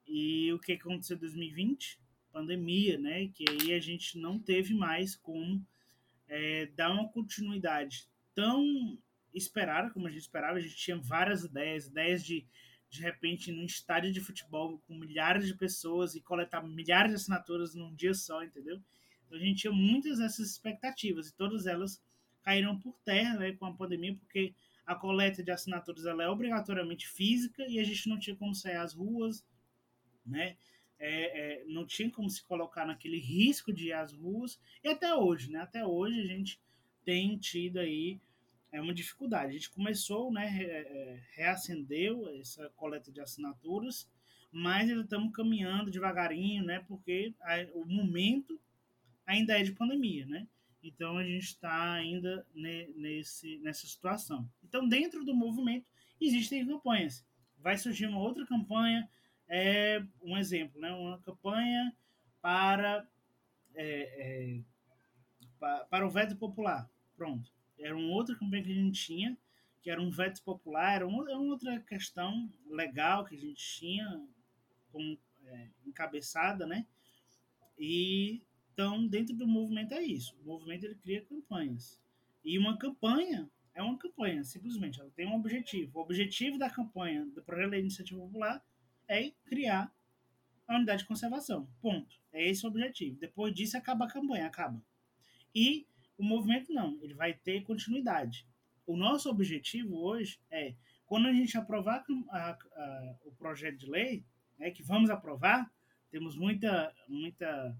E 0.06 0.52
o 0.52 0.58
que 0.58 0.72
aconteceu 0.72 1.16
em 1.16 1.20
2020? 1.20 2.00
Pandemia, 2.32 2.98
né? 2.98 3.28
Que 3.28 3.44
aí 3.48 3.72
a 3.72 3.80
gente 3.80 4.18
não 4.18 4.38
teve 4.38 4.74
mais 4.74 5.16
como 5.16 5.64
é, 6.28 6.66
dar 6.76 6.92
uma 6.92 7.08
continuidade 7.08 8.08
tão 8.34 8.98
esperada 9.34 9.90
como 9.90 10.06
a 10.06 10.10
gente 10.10 10.22
esperava. 10.22 10.58
A 10.58 10.60
gente 10.60 10.76
tinha 10.76 10.96
várias 10.96 11.44
ideias, 11.44 11.86
ideias 11.86 12.24
de 12.24 12.46
de 12.90 13.02
repente 13.02 13.52
num 13.52 13.64
estádio 13.64 14.12
de 14.12 14.20
futebol 14.20 14.82
com 14.86 14.94
milhares 14.94 15.46
de 15.46 15.54
pessoas 15.54 16.14
e 16.14 16.22
coletar 16.22 16.62
milhares 16.62 17.10
de 17.10 17.16
assinaturas 17.16 17.74
num 17.74 17.94
dia 17.94 18.14
só, 18.14 18.42
entendeu? 18.42 18.80
Então 19.26 19.38
a 19.38 19.40
gente 19.40 19.60
tinha 19.60 19.72
muitas 19.72 20.18
dessas 20.18 20.50
expectativas 20.50 21.28
e 21.28 21.34
todas 21.34 21.66
elas 21.66 22.02
caíram 22.42 22.78
por 22.78 22.98
terra 23.04 23.34
né, 23.34 23.52
com 23.52 23.66
a 23.66 23.74
pandemia, 23.74 24.14
porque 24.16 24.54
a 24.86 24.94
coleta 24.94 25.42
de 25.42 25.50
assinaturas 25.50 26.06
ela 26.06 26.22
é 26.22 26.28
obrigatoriamente 26.28 27.06
física 27.06 27.62
e 27.68 27.78
a 27.78 27.84
gente 27.84 28.08
não 28.08 28.18
tinha 28.18 28.34
como 28.34 28.54
sair 28.54 28.76
às 28.76 28.94
ruas, 28.94 29.44
né? 30.24 30.56
É, 30.98 31.60
é, 31.60 31.64
não 31.66 31.86
tinha 31.86 32.10
como 32.10 32.28
se 32.28 32.42
colocar 32.42 32.84
naquele 32.84 33.18
risco 33.18 33.72
de 33.72 33.88
ir 33.88 33.92
às 33.92 34.12
ruas, 34.12 34.60
e 34.82 34.88
até 34.88 35.14
hoje, 35.14 35.50
né? 35.50 35.60
Até 35.60 35.86
hoje 35.86 36.20
a 36.20 36.26
gente 36.26 36.60
tem 37.04 37.38
tido 37.38 37.78
aí 37.78 38.20
é 38.70 38.80
uma 38.80 38.94
dificuldade. 38.94 39.50
A 39.50 39.52
gente 39.52 39.70
começou, 39.70 40.30
né, 40.32 40.46
é, 40.60 40.80
é, 40.80 41.22
reacendeu 41.34 42.28
essa 42.38 42.68
coleta 42.70 43.10
de 43.10 43.20
assinaturas, 43.20 44.08
mas 44.52 44.88
ainda 44.88 45.02
estamos 45.02 45.32
caminhando 45.32 45.90
devagarinho, 45.90 46.64
né, 46.64 46.84
porque 46.86 47.34
o 47.74 47.84
momento 47.84 48.58
ainda 49.26 49.58
é 49.58 49.62
de 49.62 49.72
pandemia, 49.72 50.26
né? 50.26 50.46
Então 50.82 51.18
a 51.18 51.24
gente 51.24 51.44
está 51.44 51.92
ainda 51.92 52.46
nesse, 52.54 53.58
nessa 53.58 53.86
situação. 53.86 54.48
Então, 54.64 54.88
dentro 54.88 55.24
do 55.24 55.34
movimento, 55.34 55.90
existem 56.20 56.66
campanhas. 56.66 57.26
Vai 57.58 57.76
surgir 57.76 58.06
uma 58.06 58.20
outra 58.20 58.46
campanha, 58.46 59.08
é, 59.48 60.02
um 60.22 60.36
exemplo, 60.36 60.80
né? 60.80 60.92
uma 60.92 61.18
campanha 61.20 61.94
para 62.40 63.06
é, 63.74 64.56
é, 64.58 64.60
para 65.90 66.06
o 66.06 66.10
veto 66.10 66.36
popular. 66.36 66.88
Pronto. 67.16 67.50
Era 67.78 67.96
uma 67.96 68.14
outra 68.14 68.36
campanha 68.36 68.62
que 68.62 68.70
a 68.70 68.74
gente 68.74 69.06
tinha, 69.06 69.38
que 69.82 69.90
era 69.90 70.00
um 70.00 70.10
veto 70.10 70.42
popular, 70.42 70.96
era 70.96 71.06
uma, 71.06 71.24
outra 71.38 71.80
questão 71.80 72.52
legal 72.68 73.24
que 73.24 73.36
a 73.36 73.38
gente 73.38 73.64
tinha 73.78 74.26
como 74.92 75.18
é, 75.44 75.68
encabeçada, 75.86 76.66
né? 76.66 76.86
E 77.78 78.42
então, 78.72 79.08
dentro 79.08 79.34
do 79.34 79.46
movimento 79.46 79.92
é 79.92 80.02
isso. 80.02 80.36
O 80.40 80.46
movimento 80.46 80.84
ele 80.84 80.94
cria 80.94 81.20
campanhas. 81.24 82.00
E 82.44 82.56
uma 82.56 82.78
campanha 82.78 83.50
é 83.74 83.82
uma 83.82 83.98
campanha, 83.98 84.44
simplesmente. 84.44 85.00
Ela 85.00 85.10
tem 85.10 85.26
um 85.26 85.34
objetivo. 85.34 85.98
O 85.98 86.02
objetivo 86.02 86.58
da 86.58 86.70
campanha 86.70 87.26
do 87.26 87.42
Projeto 87.42 87.70
da 87.70 87.78
Iniciativa 87.78 88.20
Popular 88.20 88.64
é 89.08 89.30
criar 89.46 89.92
a 90.66 90.76
unidade 90.76 91.02
de 91.02 91.08
conservação. 91.08 91.68
Ponto. 91.80 92.16
É 92.32 92.48
esse 92.48 92.64
o 92.64 92.68
objetivo. 92.68 93.18
Depois 93.18 93.54
disso, 93.54 93.76
acaba 93.76 94.04
a 94.04 94.10
campanha, 94.10 94.46
acaba. 94.46 94.82
E 95.54 95.86
o 96.16 96.22
movimento 96.22 96.72
não, 96.72 96.98
ele 97.02 97.14
vai 97.14 97.32
ter 97.32 97.62
continuidade. 97.62 98.46
O 98.86 98.96
nosso 98.96 99.30
objetivo 99.30 99.96
hoje 99.96 100.38
é, 100.50 100.74
quando 101.06 101.26
a 101.26 101.32
gente 101.32 101.56
aprovar 101.56 102.04
a, 102.30 102.50
a, 102.50 103.16
o 103.24 103.32
projeto 103.32 103.78
de 103.78 103.90
lei, 103.90 104.24
né, 104.58 104.70
que 104.70 104.82
vamos 104.82 105.08
aprovar, 105.08 105.72
temos 106.10 106.36
muita, 106.36 106.94
muita, 107.08 107.76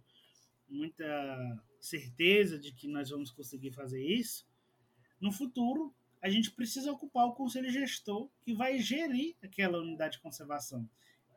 muita 0.69 1.63
certeza 1.81 2.59
de 2.59 2.73
que 2.73 2.89
nós 2.89 3.11
vamos 3.11 3.31
conseguir 3.31 3.71
fazer 3.73 4.03
isso. 4.03 4.47
No 5.21 5.31
futuro, 5.31 5.95
a 6.23 6.29
gente 6.29 6.51
precisa 6.51 6.91
ocupar 6.91 7.27
o 7.27 7.35
conselho 7.35 7.71
gestor 7.71 8.31
que 8.41 8.55
vai 8.55 8.79
gerir 8.79 9.37
aquela 9.43 9.79
unidade 9.79 10.17
de 10.17 10.23
conservação. 10.23 10.89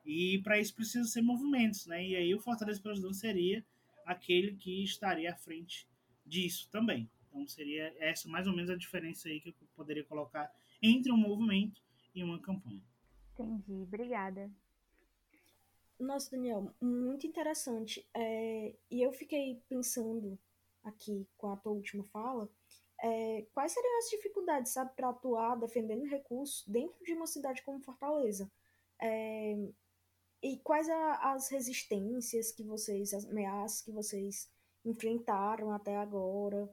E 0.05 0.39
para 0.43 0.59
isso 0.59 0.73
precisa 0.73 1.07
ser 1.07 1.21
movimentos, 1.21 1.85
né? 1.85 2.05
E 2.05 2.15
aí 2.15 2.33
o 2.33 2.39
Fortaleza 2.39 2.81
Presidente 2.81 3.17
seria 3.17 3.65
aquele 4.05 4.55
que 4.55 4.83
estaria 4.83 5.31
à 5.31 5.35
frente 5.35 5.87
disso 6.25 6.69
também. 6.71 7.09
Então 7.27 7.47
seria 7.47 7.95
essa 7.99 8.27
mais 8.27 8.47
ou 8.47 8.55
menos 8.55 8.69
a 8.69 8.75
diferença 8.75 9.29
aí 9.29 9.39
que 9.39 9.49
eu 9.49 9.55
poderia 9.75 10.03
colocar 10.03 10.51
entre 10.81 11.11
um 11.11 11.17
movimento 11.17 11.81
e 12.13 12.23
uma 12.23 12.39
campanha. 12.39 12.81
Entendi, 13.33 13.83
obrigada. 13.83 14.51
Nossa, 15.99 16.31
Daniel, 16.31 16.73
muito 16.81 17.27
interessante. 17.27 18.05
É, 18.13 18.75
e 18.89 19.01
eu 19.01 19.13
fiquei 19.13 19.61
pensando 19.69 20.37
aqui 20.83 21.27
com 21.37 21.51
a 21.51 21.57
tua 21.57 21.71
última 21.71 22.03
fala, 22.05 22.49
é, 23.03 23.45
quais 23.53 23.71
seriam 23.71 23.97
as 23.99 24.09
dificuldades, 24.09 24.73
sabe, 24.73 24.95
para 24.95 25.09
atuar 25.09 25.55
defendendo 25.55 26.05
recursos 26.05 26.67
dentro 26.67 27.03
de 27.03 27.13
uma 27.13 27.27
cidade 27.27 27.61
como 27.63 27.79
Fortaleza? 27.81 28.51
É, 28.99 29.55
e 30.41 30.57
quais 30.57 30.89
a, 30.89 31.33
as 31.33 31.49
resistências 31.49 32.51
que 32.51 32.63
vocês, 32.63 33.13
as 33.13 33.25
ameaças 33.25 33.81
que 33.81 33.91
vocês 33.91 34.49
enfrentaram 34.83 35.71
até 35.71 35.97
agora? 35.97 36.69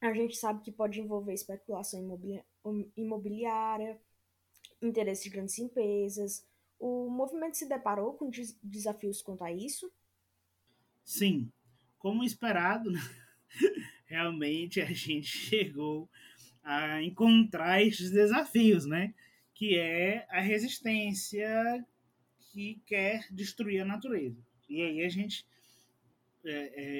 A 0.00 0.12
gente 0.12 0.36
sabe 0.36 0.62
que 0.62 0.72
pode 0.72 1.00
envolver 1.00 1.32
especulação 1.32 2.00
imobiliária, 2.96 4.00
interesse 4.80 5.24
de 5.24 5.30
grandes 5.30 5.58
empresas. 5.58 6.44
O 6.78 7.08
movimento 7.08 7.56
se 7.56 7.68
deparou 7.68 8.14
com 8.14 8.30
des 8.30 8.58
desafios 8.62 9.20
quanto 9.22 9.44
a 9.44 9.52
isso? 9.52 9.92
Sim, 11.04 11.52
como 11.98 12.24
esperado, 12.24 12.90
né? 12.90 13.00
realmente 14.06 14.80
a 14.80 14.86
gente 14.86 15.26
chegou 15.26 16.08
a 16.62 17.02
encontrar 17.02 17.82
esses 17.82 18.10
desafios, 18.10 18.84
né? 18.84 19.14
Que 19.54 19.78
é 19.78 20.26
a 20.30 20.40
resistência 20.40 21.86
que 22.52 22.80
quer 22.86 23.26
destruir 23.30 23.80
a 23.80 23.84
natureza. 23.84 24.40
E 24.68 24.82
aí 24.82 25.04
a 25.04 25.08
gente 25.08 25.46
é, 26.44 26.50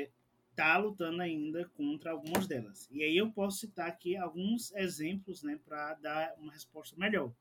é, 0.02 0.10
tá 0.54 0.76
lutando 0.76 1.22
ainda 1.22 1.68
contra 1.76 2.12
algumas 2.12 2.46
delas. 2.46 2.88
E 2.90 3.02
aí 3.02 3.16
eu 3.16 3.30
posso 3.30 3.58
citar 3.58 3.88
aqui 3.88 4.16
alguns 4.16 4.72
exemplos, 4.74 5.42
né, 5.42 5.58
para 5.64 5.94
dar 5.94 6.34
uma 6.38 6.52
resposta 6.52 6.96
melhor. 6.96 7.32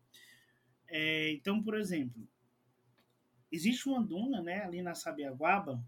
É, 0.88 1.32
então, 1.32 1.62
por 1.62 1.78
exemplo, 1.78 2.28
existe 3.52 3.88
uma 3.88 4.02
duna, 4.02 4.42
né, 4.42 4.64
ali 4.64 4.82
na 4.82 4.96
Sabiaguaba, 4.96 5.84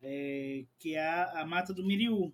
é, 0.00 0.64
que 0.78 0.94
é 0.94 1.06
a, 1.06 1.40
a 1.40 1.46
Mata 1.46 1.72
do 1.72 1.84
Miriú. 1.84 2.32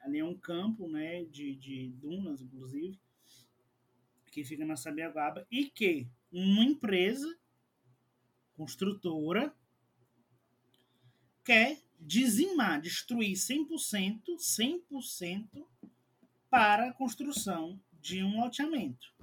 Ali 0.00 0.18
é 0.18 0.24
um 0.24 0.36
campo, 0.36 0.88
né, 0.88 1.24
de, 1.24 1.54
de 1.54 1.90
dunas, 2.00 2.40
inclusive, 2.40 2.98
que 4.30 4.44
fica 4.44 4.64
na 4.64 4.76
Sabiaguaba, 4.76 5.46
e 5.50 5.66
que 5.66 6.06
uma 6.32 6.64
empresa 6.64 7.36
construtora 8.60 9.54
quer 11.42 11.80
dizimar, 11.98 12.78
destruir 12.78 13.32
100%, 13.32 14.36
100% 14.36 15.66
para 16.50 16.90
a 16.90 16.92
construção 16.92 17.80
de 18.02 18.22
um 18.22 18.38
loteamento. 18.38 19.14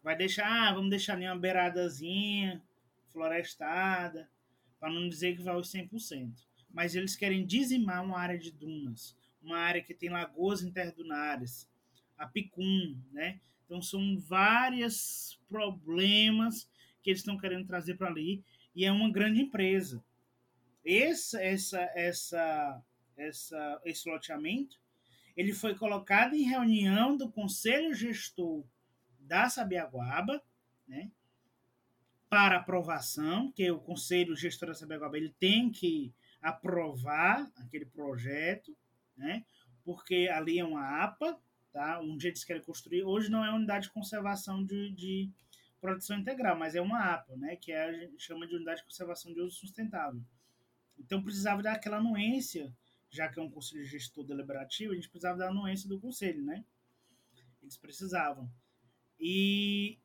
Vai 0.00 0.16
deixar, 0.16 0.46
ah, 0.46 0.72
vamos 0.74 0.90
deixar 0.90 1.14
ali 1.14 1.26
uma 1.26 1.36
beiradazinha 1.36 2.62
florestada, 3.08 4.30
para 4.78 4.92
não 4.92 5.08
dizer 5.08 5.36
que 5.36 5.42
vai 5.42 5.54
aos 5.54 5.68
100%. 5.72 6.32
Mas 6.70 6.94
eles 6.94 7.16
querem 7.16 7.44
dizimar 7.44 8.04
uma 8.04 8.20
área 8.20 8.38
de 8.38 8.52
dunas, 8.52 9.16
uma 9.42 9.58
área 9.58 9.82
que 9.82 9.92
tem 9.92 10.08
lagoas 10.08 10.62
interdunares, 10.62 11.68
a 12.16 12.28
picum, 12.28 12.96
né? 13.10 13.40
Então 13.64 13.82
são 13.82 14.16
vários 14.20 15.40
problemas 15.48 16.70
que 17.06 17.10
eles 17.10 17.20
estão 17.20 17.38
querendo 17.38 17.64
trazer 17.64 17.94
para 17.94 18.08
ali 18.08 18.42
e 18.74 18.84
é 18.84 18.90
uma 18.90 19.08
grande 19.08 19.40
empresa. 19.40 20.04
Esse, 20.84 21.40
essa, 21.40 21.80
essa, 21.94 22.82
essa, 23.16 23.80
esse 23.84 24.10
loteamento 24.10 24.76
ele 25.36 25.52
foi 25.52 25.76
colocado 25.76 26.34
em 26.34 26.42
reunião 26.42 27.16
do 27.16 27.30
conselho 27.30 27.94
gestor 27.94 28.64
da 29.20 29.48
Sabiaguaba, 29.48 30.42
né, 30.88 31.12
para 32.28 32.56
aprovação, 32.56 33.52
que 33.52 33.70
o 33.70 33.78
conselho 33.78 34.34
gestor 34.34 34.70
da 34.70 34.74
Sabiaguaba 34.74 35.16
ele 35.16 35.32
tem 35.38 35.70
que 35.70 36.12
aprovar 36.42 37.48
aquele 37.56 37.86
projeto, 37.86 38.76
né, 39.16 39.44
porque 39.84 40.28
ali 40.32 40.58
é 40.58 40.64
uma 40.64 41.04
APA, 41.04 41.38
tá, 41.72 42.00
um 42.00 42.16
dia 42.16 42.30
eles 42.30 42.42
querem 42.42 42.62
construir, 42.62 43.04
hoje 43.04 43.30
não 43.30 43.44
é 43.44 43.54
unidade 43.54 43.86
de 43.86 43.92
conservação 43.92 44.64
de, 44.64 44.90
de 44.90 45.30
proteção 45.86 46.18
integral, 46.18 46.58
mas 46.58 46.74
é 46.74 46.80
uma 46.80 47.14
APA, 47.14 47.36
né, 47.36 47.56
que 47.56 47.70
é, 47.70 47.84
a 47.84 47.92
gente 47.92 48.22
chama 48.22 48.46
de 48.46 48.56
Unidade 48.56 48.80
de 48.80 48.86
Conservação 48.86 49.32
de 49.32 49.40
Uso 49.40 49.56
Sustentável. 49.56 50.20
Então 50.98 51.22
precisava 51.22 51.62
daquela 51.62 51.98
anuência, 51.98 52.74
já 53.10 53.28
que 53.28 53.38
é 53.38 53.42
um 53.42 53.50
conselho 53.50 53.84
gestor 53.84 54.24
deliberativo, 54.24 54.92
a 54.92 54.96
gente 54.96 55.08
precisava 55.08 55.38
da 55.38 55.48
anuência 55.48 55.88
do 55.88 56.00
conselho, 56.00 56.42
né? 56.42 56.64
Eles 57.62 57.76
precisavam. 57.76 58.50
E 59.18 59.98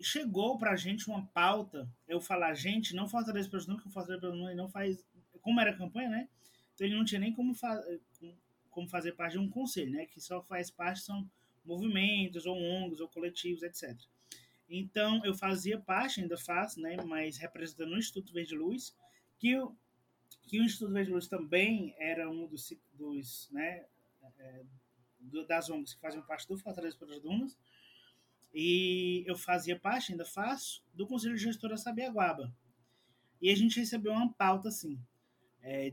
chegou 0.00 0.58
para 0.58 0.72
a 0.72 0.76
gente 0.76 1.08
uma 1.08 1.26
pauta, 1.26 1.88
eu 2.08 2.20
falar, 2.20 2.54
gente, 2.54 2.94
não 2.94 3.08
Fortaleza 3.08 3.48
para 3.48 3.60
não, 3.66 3.76
que 3.76 3.86
o 3.86 3.90
Fortaleza 3.90 4.20
para 4.20 4.54
não 4.54 4.68
faz, 4.68 5.06
como 5.40 5.60
era 5.60 5.76
campanha, 5.76 6.08
né? 6.08 6.28
Então 6.74 6.86
ele 6.86 6.96
não 6.96 7.04
tinha 7.04 7.20
nem 7.20 7.32
como, 7.32 7.54
fa 7.54 7.80
como 8.70 8.88
fazer 8.88 9.12
parte 9.12 9.32
de 9.32 9.38
um 9.38 9.48
conselho, 9.48 9.92
né? 9.92 10.06
Que 10.06 10.20
só 10.20 10.42
faz 10.42 10.70
parte 10.70 11.02
são 11.02 11.30
movimentos, 11.64 12.46
ou 12.46 12.56
ONGs, 12.56 13.00
ou 13.00 13.08
coletivos, 13.08 13.62
etc. 13.62 13.96
Então, 14.70 15.20
eu 15.24 15.34
fazia 15.34 15.80
parte, 15.80 16.20
ainda 16.20 16.38
faço, 16.38 16.80
né, 16.80 16.96
mas 17.04 17.36
representando 17.36 17.92
o 17.92 17.98
Instituto 17.98 18.32
Verde 18.32 18.54
Luz, 18.54 18.96
que, 19.36 19.56
que 20.42 20.60
o 20.60 20.64
Instituto 20.64 20.92
Verde 20.92 21.10
Luz 21.10 21.26
também 21.26 21.92
era 21.98 22.30
um 22.30 22.46
dos, 22.46 22.72
dos 22.92 23.50
né, 23.50 23.84
é, 24.38 24.62
das 25.48 25.68
ONGs 25.68 25.94
que 25.94 26.00
faziam 26.00 26.22
parte 26.22 26.46
do 26.46 26.56
Fortaleza 26.56 26.96
para 26.96 27.12
as 27.12 27.20
Dunas, 27.20 27.58
e 28.54 29.24
eu 29.26 29.36
fazia 29.36 29.78
parte, 29.78 30.12
ainda 30.12 30.24
faço, 30.24 30.84
do 30.94 31.06
Conselho 31.06 31.34
de 31.34 31.42
Gestor 31.42 31.70
da 31.70 31.76
Sabiaguaba. 31.76 32.52
E 33.42 33.50
a 33.50 33.56
gente 33.56 33.80
recebeu 33.80 34.12
uma 34.12 34.32
pauta 34.32 34.68
assim, 34.68 35.00
é, 35.62 35.92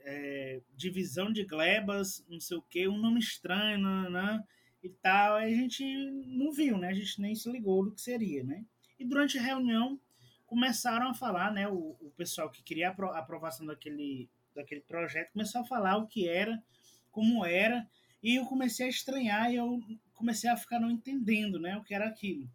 é, 0.00 0.62
divisão 0.74 1.32
de 1.32 1.44
glebas, 1.44 2.24
não 2.28 2.38
sei 2.38 2.56
o 2.56 2.62
que, 2.62 2.86
um 2.86 2.98
nome 2.98 3.18
estranho, 3.18 3.78
não, 3.78 4.44
e 4.82 4.88
tal, 4.88 5.36
a 5.36 5.48
gente 5.48 5.84
não 6.26 6.52
viu, 6.52 6.76
né? 6.76 6.88
A 6.88 6.94
gente 6.94 7.20
nem 7.20 7.34
se 7.34 7.50
ligou 7.50 7.84
do 7.84 7.92
que 7.92 8.00
seria, 8.00 8.42
né? 8.42 8.64
E 8.98 9.04
durante 9.04 9.38
a 9.38 9.42
reunião 9.42 10.00
começaram 10.46 11.08
a 11.08 11.14
falar, 11.14 11.52
né? 11.52 11.68
O, 11.68 11.96
o 12.00 12.12
pessoal 12.16 12.50
que 12.50 12.62
queria 12.62 12.88
a 12.90 13.18
aprovação 13.18 13.64
daquele, 13.64 14.28
daquele 14.54 14.80
projeto 14.80 15.32
começou 15.32 15.60
a 15.60 15.64
falar 15.64 15.96
o 15.96 16.06
que 16.06 16.28
era, 16.28 16.62
como 17.10 17.44
era, 17.44 17.88
e 18.22 18.36
eu 18.36 18.44
comecei 18.46 18.86
a 18.86 18.90
estranhar 18.90 19.52
e 19.52 19.56
eu 19.56 19.80
comecei 20.14 20.50
a 20.50 20.56
ficar 20.56 20.80
não 20.80 20.90
entendendo, 20.90 21.58
né? 21.58 21.76
O 21.76 21.84
que 21.84 21.94
era 21.94 22.06
aquilo. 22.06 22.50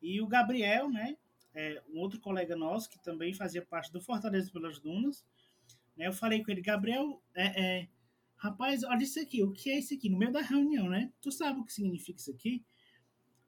E 0.00 0.20
o 0.20 0.26
Gabriel, 0.26 0.90
né? 0.90 1.16
É, 1.54 1.82
um 1.90 1.98
outro 1.98 2.18
colega 2.18 2.56
nosso 2.56 2.88
que 2.88 2.98
também 2.98 3.34
fazia 3.34 3.60
parte 3.60 3.92
do 3.92 4.00
Fortaleza 4.00 4.50
pelas 4.50 4.78
Dunas, 4.78 5.24
né? 5.96 6.06
Eu 6.06 6.12
falei 6.12 6.42
com 6.42 6.50
ele, 6.50 6.62
Gabriel, 6.62 7.22
é, 7.34 7.62
é 7.62 7.88
rapaz, 8.42 8.82
olha 8.82 9.04
isso 9.04 9.20
aqui, 9.20 9.40
o 9.44 9.52
que 9.52 9.70
é 9.70 9.78
isso 9.78 9.94
aqui? 9.94 10.10
No 10.10 10.18
meio 10.18 10.32
da 10.32 10.40
reunião, 10.40 10.88
né? 10.88 11.12
Tu 11.20 11.30
sabe 11.30 11.60
o 11.60 11.64
que 11.64 11.72
significa 11.72 12.18
isso 12.18 12.32
aqui? 12.32 12.64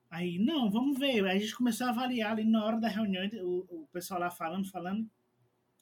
Aí, 0.09 0.39
não, 0.39 0.71
vamos 0.71 0.97
ver. 0.97 1.25
Aí 1.27 1.37
a 1.37 1.41
gente 1.41 1.57
começou 1.57 1.89
a 1.89 1.91
avaliar 1.91 2.31
ali 2.31 2.45
na 2.45 2.65
hora 2.65 2.79
da 2.79 2.87
reunião, 2.87 3.29
o, 3.43 3.83
o 3.83 3.89
pessoal 3.89 4.21
lá 4.21 4.31
falando, 4.31 4.71
falando. 4.71 5.11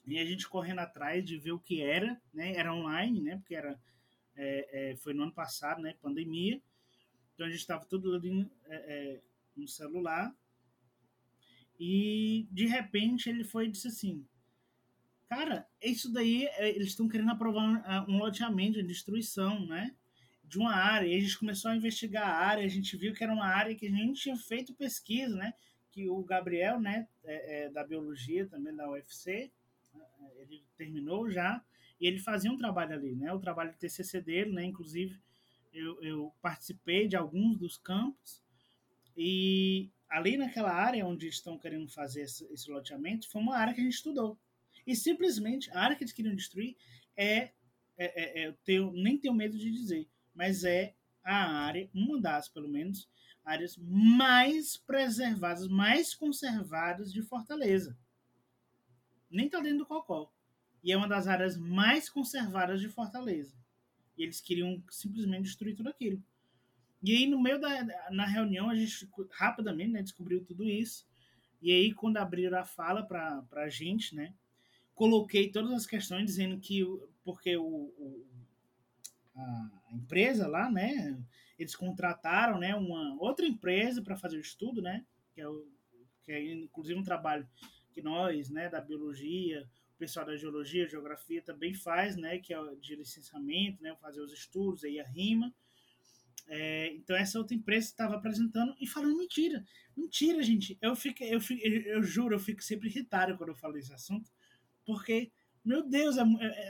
E 0.06 0.18
a 0.18 0.24
gente 0.24 0.48
correndo 0.48 0.78
atrás 0.78 1.22
de 1.22 1.38
ver 1.38 1.52
o 1.52 1.60
que 1.60 1.82
era, 1.82 2.18
né? 2.32 2.54
Era 2.56 2.74
online, 2.74 3.20
né? 3.20 3.36
Porque 3.36 3.54
era, 3.54 3.78
é, 4.34 4.92
é, 4.92 4.96
foi 4.96 5.12
no 5.12 5.24
ano 5.24 5.34
passado, 5.34 5.82
né? 5.82 5.94
Pandemia. 6.00 6.62
Então 7.34 7.46
a 7.46 7.50
gente 7.50 7.60
estava 7.60 7.84
tudo 7.84 8.14
ali 8.14 8.50
é, 8.64 8.76
é, 8.76 9.22
no 9.54 9.68
celular. 9.68 10.34
E 11.78 12.48
de 12.50 12.64
repente 12.64 13.28
ele 13.28 13.44
foi 13.44 13.66
e 13.66 13.70
disse 13.70 13.88
assim: 13.88 14.26
Cara, 15.34 15.66
isso 15.82 16.12
daí, 16.12 16.44
é, 16.44 16.68
eles 16.68 16.88
estão 16.88 17.08
querendo 17.08 17.30
aprovar 17.30 18.06
um 18.06 18.18
loteamento 18.18 18.74
de 18.74 18.82
destruição, 18.82 19.66
né? 19.66 19.96
De 20.44 20.58
uma 20.58 20.74
área. 20.74 21.06
E 21.06 21.16
a 21.16 21.20
gente 21.20 21.38
começou 21.38 21.70
a 21.70 21.74
investigar 21.74 22.28
a 22.28 22.36
área, 22.36 22.62
a 22.62 22.68
gente 22.68 22.94
viu 22.98 23.14
que 23.14 23.24
era 23.24 23.32
uma 23.32 23.46
área 23.46 23.74
que 23.74 23.86
a 23.86 23.90
gente 23.90 24.20
tinha 24.20 24.36
feito 24.36 24.74
pesquisa, 24.74 25.34
né? 25.34 25.54
Que 25.90 26.06
o 26.06 26.22
Gabriel, 26.22 26.78
né, 26.78 27.08
é, 27.24 27.64
é, 27.64 27.70
da 27.70 27.82
biologia 27.82 28.46
também 28.46 28.76
da 28.76 28.90
UFC, 28.90 29.50
ele 30.36 30.62
terminou 30.76 31.30
já, 31.30 31.64
e 31.98 32.06
ele 32.06 32.18
fazia 32.18 32.52
um 32.52 32.58
trabalho 32.58 32.92
ali, 32.92 33.14
né? 33.14 33.32
O 33.32 33.40
trabalho 33.40 33.70
de 33.70 33.78
TCC 33.78 34.20
dele, 34.20 34.52
né? 34.52 34.66
Inclusive, 34.66 35.18
eu, 35.72 35.98
eu 36.02 36.34
participei 36.42 37.08
de 37.08 37.16
alguns 37.16 37.56
dos 37.56 37.78
campos, 37.78 38.42
e 39.16 39.88
ali 40.10 40.36
naquela 40.36 40.74
área 40.74 41.06
onde 41.06 41.26
estão 41.26 41.58
querendo 41.58 41.88
fazer 41.88 42.20
esse, 42.24 42.44
esse 42.52 42.70
loteamento, 42.70 43.30
foi 43.30 43.40
uma 43.40 43.56
área 43.56 43.72
que 43.72 43.80
a 43.80 43.84
gente 43.84 43.94
estudou. 43.94 44.38
E 44.86 44.96
simplesmente 44.96 45.70
a 45.70 45.80
área 45.80 45.96
que 45.96 46.02
eles 46.02 46.12
queriam 46.12 46.34
destruir 46.34 46.76
é, 47.16 47.36
é, 47.36 47.52
é, 47.96 48.42
é 48.42 48.48
eu 48.48 48.54
tenho, 48.64 48.92
nem 48.92 49.18
tenho 49.18 49.34
medo 49.34 49.56
de 49.56 49.70
dizer, 49.70 50.08
mas 50.34 50.64
é 50.64 50.94
a 51.22 51.34
área, 51.34 51.88
uma 51.94 52.20
das 52.20 52.48
pelo 52.48 52.68
menos, 52.68 53.08
áreas 53.44 53.76
mais 53.76 54.76
preservadas, 54.76 55.68
mais 55.68 56.14
conservadas 56.14 57.12
de 57.12 57.22
Fortaleza. 57.22 57.96
Nem 59.30 59.46
está 59.46 59.60
dentro 59.60 59.78
do 59.78 59.86
Cocó. 59.86 60.32
E 60.82 60.92
é 60.92 60.96
uma 60.96 61.08
das 61.08 61.26
áreas 61.28 61.56
mais 61.56 62.08
conservadas 62.08 62.80
de 62.80 62.88
Fortaleza. 62.88 63.56
E 64.16 64.22
eles 64.22 64.40
queriam 64.40 64.82
simplesmente 64.90 65.44
destruir 65.44 65.76
tudo 65.76 65.88
aquilo. 65.88 66.22
E 67.02 67.12
aí, 67.12 67.26
no 67.26 67.40
meio 67.40 67.60
da 67.60 68.10
na 68.10 68.26
reunião, 68.26 68.70
a 68.70 68.74
gente 68.76 69.08
rapidamente 69.30 69.90
né, 69.90 70.02
descobriu 70.02 70.44
tudo 70.44 70.64
isso. 70.64 71.06
E 71.60 71.72
aí, 71.72 71.92
quando 71.92 72.18
abriram 72.18 72.58
a 72.58 72.64
fala 72.64 73.02
para 73.04 73.44
a 73.54 73.68
gente, 73.68 74.14
né, 74.14 74.34
coloquei 75.02 75.50
todas 75.50 75.72
as 75.72 75.84
questões 75.84 76.26
dizendo 76.26 76.60
que 76.60 76.84
porque 77.24 77.56
o, 77.56 77.64
o 77.64 78.24
a 79.34 79.92
empresa 79.92 80.46
lá, 80.46 80.70
né, 80.70 81.20
eles 81.58 81.74
contrataram, 81.74 82.56
né, 82.56 82.72
uma 82.76 83.20
outra 83.20 83.44
empresa 83.44 84.00
para 84.00 84.16
fazer 84.16 84.36
o 84.36 84.40
estudo, 84.40 84.80
né, 84.80 85.04
que 85.34 85.40
é, 85.40 85.48
o, 85.48 85.66
que 86.22 86.30
é 86.30 86.52
inclusive 86.52 86.96
um 86.96 87.02
trabalho 87.02 87.48
que 87.92 88.00
nós, 88.00 88.48
né, 88.48 88.68
da 88.68 88.80
biologia, 88.80 89.68
o 89.96 89.98
pessoal 89.98 90.24
da 90.24 90.36
geologia, 90.36 90.88
geografia 90.88 91.42
também 91.42 91.74
faz, 91.74 92.14
né, 92.16 92.38
que 92.38 92.54
é 92.54 92.58
de 92.76 92.94
licenciamento, 92.94 93.82
né, 93.82 93.96
fazer 93.96 94.20
os 94.20 94.32
estudos 94.32 94.84
aí 94.84 95.00
a 95.00 95.04
rima. 95.04 95.52
É, 96.46 96.94
então 96.94 97.16
essa 97.16 97.40
outra 97.40 97.56
empresa 97.56 97.88
estava 97.88 98.14
apresentando 98.14 98.72
e 98.80 98.86
falando 98.86 99.16
mentira, 99.16 99.64
mentira, 99.96 100.40
gente. 100.44 100.78
Eu 100.80 100.94
fico, 100.94 101.24
eu 101.24 101.40
fico, 101.40 101.66
eu 101.66 102.04
juro, 102.04 102.36
eu 102.36 102.40
fico 102.40 102.62
sempre 102.62 102.88
irritado 102.88 103.36
quando 103.36 103.48
eu 103.48 103.56
falo 103.56 103.76
esse 103.76 103.92
assunto, 103.92 104.30
porque, 104.84 105.30
meu 105.64 105.82
Deus, 105.88 106.16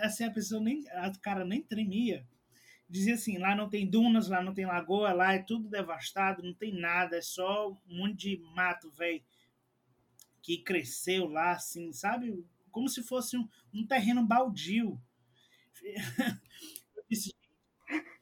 assim, 0.00 0.24
a 0.24 0.30
pessoa 0.30 0.60
nem, 0.60 0.84
a 0.90 1.10
cara 1.20 1.44
nem 1.44 1.62
tremia. 1.62 2.26
Dizia 2.88 3.14
assim, 3.14 3.38
lá 3.38 3.54
não 3.56 3.70
tem 3.70 3.88
dunas, 3.88 4.28
lá 4.28 4.42
não 4.42 4.52
tem 4.52 4.66
lagoa, 4.66 5.12
lá 5.12 5.32
é 5.32 5.38
tudo 5.38 5.68
devastado, 5.68 6.42
não 6.42 6.52
tem 6.52 6.72
nada, 6.78 7.16
é 7.16 7.22
só 7.22 7.70
um 7.70 7.96
monte 7.98 8.36
de 8.36 8.42
mato, 8.54 8.90
velho, 8.90 9.22
que 10.42 10.58
cresceu 10.58 11.26
lá, 11.28 11.52
assim, 11.52 11.92
sabe? 11.92 12.44
Como 12.70 12.88
se 12.88 13.02
fosse 13.02 13.36
um, 13.36 13.48
um 13.72 13.86
terreno 13.86 14.26
baldio. 14.26 15.00
Eu 16.94 17.04
disse, 17.08 17.32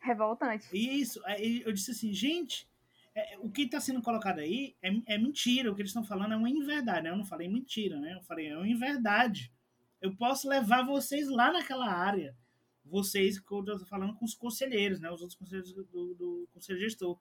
Revoltante. 0.01 0.67
Isso, 0.73 1.21
eu 1.65 1.73
disse 1.73 1.91
assim, 1.91 2.13
gente, 2.13 2.67
é, 3.15 3.39
o 3.39 3.51
que 3.51 3.63
está 3.63 3.79
sendo 3.81 4.01
colocado 4.01 4.39
aí 4.39 4.75
é, 4.83 5.15
é, 5.15 5.19
mentira, 5.19 5.71
o 5.71 5.75
que 5.75 5.83
eles 5.83 5.91
estão 5.91 6.05
falando 6.05 6.33
é 6.33 6.37
uma 6.37 6.49
inverdade. 6.49 7.07
Eu 7.07 7.17
não 7.17 7.25
falei 7.25 7.49
mentira, 7.49 8.01
né? 8.01 8.15
Eu 8.15 8.23
falei, 8.23 8.49
é 8.49 8.57
uma 8.57 8.69
inverdade 8.69 9.53
eu 10.01 10.15
posso 10.17 10.49
levar 10.49 10.83
vocês 10.83 11.29
lá 11.29 11.53
naquela 11.53 11.91
área. 11.91 12.37
Vocês, 12.85 13.39
que 13.39 13.53
eu 13.53 13.61
estou 13.61 13.87
falando 13.87 14.15
com 14.15 14.25
os 14.25 14.35
conselheiros, 14.35 14.99
né? 14.99 15.11
Os 15.11 15.21
outros 15.21 15.39
conselheiros 15.39 15.73
do, 15.73 16.15
do 16.15 16.49
conselho 16.53 16.81
gestor. 16.81 17.19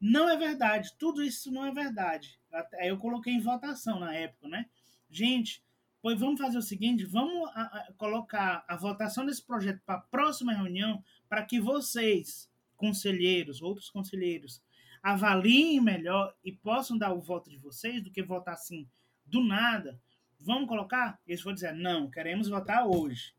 Não 0.00 0.28
é 0.28 0.36
verdade. 0.36 0.94
Tudo 0.98 1.22
isso 1.22 1.50
não 1.50 1.64
é 1.64 1.72
verdade. 1.72 2.38
Aí 2.74 2.88
eu 2.88 2.98
coloquei 2.98 3.32
em 3.32 3.40
votação 3.40 3.98
na 4.00 4.14
época, 4.14 4.48
né? 4.48 4.66
Gente, 5.08 5.62
pois 6.02 6.18
vamos 6.18 6.40
fazer 6.40 6.58
o 6.58 6.62
seguinte: 6.62 7.04
vamos 7.04 7.48
a, 7.54 7.62
a, 7.62 7.92
colocar 7.96 8.64
a 8.68 8.76
votação 8.76 9.24
desse 9.24 9.42
projeto 9.42 9.80
para 9.86 9.94
a 9.94 10.00
próxima 10.00 10.52
reunião 10.52 11.02
para 11.28 11.44
que 11.44 11.60
vocês, 11.60 12.50
conselheiros, 12.76 13.62
outros 13.62 13.88
conselheiros, 13.88 14.62
avaliem 15.02 15.80
melhor 15.80 16.34
e 16.44 16.52
possam 16.52 16.98
dar 16.98 17.12
o 17.14 17.20
voto 17.20 17.48
de 17.48 17.56
vocês 17.56 18.02
do 18.02 18.10
que 18.10 18.22
votar 18.22 18.54
assim 18.54 18.86
do 19.24 19.42
nada 19.42 19.98
Vamos 20.38 20.68
colocar? 20.68 21.20
Eles 21.26 21.40
foram 21.40 21.54
dizer, 21.54 21.74
não, 21.74 22.10
queremos 22.10 22.48
votar 22.48 22.86
hoje. 22.86 23.34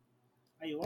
Aí 0.59 0.71
eu, 0.71 0.81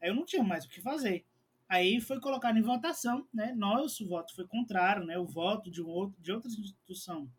aí 0.00 0.10
eu 0.10 0.14
não 0.14 0.24
tinha 0.24 0.42
mais 0.42 0.64
o 0.64 0.68
que 0.68 0.80
fazer. 0.80 1.24
Aí 1.68 2.00
foi 2.00 2.20
colocado 2.20 2.58
em 2.58 2.62
votação, 2.62 3.26
né? 3.32 3.52
Nosso 3.54 4.08
voto 4.08 4.34
foi 4.34 4.46
contrário, 4.46 5.04
né? 5.04 5.18
O 5.18 5.26
voto 5.26 5.70
de, 5.70 5.82
um 5.82 5.86
outro, 5.86 6.20
de 6.20 6.32
outra 6.32 6.50
instituição, 6.50 7.30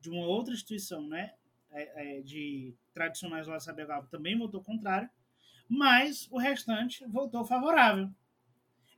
de 0.00 0.10
uma 0.10 0.26
outra 0.26 0.52
instituição, 0.52 1.06
né? 1.06 1.32
É, 1.70 2.18
é, 2.18 2.20
de 2.22 2.74
tradicionais 2.94 3.46
lá 3.46 3.60
Sabegaba 3.60 4.08
também 4.08 4.38
votou 4.38 4.62
contrário, 4.62 5.08
mas 5.68 6.26
o 6.30 6.38
restante 6.38 7.06
votou 7.06 7.44
favorável. 7.44 8.10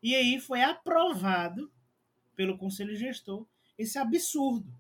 E 0.02 0.14
aí 0.14 0.38
foi 0.38 0.62
aprovado 0.62 1.70
pelo 2.36 2.56
conselho 2.56 2.94
gestor 2.94 3.46
esse 3.76 3.98
absurdo 3.98 4.72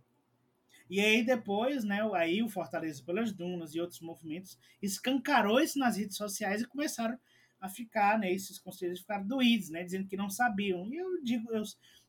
e 0.90 0.98
aí 1.00 1.24
depois, 1.24 1.84
né, 1.84 2.00
aí 2.14 2.42
o 2.42 2.48
Fortaleza 2.48 3.00
pelas 3.04 3.32
Dunas 3.32 3.76
e 3.76 3.80
outros 3.80 4.00
movimentos 4.00 4.58
escancarou 4.82 5.60
isso 5.60 5.78
nas 5.78 5.96
redes 5.96 6.16
sociais 6.16 6.62
e 6.62 6.66
começaram 6.66 7.16
a 7.60 7.68
ficar, 7.68 8.18
né, 8.18 8.32
esses 8.32 8.58
conselheiros 8.58 9.00
ficaram 9.00 9.24
doídos, 9.24 9.70
né, 9.70 9.84
dizendo 9.84 10.08
que 10.08 10.16
não 10.16 10.28
sabiam. 10.28 10.84
E 10.92 10.96
eu 10.96 11.22
digo, 11.22 11.48
eu, 11.52 11.62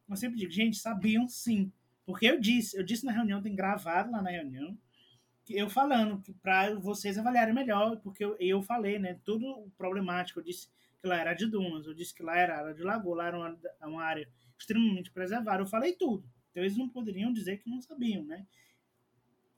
eu 0.09 0.15
sempre 0.15 0.39
digo, 0.39 0.51
gente, 0.51 0.77
sabiam 0.77 1.27
sim. 1.27 1.71
Porque 2.03 2.25
eu 2.25 2.39
disse, 2.39 2.75
eu 2.75 2.83
disse 2.83 3.05
na 3.05 3.11
reunião, 3.11 3.39
tem 3.39 3.55
gravado 3.55 4.11
lá 4.11 4.19
na 4.19 4.31
reunião, 4.31 4.75
eu 5.47 5.69
falando 5.69 6.23
para 6.41 6.73
vocês 6.79 7.19
avaliarem 7.19 7.53
melhor, 7.53 7.97
porque 7.97 8.25
eu, 8.25 8.35
eu 8.39 8.63
falei, 8.63 8.97
né, 8.97 9.19
tudo 9.23 9.71
problemático, 9.77 10.39
eu 10.39 10.43
disse 10.43 10.69
que 10.99 11.07
lá 11.07 11.19
era 11.19 11.35
de 11.35 11.45
dunas, 11.45 11.85
eu 11.85 11.93
disse 11.93 12.15
que 12.15 12.23
lá 12.23 12.35
era 12.35 12.57
área 12.57 12.73
de 12.73 12.81
lagoa, 12.81 13.17
lá 13.17 13.27
era 13.27 13.37
uma, 13.37 13.59
uma 13.83 14.03
área 14.03 14.27
extremamente 14.57 15.11
preservada, 15.11 15.61
eu 15.61 15.67
falei 15.67 15.93
tudo. 15.93 16.27
Então 16.49 16.63
eles 16.63 16.77
não 16.77 16.89
poderiam 16.89 17.31
dizer 17.31 17.57
que 17.57 17.69
não 17.69 17.79
sabiam, 17.79 18.23
né? 18.23 18.45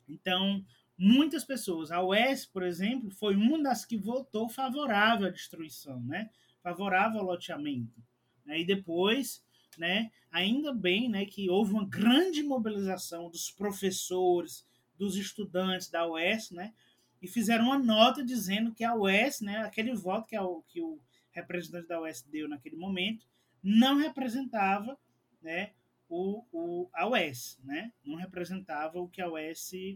Então, 0.07 0.63
muitas 0.97 1.43
pessoas, 1.43 1.91
a 1.91 2.03
UES, 2.03 2.45
por 2.45 2.63
exemplo, 2.63 3.09
foi 3.11 3.35
uma 3.35 3.61
das 3.61 3.85
que 3.85 3.97
votou 3.97 4.49
favorável 4.49 5.27
à 5.27 5.29
destruição, 5.29 6.01
né? 6.03 6.29
favorável 6.63 7.19
ao 7.19 7.25
loteamento. 7.25 8.01
Né? 8.45 8.61
E 8.61 8.65
depois, 8.65 9.43
né, 9.77 10.09
ainda 10.31 10.73
bem 10.73 11.09
né, 11.09 11.25
que 11.25 11.49
houve 11.49 11.73
uma 11.73 11.85
grande 11.85 12.41
mobilização 12.41 13.29
dos 13.29 13.51
professores, 13.51 14.65
dos 14.97 15.17
estudantes 15.17 15.89
da 15.89 16.07
UES, 16.09 16.51
né, 16.51 16.73
e 17.21 17.27
fizeram 17.27 17.65
uma 17.65 17.79
nota 17.79 18.23
dizendo 18.23 18.73
que 18.73 18.83
a 18.83 18.95
UES, 18.95 19.41
né, 19.41 19.57
aquele 19.57 19.93
voto 19.93 20.27
que, 20.27 20.35
a, 20.35 20.43
que 20.67 20.81
o 20.81 20.99
representante 21.31 21.87
da 21.87 22.01
UES 22.01 22.21
deu 22.23 22.47
naquele 22.47 22.75
momento, 22.75 23.25
não 23.61 23.97
representava 23.97 24.97
né, 25.41 25.71
o, 26.13 26.45
o, 26.51 26.89
a 26.93 27.07
UES, 27.07 27.59
né? 27.63 27.91
Não 28.05 28.15
representava 28.15 28.99
o 28.99 29.09
que 29.09 29.19
a 29.19 29.27
UES 29.27 29.73
é, 29.73 29.87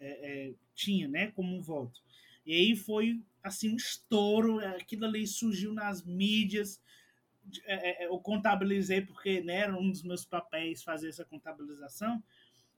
é, 0.00 0.54
tinha, 0.74 1.08
né? 1.08 1.28
Como 1.28 1.56
um 1.56 1.62
voto. 1.62 2.02
E 2.44 2.54
aí 2.54 2.76
foi 2.76 3.22
assim 3.42 3.72
um 3.72 3.76
estouro, 3.76 4.58
aquilo 4.58 5.06
ali 5.06 5.26
surgiu 5.26 5.72
nas 5.72 6.04
mídias. 6.04 6.78
É, 7.64 8.04
é, 8.04 8.06
eu 8.06 8.18
contabilizei 8.18 9.00
porque 9.00 9.40
né, 9.40 9.60
era 9.60 9.78
um 9.78 9.90
dos 9.90 10.02
meus 10.02 10.26
papéis 10.26 10.82
fazer 10.82 11.08
essa 11.08 11.24
contabilização. 11.24 12.22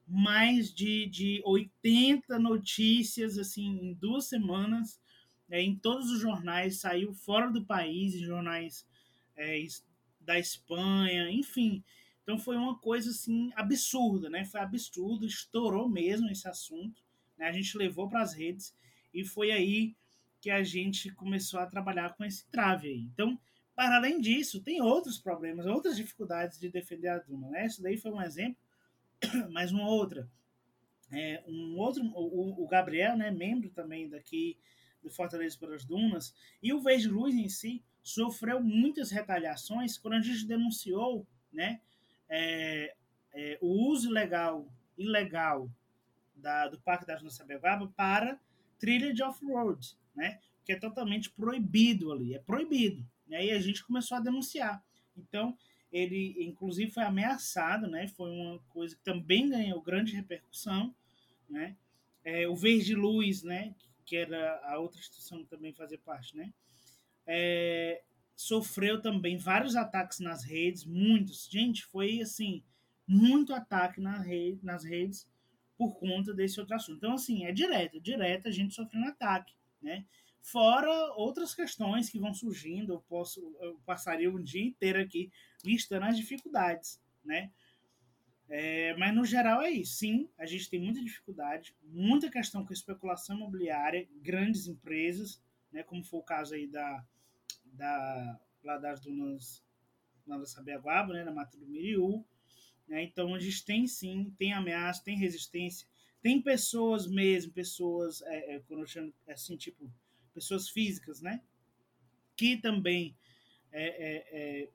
Mais 0.06 0.72
de, 0.72 1.06
de 1.06 1.42
80 1.44 2.38
notícias 2.38 3.38
assim 3.38 3.66
em 3.66 3.94
duas 3.94 4.26
semanas, 4.26 5.00
é, 5.50 5.60
em 5.60 5.74
todos 5.74 6.12
os 6.12 6.20
jornais, 6.20 6.78
saiu 6.78 7.12
fora 7.12 7.50
do 7.50 7.64
país, 7.64 8.14
em 8.14 8.24
jornais 8.24 8.86
é, 9.36 9.66
da 10.20 10.38
Espanha, 10.38 11.28
enfim. 11.28 11.82
Então 12.28 12.38
foi 12.38 12.58
uma 12.58 12.78
coisa 12.78 13.08
assim 13.08 13.50
absurda, 13.56 14.28
né? 14.28 14.44
Foi 14.44 14.60
absurdo, 14.60 15.24
estourou 15.24 15.88
mesmo 15.88 16.28
esse 16.28 16.46
assunto. 16.46 17.02
Né? 17.38 17.46
A 17.46 17.52
gente 17.52 17.74
levou 17.78 18.06
para 18.06 18.20
as 18.20 18.34
redes 18.34 18.76
e 19.14 19.24
foi 19.24 19.50
aí 19.50 19.96
que 20.38 20.50
a 20.50 20.62
gente 20.62 21.10
começou 21.10 21.58
a 21.58 21.66
trabalhar 21.66 22.14
com 22.16 22.26
esse 22.26 22.46
trave 22.50 22.88
aí. 22.88 23.00
Então, 23.00 23.40
para 23.74 23.96
além 23.96 24.20
disso, 24.20 24.62
tem 24.62 24.82
outros 24.82 25.18
problemas, 25.18 25.64
outras 25.64 25.96
dificuldades 25.96 26.60
de 26.60 26.68
defender 26.68 27.08
a 27.08 27.18
Duma. 27.18 27.48
Né? 27.48 27.64
Isso 27.64 27.82
daí 27.82 27.96
foi 27.96 28.10
um 28.10 28.20
exemplo, 28.20 28.60
mas 29.50 29.72
uma 29.72 29.88
outra. 29.88 30.30
É, 31.10 31.42
um 31.48 31.78
outro, 31.78 32.04
o, 32.14 32.62
o 32.62 32.68
Gabriel, 32.68 33.16
né, 33.16 33.30
membro 33.30 33.70
também 33.70 34.06
daqui 34.06 34.58
do 35.02 35.08
Fortaleza 35.08 35.56
pelas 35.58 35.82
Dunas, 35.82 36.34
e 36.62 36.74
o 36.74 36.80
Verde 36.82 37.08
Luz 37.08 37.34
em 37.34 37.48
si 37.48 37.82
sofreu 38.02 38.62
muitas 38.62 39.10
retaliações 39.10 39.96
quando 39.96 40.12
a 40.12 40.20
gente 40.20 40.44
denunciou 40.44 41.26
né, 41.50 41.80
é, 42.28 42.94
é, 43.32 43.58
o 43.60 43.68
uso 43.90 44.10
ilegal, 44.10 44.66
ilegal 44.96 45.70
da, 46.34 46.68
do 46.68 46.78
Parque 46.80 47.06
das 47.06 47.20
Dunas 47.20 47.38
para 47.96 48.38
trilha 48.78 49.12
de 49.12 49.22
off-road, 49.22 49.96
né, 50.14 50.40
que 50.64 50.72
é 50.72 50.76
totalmente 50.76 51.30
proibido 51.30 52.12
ali, 52.12 52.34
é 52.34 52.38
proibido. 52.38 53.04
E 53.28 53.34
a 53.34 53.60
gente 53.60 53.84
começou 53.84 54.16
a 54.16 54.20
denunciar. 54.20 54.82
Então, 55.16 55.56
ele 55.92 56.36
inclusive 56.44 56.90
foi 56.90 57.02
ameaçado, 57.02 57.86
né, 57.86 58.08
foi 58.08 58.30
uma 58.30 58.58
coisa 58.70 58.94
que 58.94 59.02
também 59.02 59.48
ganhou 59.48 59.80
grande 59.80 60.14
repercussão, 60.14 60.94
né, 61.48 61.76
é, 62.24 62.46
o 62.46 62.54
Verde 62.54 62.94
Luz, 62.94 63.42
né, 63.42 63.74
que 64.04 64.16
era 64.16 64.60
a 64.64 64.78
outra 64.78 65.00
instituição 65.00 65.42
que 65.42 65.50
também 65.50 65.72
fazia 65.72 65.98
parte, 65.98 66.36
né, 66.36 66.52
é, 67.26 68.02
sofreu 68.38 69.02
também 69.02 69.36
vários 69.36 69.74
ataques 69.74 70.20
nas 70.20 70.44
redes, 70.44 70.84
muitos. 70.84 71.48
Gente, 71.50 71.84
foi 71.84 72.20
assim, 72.20 72.62
muito 73.04 73.52
ataque 73.52 74.00
na 74.00 74.16
rede, 74.16 74.64
nas 74.64 74.84
redes 74.84 75.28
por 75.76 75.98
conta 75.98 76.32
desse 76.32 76.60
outro 76.60 76.76
assunto. 76.76 76.98
Então, 76.98 77.14
assim, 77.14 77.44
é 77.44 77.52
direto, 77.52 78.00
direto 78.00 78.46
a 78.46 78.50
gente 78.52 78.74
sofrendo 78.74 79.08
ataque, 79.08 79.52
né? 79.82 80.06
Fora 80.40 80.88
outras 81.16 81.52
questões 81.52 82.08
que 82.08 82.18
vão 82.20 82.32
surgindo, 82.32 82.92
eu 82.92 83.00
posso, 83.08 83.56
eu 83.60 83.80
passaria 83.84 84.30
um 84.30 84.40
dia 84.40 84.62
inteiro 84.62 85.00
aqui 85.00 85.32
listando 85.64 86.06
as 86.06 86.16
dificuldades, 86.16 87.02
né? 87.24 87.50
É, 88.48 88.96
mas 88.96 89.12
no 89.16 89.24
geral 89.24 89.62
é 89.62 89.70
isso. 89.70 89.96
Sim, 89.96 90.30
a 90.38 90.46
gente 90.46 90.70
tem 90.70 90.80
muita 90.80 91.02
dificuldade, 91.02 91.74
muita 91.82 92.30
questão 92.30 92.64
com 92.64 92.72
especulação 92.72 93.36
imobiliária, 93.36 94.08
grandes 94.22 94.68
empresas, 94.68 95.42
né, 95.72 95.82
como 95.82 96.04
foi 96.04 96.20
o 96.20 96.22
caso 96.22 96.54
aí 96.54 96.68
da, 96.68 97.04
da 97.78 98.40
lá 98.64 98.76
das 98.76 99.00
dunas 99.00 99.64
da 100.26 100.44
Sabiaguaba, 100.44 101.14
né, 101.14 101.24
na 101.24 101.32
Mata 101.32 101.56
do 101.56 101.66
Miriú. 101.66 102.24
Né, 102.86 103.02
então 103.04 103.34
a 103.34 103.38
gente 103.38 103.64
tem 103.64 103.86
sim, 103.86 104.34
tem 104.38 104.52
ameaça, 104.52 105.04
tem 105.04 105.16
resistência, 105.16 105.86
tem 106.20 106.40
pessoas 106.42 107.06
mesmo, 107.06 107.52
pessoas, 107.52 108.20
é, 108.22 108.56
é, 108.56 108.60
quando 108.60 108.80
eu 108.80 108.86
chamo 108.86 109.12
assim, 109.28 109.56
tipo, 109.56 109.90
pessoas 110.34 110.68
físicas, 110.68 111.20
né, 111.20 111.42
que 112.36 112.56
também 112.56 113.16
é, 113.70 113.86
é, 113.86 114.62
é 114.62 114.70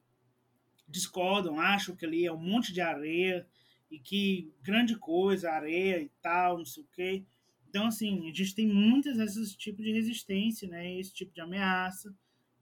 discordam, 0.87 1.59
acham 1.59 1.95
que 1.95 2.05
ali 2.05 2.25
é 2.25 2.31
um 2.31 2.37
monte 2.37 2.71
de 2.71 2.81
areia, 2.81 3.47
e 3.93 3.99
que 3.99 4.51
grande 4.63 4.97
coisa, 4.97 5.51
areia 5.51 6.01
e 6.01 6.09
tal, 6.19 6.57
não 6.57 6.65
sei 6.65 6.83
o 6.83 6.87
quê. 6.87 7.23
Então, 7.69 7.85
assim, 7.85 8.27
a 8.27 8.33
gente 8.33 8.55
tem 8.55 8.67
muitas 8.67 9.17
desses 9.17 9.55
tipos 9.55 9.85
de 9.85 9.91
resistência, 9.91 10.67
né? 10.67 10.99
Esse 10.99 11.13
tipo 11.13 11.31
de 11.31 11.41
ameaça, 11.41 12.11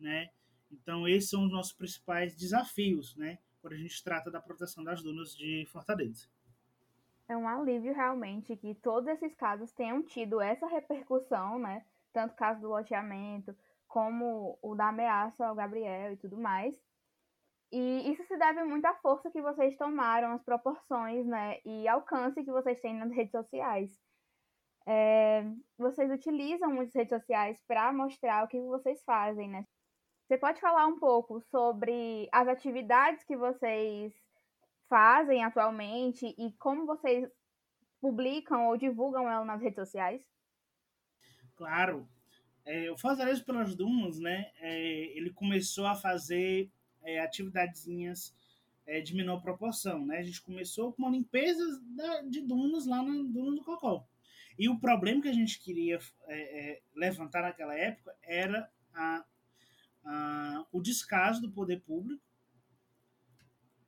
né? 0.02 0.30
Então, 0.72 1.08
esses 1.08 1.30
são 1.30 1.46
os 1.46 1.52
nossos 1.52 1.74
principais 1.74 2.36
desafios, 2.36 3.16
né? 3.16 3.38
Quando 3.62 3.74
a 3.74 3.78
gente 3.78 4.04
trata 4.04 4.32
da 4.32 4.42
proteção 4.42 4.84
das 4.84 5.02
dunas 5.04 5.36
de 5.36 5.66
Fortaleza. 5.72 6.28
É 7.28 7.38
um 7.38 7.48
alívio 7.48 7.94
realmente 7.94 8.56
que 8.58 8.76
todos 8.76 9.08
esses 9.08 9.34
casos 9.36 9.72
tenham 9.72 10.04
tido 10.04 10.42
essa 10.42 10.68
repercussão, 10.68 11.60
né? 11.60 11.86
Tanto 12.12 12.34
o 12.34 12.36
caso 12.36 12.62
do 12.62 12.70
loteamento, 12.70 13.56
como 13.88 14.58
o 14.62 14.76
da 14.76 14.90
ameaça 14.90 15.46
ao 15.46 15.56
Gabriel 15.56 16.14
e 16.14 16.18
tudo 16.18 16.38
mais. 16.38 16.76
E 17.72 18.12
isso 18.12 18.24
se 18.26 18.38
deve 18.38 18.64
muito 18.66 18.86
à 18.86 18.94
força 18.96 19.32
que 19.32 19.42
vocês 19.42 19.78
tomaram, 19.78 20.34
as 20.34 20.44
proporções, 20.44 21.26
né? 21.26 21.60
E 21.64 21.88
alcance 21.88 22.44
que 22.44 22.52
vocês 22.52 22.82
têm 22.82 22.96
nas 22.98 23.12
redes 23.12 23.32
sociais. 23.32 23.98
É, 24.86 25.46
vocês 25.78 26.12
utilizam 26.12 26.70
muitas 26.74 26.94
redes 26.96 27.18
sociais 27.18 27.62
para 27.68 27.94
mostrar 27.94 28.44
o 28.44 28.48
que 28.48 28.60
vocês 28.60 29.02
fazem, 29.04 29.48
né? 29.50 29.66
Você 30.32 30.38
pode 30.38 30.62
falar 30.62 30.88
um 30.88 30.98
pouco 30.98 31.42
sobre 31.52 32.30
as 32.32 32.48
atividades 32.48 33.22
que 33.26 33.36
vocês 33.36 34.14
fazem 34.88 35.44
atualmente 35.44 36.34
e 36.38 36.54
como 36.54 36.86
vocês 36.86 37.30
publicam 38.00 38.68
ou 38.68 38.78
divulgam 38.78 39.30
ela 39.30 39.44
nas 39.44 39.62
redes 39.62 39.76
sociais? 39.76 40.22
Claro. 41.58 42.08
É, 42.64 42.90
o 42.90 42.98
Fortaleza 42.98 43.44
pelas 43.44 43.76
Dunas, 43.76 44.20
né? 44.22 44.50
É, 44.62 45.18
ele 45.18 45.32
começou 45.32 45.86
a 45.86 45.96
fazer 45.96 46.72
é, 47.04 47.20
atividadezinhas 47.20 48.34
é, 48.88 49.02
de 49.02 49.14
menor 49.14 49.42
proporção. 49.42 50.06
Né? 50.06 50.20
A 50.20 50.24
gente 50.24 50.42
começou 50.42 50.94
com 50.94 51.02
uma 51.02 51.12
limpeza 51.12 51.62
da, 51.94 52.22
de 52.22 52.40
dunas 52.40 52.86
lá 52.86 53.04
na 53.04 53.22
Duna 53.22 53.58
do 53.58 53.66
Cocó. 53.66 54.08
E 54.58 54.70
o 54.70 54.80
problema 54.80 55.22
que 55.22 55.28
a 55.28 55.34
gente 55.34 55.60
queria 55.60 56.00
é, 56.28 56.72
é, 56.72 56.82
levantar 56.96 57.42
naquela 57.42 57.76
época 57.76 58.16
era 58.24 58.72
a, 58.94 59.26
a, 60.04 60.66
o 60.72 60.82
descaso 60.82 61.42
do 61.42 61.52
poder 61.52 61.82
público, 61.82 62.24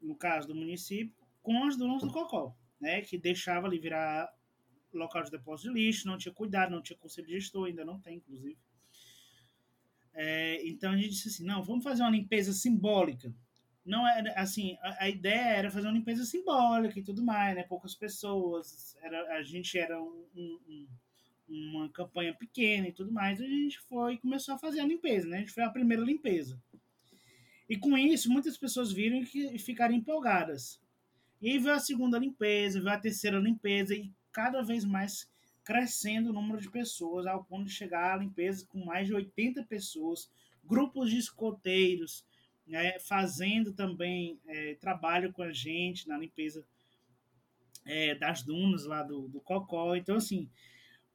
no 0.02 0.16
caso 0.16 0.48
do 0.48 0.56
município, 0.56 1.16
com 1.42 1.64
as 1.66 1.78
dunas 1.78 2.02
do 2.02 2.12
Cocó, 2.12 2.56
né? 2.80 3.02
que 3.02 3.18
deixava 3.18 3.68
ali 3.68 3.80
virar 3.80 4.34
local 4.94 5.24
de 5.24 5.32
depósito 5.32 5.74
de 5.74 5.80
lixo, 5.80 6.08
não 6.08 6.18
tinha 6.18 6.34
cuidado, 6.34 6.72
não 6.72 6.82
tinha 6.82 6.98
conselho 6.98 7.28
gestor, 7.28 7.68
ainda 7.68 7.84
não 7.84 8.00
tem, 8.00 8.18
inclusive. 8.18 8.58
É, 10.14 10.66
então 10.68 10.92
a 10.92 10.96
gente 10.96 11.10
disse 11.10 11.30
assim, 11.30 11.44
não, 11.44 11.64
vamos 11.64 11.84
fazer 11.84 12.04
uma 12.04 12.12
limpeza 12.12 12.54
simbólica. 12.54 13.34
Não 13.86 14.08
era 14.08 14.32
assim, 14.40 14.78
a, 14.82 15.06
a, 15.06 15.10
ideia 15.10 15.58
era 15.58 15.72
fazer 15.72 15.88
uma 15.88 15.98
limpeza 15.98 16.24
simbólica 16.24 17.00
e 17.00 17.04
tudo 17.04 17.24
mais, 17.24 17.56
né? 17.56 17.64
Poucas 17.64 17.96
pessoas, 17.96 18.96
era, 19.02 19.36
a 19.36 19.44
gente 19.44 19.78
era 19.78 20.02
um, 20.02 20.26
um, 20.36 20.88
uma 21.48 21.90
campanha 21.90 22.34
pequena 22.34 22.88
e 22.88 22.92
tudo 22.92 23.12
mais, 23.12 23.40
a 23.42 23.46
gente 23.46 23.80
foi 23.82 24.18
começou 24.18 24.56
a 24.56 24.58
fazer 24.58 24.80
a 24.80 24.86
limpeza, 24.86 25.28
né? 25.28 25.38
A 25.38 25.40
gente 25.40 25.52
foi 25.52 25.64
a 25.64 25.70
primeira 25.70 26.04
limpeza. 26.04 26.62
E 27.70 27.78
com 27.78 27.98
isso, 27.98 28.32
muitas 28.32 28.58
pessoas 28.58 28.92
viram 28.92 29.22
e 29.22 29.58
ficaram 29.60 29.94
empolgadas. 29.94 30.82
E 31.42 31.50
aí 31.50 31.58
veio 31.58 31.76
a 31.76 31.80
segunda 31.80 32.18
limpeza, 32.18 32.80
veio 32.80 32.96
a 32.96 33.00
terceira 33.00 33.38
limpeza, 33.40 33.96
e 33.96 34.12
cada 34.32 34.62
vez 34.62 34.86
mais 34.86 35.30
crescendo 35.64 36.30
o 36.30 36.34
número 36.34 36.62
de 36.62 36.70
pessoas, 36.70 37.26
ao 37.26 37.44
ponto 37.44 37.66
de 37.66 37.72
chegar 37.72 38.14
à 38.14 38.18
limpeza 38.18 38.66
com 38.68 38.84
mais 38.84 39.08
de 39.08 39.14
80 39.14 39.64
pessoas, 39.64 40.30
grupos 40.64 41.10
de 41.10 41.18
escoteiros, 41.18 42.26
né, 42.68 43.00
fazendo 43.00 43.74
também 43.74 44.40
é, 44.46 44.76
trabalho 44.76 45.32
com 45.32 45.42
a 45.42 45.52
gente 45.52 46.08
na 46.08 46.18
limpeza 46.18 46.66
é, 47.86 48.16
das 48.16 48.42
dunas 48.44 48.86
lá 48.86 49.04
do, 49.04 49.28
do 49.28 49.42
Cocó. 49.42 49.96
Então, 49.96 50.16
assim, 50.16 50.50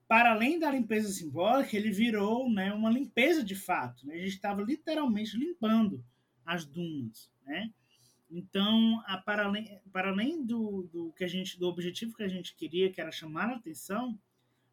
para 0.09 0.33
além 0.33 0.59
da 0.59 0.71
limpeza 0.71 1.13
simbólica, 1.13 1.77
ele 1.77 1.91
virou 1.91 2.51
né, 2.51 2.73
uma 2.73 2.91
limpeza 2.91 3.45
de 3.45 3.55
fato. 3.55 4.07
Né? 4.07 4.15
A 4.15 4.19
gente 4.19 4.31
estava 4.31 4.63
literalmente 4.63 5.37
limpando 5.37 6.03
as 6.47 6.65
dunas, 6.65 7.31
né? 7.45 7.71
Então, 8.31 9.03
a, 9.07 9.19
para 9.19 9.45
além, 9.45 9.81
para 9.93 10.11
além 10.11 10.45
do, 10.45 10.89
do 10.91 11.13
que 11.13 11.25
a 11.25 11.29
gente, 11.29 11.59
do 11.59 11.67
objetivo 11.67 12.17
que 12.17 12.23
a 12.23 12.29
gente 12.29 12.55
queria, 12.55 12.91
que 12.91 13.01
era 13.01 13.13
chamar 13.13 13.51
a 13.51 13.57
atenção, 13.57 14.19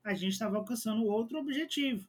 a 0.03 0.13
gente 0.13 0.33
estava 0.33 0.57
alcançando 0.57 1.05
outro 1.05 1.37
objetivo, 1.37 2.07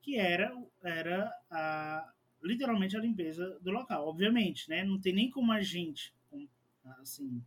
que 0.00 0.16
era, 0.16 0.54
era 0.82 1.32
a, 1.50 2.12
literalmente 2.42 2.96
a 2.96 3.00
limpeza 3.00 3.58
do 3.60 3.70
local. 3.70 4.08
Obviamente, 4.08 4.68
né? 4.68 4.84
Não 4.84 5.00
tem 5.00 5.12
nem 5.12 5.30
como 5.30 5.52
a 5.52 5.62
gente, 5.62 6.14
assim, 6.98 7.42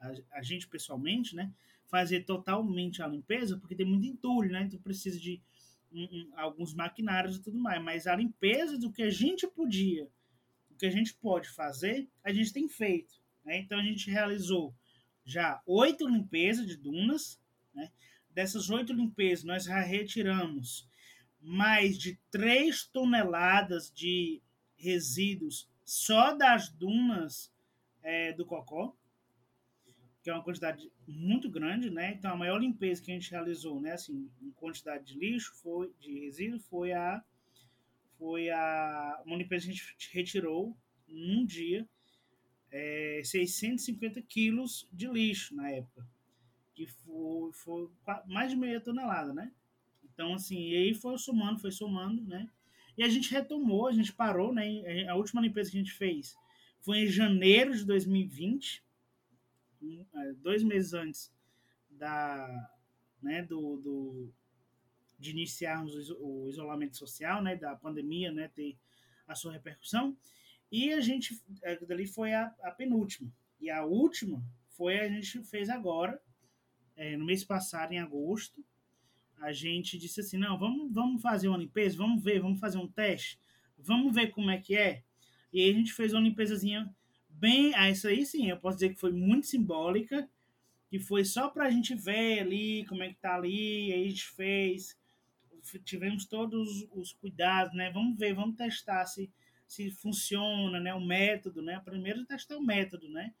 a, 0.00 0.12
a 0.32 0.42
gente 0.42 0.66
pessoalmente, 0.68 1.34
né? 1.34 1.52
Fazer 1.88 2.24
totalmente 2.24 3.02
a 3.02 3.08
limpeza, 3.08 3.58
porque 3.58 3.74
tem 3.74 3.86
muito 3.86 4.06
entulho, 4.06 4.52
né? 4.52 4.62
Então 4.62 4.80
precisa 4.80 5.18
de 5.18 5.40
um, 5.90 6.04
um, 6.04 6.32
alguns 6.36 6.74
maquinários 6.74 7.36
e 7.36 7.42
tudo 7.42 7.58
mais. 7.58 7.82
Mas 7.82 8.06
a 8.06 8.14
limpeza 8.14 8.78
do 8.78 8.92
que 8.92 9.02
a 9.02 9.10
gente 9.10 9.46
podia, 9.46 10.08
do 10.68 10.76
que 10.76 10.86
a 10.86 10.90
gente 10.90 11.14
pode 11.14 11.48
fazer, 11.48 12.08
a 12.22 12.32
gente 12.32 12.52
tem 12.52 12.68
feito. 12.68 13.14
Né? 13.44 13.58
Então 13.58 13.78
a 13.78 13.82
gente 13.82 14.10
realizou 14.10 14.74
já 15.24 15.62
oito 15.66 16.06
limpezas 16.06 16.66
de 16.66 16.76
dunas, 16.76 17.40
né? 17.74 17.90
Dessas 18.30 18.70
oito 18.70 18.92
limpezas, 18.92 19.44
nós 19.44 19.66
retiramos 19.66 20.88
mais 21.40 21.98
de 21.98 22.18
3 22.30 22.84
toneladas 22.86 23.90
de 23.92 24.42
resíduos 24.76 25.68
só 25.84 26.34
das 26.34 26.68
dunas 26.68 27.52
é, 28.02 28.32
do 28.32 28.44
Cocó, 28.44 28.96
que 30.28 30.30
é 30.30 30.34
uma 30.34 30.44
quantidade 30.44 30.92
muito 31.06 31.48
grande, 31.48 31.88
né? 31.88 32.12
Então 32.12 32.30
a 32.30 32.36
maior 32.36 32.58
limpeza 32.58 33.02
que 33.02 33.10
a 33.10 33.14
gente 33.14 33.30
realizou, 33.30 33.80
né, 33.80 33.92
assim, 33.92 34.30
em 34.42 34.50
quantidade 34.50 35.06
de 35.06 35.18
lixo, 35.18 35.54
foi 35.62 35.90
de 35.98 36.20
resíduo, 36.20 36.60
foi 36.60 36.92
a 36.92 37.24
foi 38.18 38.50
a 38.50 39.22
uma 39.24 39.36
limpeza 39.36 39.64
que 39.64 39.70
a 39.70 39.74
gente 39.74 40.10
retirou 40.12 40.76
num 41.06 41.46
dia 41.46 41.88
é, 42.70 43.22
650 43.24 44.20
quilos 44.20 44.86
de 44.92 45.06
lixo 45.06 45.54
na 45.56 45.70
época 45.70 46.06
que 46.74 46.86
foi, 46.86 47.52
foi 47.54 47.88
mais 48.26 48.50
de 48.50 48.56
meia 48.56 48.82
tonelada, 48.82 49.32
né? 49.32 49.50
Então, 50.04 50.34
assim, 50.34 50.60
e 50.68 50.76
aí 50.76 50.94
foi 50.94 51.16
somando, 51.16 51.58
foi 51.58 51.72
somando, 51.72 52.22
né? 52.24 52.50
E 52.98 53.02
a 53.02 53.08
gente 53.08 53.32
retomou, 53.32 53.86
a 53.86 53.92
gente 53.92 54.12
parou, 54.12 54.52
né? 54.52 55.06
A 55.08 55.14
última 55.14 55.40
limpeza 55.40 55.70
que 55.70 55.78
a 55.78 55.80
gente 55.80 55.92
fez 55.92 56.36
foi 56.80 56.98
em 56.98 57.06
janeiro 57.06 57.74
de 57.74 57.84
2020, 57.86 58.82
é, 59.82 60.32
dois 60.34 60.62
meses 60.62 60.92
antes 60.92 61.32
da, 61.90 62.70
né, 63.22 63.42
do, 63.42 63.76
do, 63.78 64.32
de 65.18 65.30
iniciarmos 65.30 66.10
o 66.10 66.48
isolamento 66.48 66.96
social, 66.96 67.42
né, 67.42 67.56
da 67.56 67.74
pandemia, 67.74 68.30
né, 68.32 68.48
ter 68.48 68.76
a 69.26 69.34
sua 69.34 69.52
repercussão. 69.52 70.16
E 70.70 70.92
a 70.92 71.00
gente, 71.00 71.40
dali 71.86 72.06
foi 72.06 72.34
a, 72.34 72.54
a 72.62 72.70
penúltima. 72.70 73.32
E 73.60 73.70
a 73.70 73.84
última 73.84 74.44
foi 74.70 74.98
a 74.98 75.08
gente 75.08 75.42
fez 75.44 75.68
agora, 75.68 76.20
é, 76.96 77.16
no 77.16 77.24
mês 77.24 77.44
passado, 77.44 77.92
em 77.92 77.98
agosto, 77.98 78.64
a 79.40 79.52
gente 79.52 79.98
disse 79.98 80.20
assim, 80.20 80.36
não, 80.36 80.58
vamos, 80.58 80.92
vamos 80.92 81.22
fazer 81.22 81.48
uma 81.48 81.58
limpeza, 81.58 81.96
vamos 81.96 82.22
ver, 82.22 82.40
vamos 82.40 82.58
fazer 82.58 82.78
um 82.78 82.88
teste, 82.88 83.40
vamos 83.76 84.14
ver 84.14 84.28
como 84.28 84.50
é 84.50 84.58
que 84.58 84.76
é. 84.76 85.04
E 85.52 85.62
aí 85.62 85.70
a 85.70 85.74
gente 85.74 85.92
fez 85.92 86.12
uma 86.12 86.22
limpezazinha 86.22 86.94
bem, 87.38 87.74
ah, 87.74 87.90
isso 87.90 88.08
aí 88.08 88.24
sim, 88.26 88.48
eu 88.50 88.56
posso 88.58 88.78
dizer 88.78 88.90
que 88.90 89.00
foi 89.00 89.12
muito 89.12 89.46
simbólica, 89.46 90.28
que 90.90 90.98
foi 90.98 91.24
só 91.24 91.48
para 91.48 91.66
a 91.66 91.70
gente 91.70 91.94
ver 91.94 92.40
ali 92.40 92.84
como 92.86 93.02
é 93.02 93.08
que 93.08 93.16
tá 93.16 93.34
ali, 93.34 93.92
aí 93.92 94.04
a 94.04 94.08
gente 94.08 94.26
fez, 94.26 94.98
tivemos 95.84 96.24
todos 96.24 96.86
os 96.92 97.12
cuidados, 97.12 97.74
né? 97.74 97.90
Vamos 97.90 98.18
ver, 98.18 98.34
vamos 98.34 98.56
testar 98.56 99.04
se 99.06 99.30
se 99.68 99.90
funciona, 99.90 100.80
né? 100.80 100.94
O 100.94 101.00
método, 101.00 101.60
né? 101.60 101.78
Primeiro 101.84 102.24
testar 102.24 102.56
o 102.56 102.62
método, 102.62 103.08
né? 103.10 103.34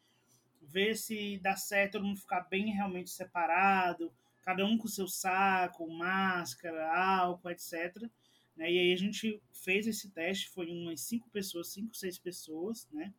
Ver 0.60 0.94
se 0.94 1.38
dá 1.38 1.56
certo 1.56 1.92
todo 1.92 2.04
mundo 2.04 2.20
ficar 2.20 2.42
bem 2.42 2.70
realmente 2.70 3.08
separado, 3.08 4.12
cada 4.42 4.64
um 4.66 4.76
com 4.76 4.86
seu 4.86 5.08
saco, 5.08 5.90
máscara, 5.90 6.94
álcool, 6.94 7.48
etc. 7.50 7.96
Né? 8.54 8.70
E 8.70 8.78
aí 8.78 8.92
a 8.92 8.96
gente 8.96 9.42
fez 9.52 9.86
esse 9.86 10.10
teste, 10.10 10.50
foi 10.50 10.70
umas 10.70 11.00
cinco 11.00 11.30
pessoas, 11.30 11.68
cinco, 11.68 11.96
seis 11.96 12.18
pessoas, 12.18 12.86
né? 12.92 13.12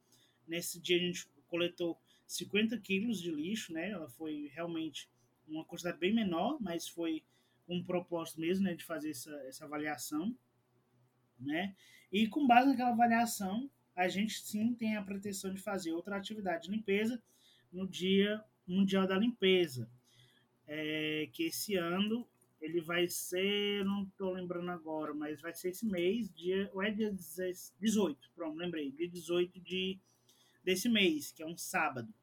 Nesse 0.50 0.80
dia 0.80 0.98
a 0.98 1.00
gente 1.00 1.28
coletou 1.48 1.98
50 2.28 2.78
quilos 2.80 3.22
de 3.22 3.32
lixo, 3.32 3.72
né? 3.72 3.92
Ela 3.92 4.10
foi 4.10 4.52
realmente 4.54 5.08
uma 5.48 5.64
quantidade 5.64 5.98
bem 5.98 6.14
menor, 6.14 6.58
mas 6.60 6.88
foi 6.88 7.24
um 7.68 7.84
propósito 7.84 8.42
mesmo, 8.42 8.66
né? 8.66 8.74
De 8.74 8.84
fazer 8.84 9.12
essa, 9.12 9.32
essa 9.48 9.66
avaliação, 9.66 10.36
né? 11.40 11.76
E 12.12 12.28
com 12.28 12.48
base 12.48 12.68
naquela 12.68 12.90
avaliação, 12.90 13.70
a 13.96 14.08
gente 14.08 14.42
sim 14.42 14.74
tem 14.74 14.96
a 14.96 15.04
pretensão 15.04 15.54
de 15.54 15.62
fazer 15.62 15.92
outra 15.92 16.18
atividade 16.18 16.64
de 16.64 16.72
limpeza 16.72 17.22
no 17.72 17.88
Dia 17.88 18.44
Mundial 18.66 19.08
da 19.08 19.18
Limpeza, 19.18 19.90
é, 20.68 21.30
que 21.32 21.44
esse 21.44 21.76
ano 21.76 22.28
ele 22.62 22.82
vai 22.82 23.08
ser, 23.08 23.86
não 23.86 24.04
estou 24.04 24.34
lembrando 24.34 24.70
agora, 24.70 25.14
mas 25.14 25.42
vai 25.42 25.54
ser 25.54 25.70
esse 25.70 25.86
mês, 25.86 26.30
dia, 26.34 26.70
ou 26.74 26.82
é 26.82 26.92
dia 26.92 27.12
18, 27.80 28.32
pronto, 28.36 28.58
lembrei, 28.58 28.92
dia 28.92 29.08
18 29.08 29.60
de, 29.62 30.00
desse 30.70 30.88
mês, 30.88 31.32
que 31.32 31.42
é 31.42 31.48
um 31.48 31.58
sábado. 31.58 32.14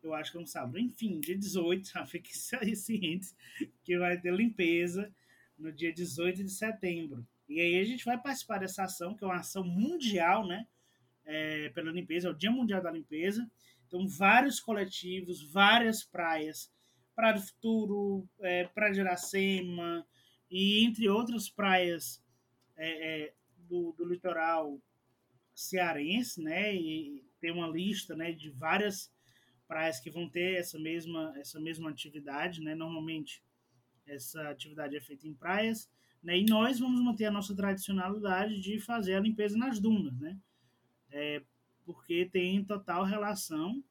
Eu 0.00 0.14
acho 0.14 0.30
que 0.30 0.38
é 0.38 0.40
um 0.40 0.46
sábado. 0.46 0.78
Enfim, 0.78 1.18
dia 1.18 1.36
18, 1.36 1.88
já 1.88 2.06
fiquem 2.06 2.32
cientes 2.76 3.34
que 3.82 3.98
vai 3.98 4.16
ter 4.16 4.32
limpeza 4.32 5.12
no 5.58 5.72
dia 5.72 5.92
18 5.92 6.44
de 6.44 6.50
setembro. 6.50 7.26
E 7.48 7.60
aí 7.60 7.80
a 7.80 7.84
gente 7.84 8.04
vai 8.04 8.16
participar 8.20 8.58
dessa 8.58 8.84
ação, 8.84 9.16
que 9.16 9.24
é 9.24 9.26
uma 9.26 9.40
ação 9.40 9.64
mundial, 9.64 10.46
né? 10.46 10.68
É, 11.24 11.70
pela 11.70 11.90
limpeza, 11.90 12.28
é 12.28 12.30
o 12.30 12.34
Dia 12.34 12.52
Mundial 12.52 12.80
da 12.80 12.92
Limpeza. 12.92 13.50
Então, 13.88 14.06
vários 14.06 14.60
coletivos, 14.60 15.42
várias 15.50 16.04
praias, 16.04 16.72
Praia 17.16 17.34
do 17.34 17.42
Futuro, 17.42 18.28
é, 18.38 18.64
Praia 18.68 18.92
de 18.92 19.00
Iracema, 19.00 20.06
e 20.48 20.84
entre 20.84 21.08
outras 21.08 21.48
praias 21.48 22.22
é, 22.76 23.24
é, 23.24 23.34
do, 23.58 23.92
do 23.98 24.04
litoral 24.04 24.80
cearense, 25.56 26.40
né? 26.42 26.74
E 26.74 27.24
tem 27.40 27.50
uma 27.50 27.66
lista 27.66 28.14
né, 28.14 28.30
de 28.30 28.50
várias 28.50 29.10
praias 29.66 29.98
que 29.98 30.10
vão 30.10 30.28
ter 30.28 30.58
essa 30.58 30.78
mesma, 30.78 31.32
essa 31.36 31.58
mesma 31.58 31.90
atividade, 31.90 32.60
né? 32.60 32.74
Normalmente 32.74 33.42
essa 34.06 34.50
atividade 34.50 34.96
é 34.96 35.00
feita 35.00 35.26
em 35.26 35.34
praias, 35.34 35.90
né? 36.22 36.38
E 36.38 36.44
nós 36.44 36.78
vamos 36.78 37.00
manter 37.00 37.24
a 37.24 37.30
nossa 37.30 37.56
tradicionalidade 37.56 38.60
de 38.60 38.78
fazer 38.78 39.14
a 39.14 39.20
limpeza 39.20 39.56
nas 39.56 39.80
dunas, 39.80 40.16
né? 40.20 40.38
É, 41.10 41.42
porque 41.84 42.26
tem 42.26 42.62
total 42.64 43.04
relação 43.04 43.82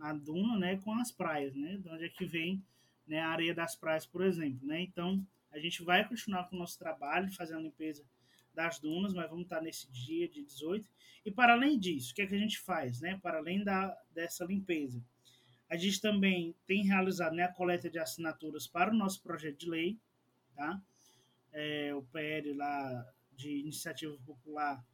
a 0.00 0.12
duna, 0.12 0.58
né, 0.58 0.76
com 0.76 0.92
as 0.94 1.10
praias, 1.10 1.54
né? 1.54 1.76
De 1.76 1.88
onde 1.88 2.04
é 2.04 2.08
que 2.08 2.24
vem 2.24 2.64
né, 3.06 3.20
a 3.20 3.28
areia 3.28 3.54
das 3.54 3.76
praias, 3.76 4.06
por 4.06 4.22
exemplo, 4.22 4.66
né? 4.66 4.80
Então, 4.80 5.24
a 5.52 5.58
gente 5.58 5.82
vai 5.82 6.06
continuar 6.06 6.48
com 6.48 6.56
o 6.56 6.58
nosso 6.58 6.78
trabalho 6.78 7.28
de 7.28 7.36
fazer 7.36 7.54
a 7.54 7.60
limpeza 7.60 8.04
das 8.56 8.80
dunas, 8.80 9.14
mas 9.14 9.28
vamos 9.28 9.44
estar 9.44 9.60
nesse 9.60 9.88
dia 9.92 10.28
de 10.28 10.42
18. 10.42 10.88
E 11.24 11.30
para 11.30 11.52
além 11.52 11.78
disso, 11.78 12.10
o 12.10 12.14
que 12.14 12.22
é 12.22 12.26
que 12.26 12.34
a 12.34 12.38
gente 12.38 12.58
faz, 12.58 13.00
né? 13.00 13.20
Para 13.22 13.38
além 13.38 13.62
da, 13.62 13.96
dessa 14.12 14.44
limpeza, 14.44 15.04
a 15.68 15.76
gente 15.76 16.00
também 16.00 16.54
tem 16.66 16.84
realizado 16.84 17.34
né, 17.34 17.42
a 17.42 17.52
coleta 17.52 17.90
de 17.90 17.98
assinaturas 17.98 18.66
para 18.66 18.90
o 18.92 18.96
nosso 18.96 19.22
projeto 19.22 19.58
de 19.58 19.68
lei, 19.68 19.98
tá? 20.54 20.80
É, 21.52 21.94
o 21.94 22.02
PL 22.02 22.54
lá 22.54 23.12
de 23.36 23.58
iniciativa 23.58 24.16
popular 24.24 24.84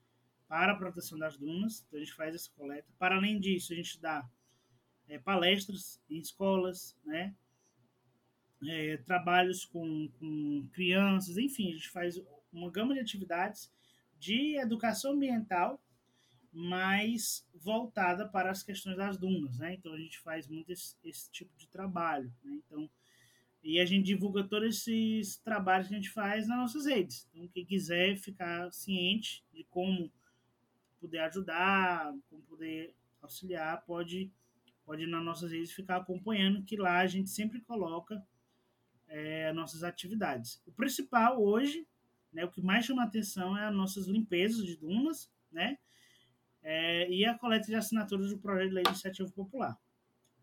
para 0.49 0.73
a 0.73 0.77
proteção 0.77 1.19
das 1.19 1.37
dunas, 1.37 1.85
então 1.87 1.99
a 1.99 2.03
gente 2.03 2.15
faz 2.15 2.35
essa 2.35 2.51
coleta. 2.57 2.89
Para 2.99 3.17
além 3.17 3.39
disso, 3.39 3.73
a 3.73 3.77
gente 3.77 4.01
dá 4.01 4.29
é, 5.09 5.19
palestras 5.19 6.01
em 6.11 6.19
escolas, 6.19 6.97
né? 7.05 7.35
É, 8.67 8.97
trabalhos 8.99 9.65
com, 9.65 10.09
com 10.19 10.69
crianças, 10.73 11.37
enfim, 11.37 11.71
a 11.71 11.73
gente 11.73 11.89
faz 11.91 12.17
uma 12.53 12.71
gama 12.71 12.95
de 12.95 13.01
atividades 13.01 13.73
de 14.19 14.57
educação 14.57 15.13
ambiental 15.13 15.83
mais 16.53 17.47
voltada 17.55 18.29
para 18.29 18.51
as 18.51 18.63
questões 18.63 18.97
das 18.97 19.17
dunas, 19.17 19.59
né? 19.59 19.75
Então 19.75 19.93
a 19.95 19.99
gente 19.99 20.19
faz 20.21 20.47
muito 20.47 20.71
esse, 20.71 20.95
esse 21.03 21.31
tipo 21.31 21.57
de 21.57 21.67
trabalho, 21.67 22.33
né? 22.45 22.61
Então 22.67 22.89
e 23.65 23.79
a 23.79 23.87
gente 23.87 24.05
divulga 24.05 24.43
todos 24.43 24.77
esses 24.77 25.37
trabalhos 25.37 25.87
que 25.87 25.95
a 25.95 25.97
gente 25.97 26.11
faz 26.11 26.49
nas 26.49 26.59
nossas 26.59 26.85
redes. 26.87 27.29
Então 27.33 27.49
quem 27.49 27.65
quiser 27.65 28.17
ficar 28.17 28.73
ciente 28.73 29.45
de 29.53 29.65
como 29.65 30.13
poder 31.01 31.19
ajudar, 31.21 32.13
como 32.29 32.43
poder 32.43 32.95
auxiliar, 33.21 33.83
pode 33.85 34.31
pode 34.85 35.05
ir 35.05 35.07
nas 35.07 35.25
nossas 35.25 35.53
redes 35.53 35.73
ficar 35.73 35.97
acompanhando 35.97 36.65
que 36.65 36.77
lá 36.77 36.99
a 36.99 37.07
gente 37.07 37.31
sempre 37.31 37.61
coloca 37.61 38.23
é, 39.09 39.53
nossas 39.53 39.83
atividades. 39.83 40.61
O 40.67 40.73
principal 40.73 41.43
hoje, 41.43 41.87
né, 42.33 42.45
o 42.45 42.51
que 42.51 42.63
mais 42.63 42.85
chama 42.85 43.05
atenção 43.05 43.57
é 43.57 43.67
as 43.67 43.75
nossas 43.75 44.07
limpezas 44.07 44.65
de 44.65 44.77
dunas, 44.77 45.31
né? 45.51 45.79
é, 46.63 47.11
e 47.11 47.25
a 47.25 47.37
coleta 47.37 47.67
de 47.67 47.75
assinaturas 47.75 48.31
do 48.31 48.39
projeto 48.39 48.69
de 48.69 48.75
lei 48.75 48.85
de 48.85 48.91
iniciativa 48.91 49.29
popular. 49.31 49.77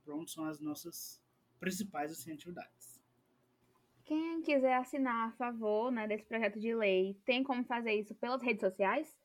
Pronto, 0.04 0.30
são 0.30 0.46
as 0.46 0.60
nossas 0.60 1.22
principais 1.60 2.12
assim, 2.12 2.32
atividades. 2.32 3.00
Quem 4.04 4.42
quiser 4.42 4.76
assinar 4.76 5.30
a 5.30 5.32
favor 5.34 5.92
né, 5.92 6.08
desse 6.08 6.26
projeto 6.26 6.60
de 6.60 6.74
lei, 6.74 7.16
tem 7.26 7.44
como 7.44 7.64
fazer 7.64 7.94
isso 7.94 8.16
pelas 8.16 8.42
redes 8.42 8.62
sociais? 8.62 9.16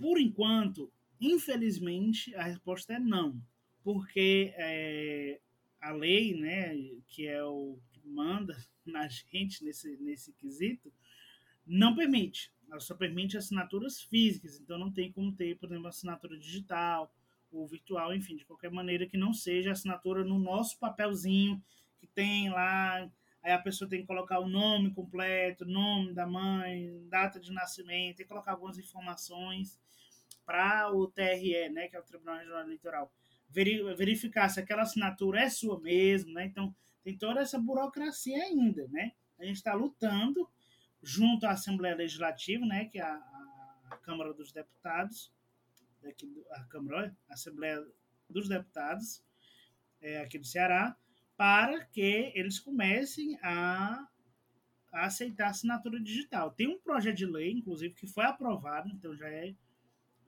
Por 0.00 0.18
enquanto, 0.18 0.90
infelizmente, 1.20 2.34
a 2.36 2.44
resposta 2.44 2.94
é 2.94 2.98
não. 2.98 3.42
Porque 3.82 4.54
é, 4.56 5.40
a 5.80 5.90
lei, 5.90 6.34
né, 6.40 6.76
que 7.08 7.26
é 7.26 7.42
o 7.44 7.76
que 7.90 8.06
manda 8.06 8.56
na 8.86 9.08
gente 9.08 9.64
nesse, 9.64 9.96
nesse 9.98 10.32
quesito, 10.32 10.92
não 11.66 11.94
permite 11.94 12.52
ela 12.72 12.80
só 12.80 12.94
permite 12.94 13.36
assinaturas 13.36 14.00
físicas, 14.00 14.58
então 14.58 14.78
não 14.78 14.90
tem 14.90 15.12
como 15.12 15.30
ter, 15.30 15.58
por 15.58 15.68
exemplo, 15.68 15.88
assinatura 15.88 16.38
digital 16.38 17.14
ou 17.50 17.66
virtual, 17.66 18.14
enfim, 18.14 18.34
de 18.34 18.46
qualquer 18.46 18.70
maneira 18.70 19.06
que 19.06 19.18
não 19.18 19.34
seja 19.34 19.72
assinatura 19.72 20.24
no 20.24 20.38
nosso 20.38 20.78
papelzinho 20.78 21.62
que 22.00 22.06
tem 22.06 22.48
lá, 22.48 23.10
aí 23.42 23.52
a 23.52 23.58
pessoa 23.58 23.88
tem 23.88 24.00
que 24.00 24.06
colocar 24.06 24.38
o 24.38 24.48
nome 24.48 24.90
completo, 24.90 25.66
nome 25.66 26.14
da 26.14 26.26
mãe, 26.26 27.06
data 27.10 27.38
de 27.38 27.52
nascimento, 27.52 28.16
tem 28.16 28.24
que 28.24 28.32
colocar 28.32 28.52
algumas 28.52 28.78
informações 28.78 29.78
para 30.46 30.90
o 30.90 31.06
TRE, 31.06 31.68
né, 31.68 31.88
que 31.88 31.96
é 31.96 32.00
o 32.00 32.04
Tribunal 32.04 32.38
Regional 32.38 32.62
Eleitoral, 32.62 33.12
verificar 33.50 34.48
se 34.48 34.58
aquela 34.58 34.82
assinatura 34.82 35.42
é 35.42 35.50
sua 35.50 35.78
mesmo, 35.78 36.32
né? 36.32 36.46
Então 36.46 36.74
tem 37.04 37.18
toda 37.18 37.40
essa 37.40 37.58
burocracia 37.58 38.42
ainda, 38.42 38.88
né? 38.88 39.12
A 39.38 39.44
gente 39.44 39.56
está 39.56 39.74
lutando 39.74 40.48
junto 41.02 41.46
à 41.46 41.50
Assembleia 41.50 41.96
Legislativa, 41.96 42.64
né, 42.64 42.84
que 42.86 42.98
é 42.98 43.02
a, 43.02 43.14
a 43.90 43.96
Câmara 44.02 44.32
dos 44.32 44.52
Deputados, 44.52 45.32
aqui 46.04 46.26
do, 46.26 46.44
a 46.52 46.64
Câmara, 46.64 47.16
a 47.28 47.34
Assembleia 47.34 47.84
dos 48.28 48.48
Deputados, 48.48 49.22
é, 50.00 50.20
aqui 50.20 50.38
do 50.38 50.46
Ceará, 50.46 50.96
para 51.36 51.84
que 51.86 52.32
eles 52.34 52.58
comecem 52.58 53.38
a, 53.42 54.06
a 54.92 55.06
aceitar 55.06 55.48
assinatura 55.50 56.00
digital. 56.00 56.52
Tem 56.52 56.68
um 56.68 56.78
projeto 56.78 57.16
de 57.16 57.26
lei, 57.26 57.52
inclusive, 57.52 57.94
que 57.94 58.06
foi 58.06 58.24
aprovado, 58.24 58.88
então 58.88 59.14
já 59.16 59.28
é 59.28 59.54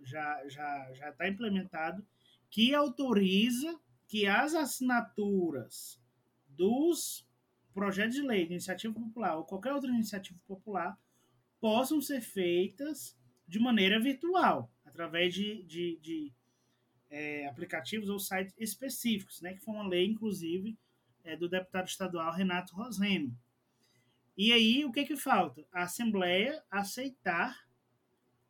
já 0.03 0.49
já 0.49 0.93
já 0.93 1.11
está 1.11 1.29
implementado, 1.29 2.07
que 2.51 2.75
autoriza 2.75 3.81
que 4.07 4.27
as 4.27 4.55
assinaturas 4.55 6.01
dos 6.47 7.27
projeto 7.75 8.12
de 8.12 8.22
lei 8.22 8.47
de 8.47 8.53
iniciativa 8.53 8.95
popular 8.95 9.37
ou 9.37 9.45
qualquer 9.45 9.72
outra 9.72 9.91
iniciativa 9.91 10.39
popular 10.47 10.97
possam 11.61 12.01
ser 12.01 12.20
feitas 12.20 13.18
de 13.47 13.59
maneira 13.59 14.01
virtual, 14.01 14.70
através 14.85 15.35
de, 15.35 15.62
de, 15.64 15.99
de 16.01 16.33
é, 17.11 17.47
aplicativos 17.47 18.09
ou 18.09 18.18
sites 18.18 18.55
específicos, 18.59 19.41
né, 19.41 19.55
que 19.55 19.64
foi 19.64 19.75
uma 19.75 19.89
lei, 19.89 20.07
inclusive, 20.07 20.79
é, 21.22 21.37
do 21.37 21.49
deputado 21.49 21.89
estadual 21.89 22.33
Renato 22.33 22.75
Roseno. 22.75 23.37
E 24.37 24.53
aí, 24.53 24.85
o 24.85 24.93
que, 24.93 25.05
que 25.05 25.16
falta? 25.16 25.64
A 25.72 25.85
Assembleia 25.85 26.62
aceitar, 26.70 27.66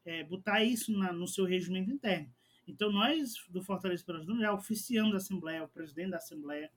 é, 0.04 0.24
botar 0.24 0.64
isso 0.64 0.92
na, 0.92 1.12
no 1.12 1.28
seu 1.28 1.44
regimento 1.44 1.90
interno. 1.90 2.32
Então, 2.66 2.90
nós, 2.90 3.34
do 3.50 3.62
Fortaleza 3.62 4.04
pelas 4.04 4.24
já 4.26 4.52
oficiamos 4.52 5.14
a 5.14 5.18
Assembleia, 5.18 5.64
o 5.64 5.68
presidente 5.68 6.10
da 6.10 6.16
Assembleia, 6.16 6.70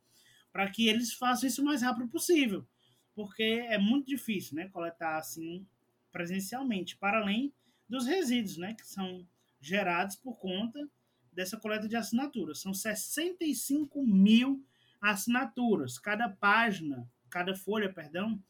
para 0.58 0.72
que 0.72 0.88
eles 0.88 1.14
façam 1.14 1.48
isso 1.48 1.62
o 1.62 1.66
mais 1.66 1.84
rápido 1.84 2.08
possível, 2.08 2.68
porque 3.14 3.44
é 3.44 3.78
muito 3.78 4.08
difícil 4.08 4.56
né, 4.56 4.68
coletar 4.70 5.20
assim 5.20 5.68
presencialmente, 6.12 6.98
para 6.98 7.20
além 7.20 7.54
dos 7.88 8.08
resíduos 8.08 8.58
né, 8.58 8.74
que 8.74 8.88
são 8.88 9.24
gerados 9.62 10.16
por 10.16 10.36
conta 10.40 10.90
dessa 11.32 11.58
coleta 11.58 11.88
de 11.88 11.96
assinaturas. 11.96 12.60
São 12.60 12.74
65 12.74 14.04
mil 14.04 14.66
assinaturas. 15.00 16.00
Cada 16.00 16.28
página, 16.28 17.08
cada 17.30 17.54
folha, 17.54 17.94
perdão, 17.94 18.44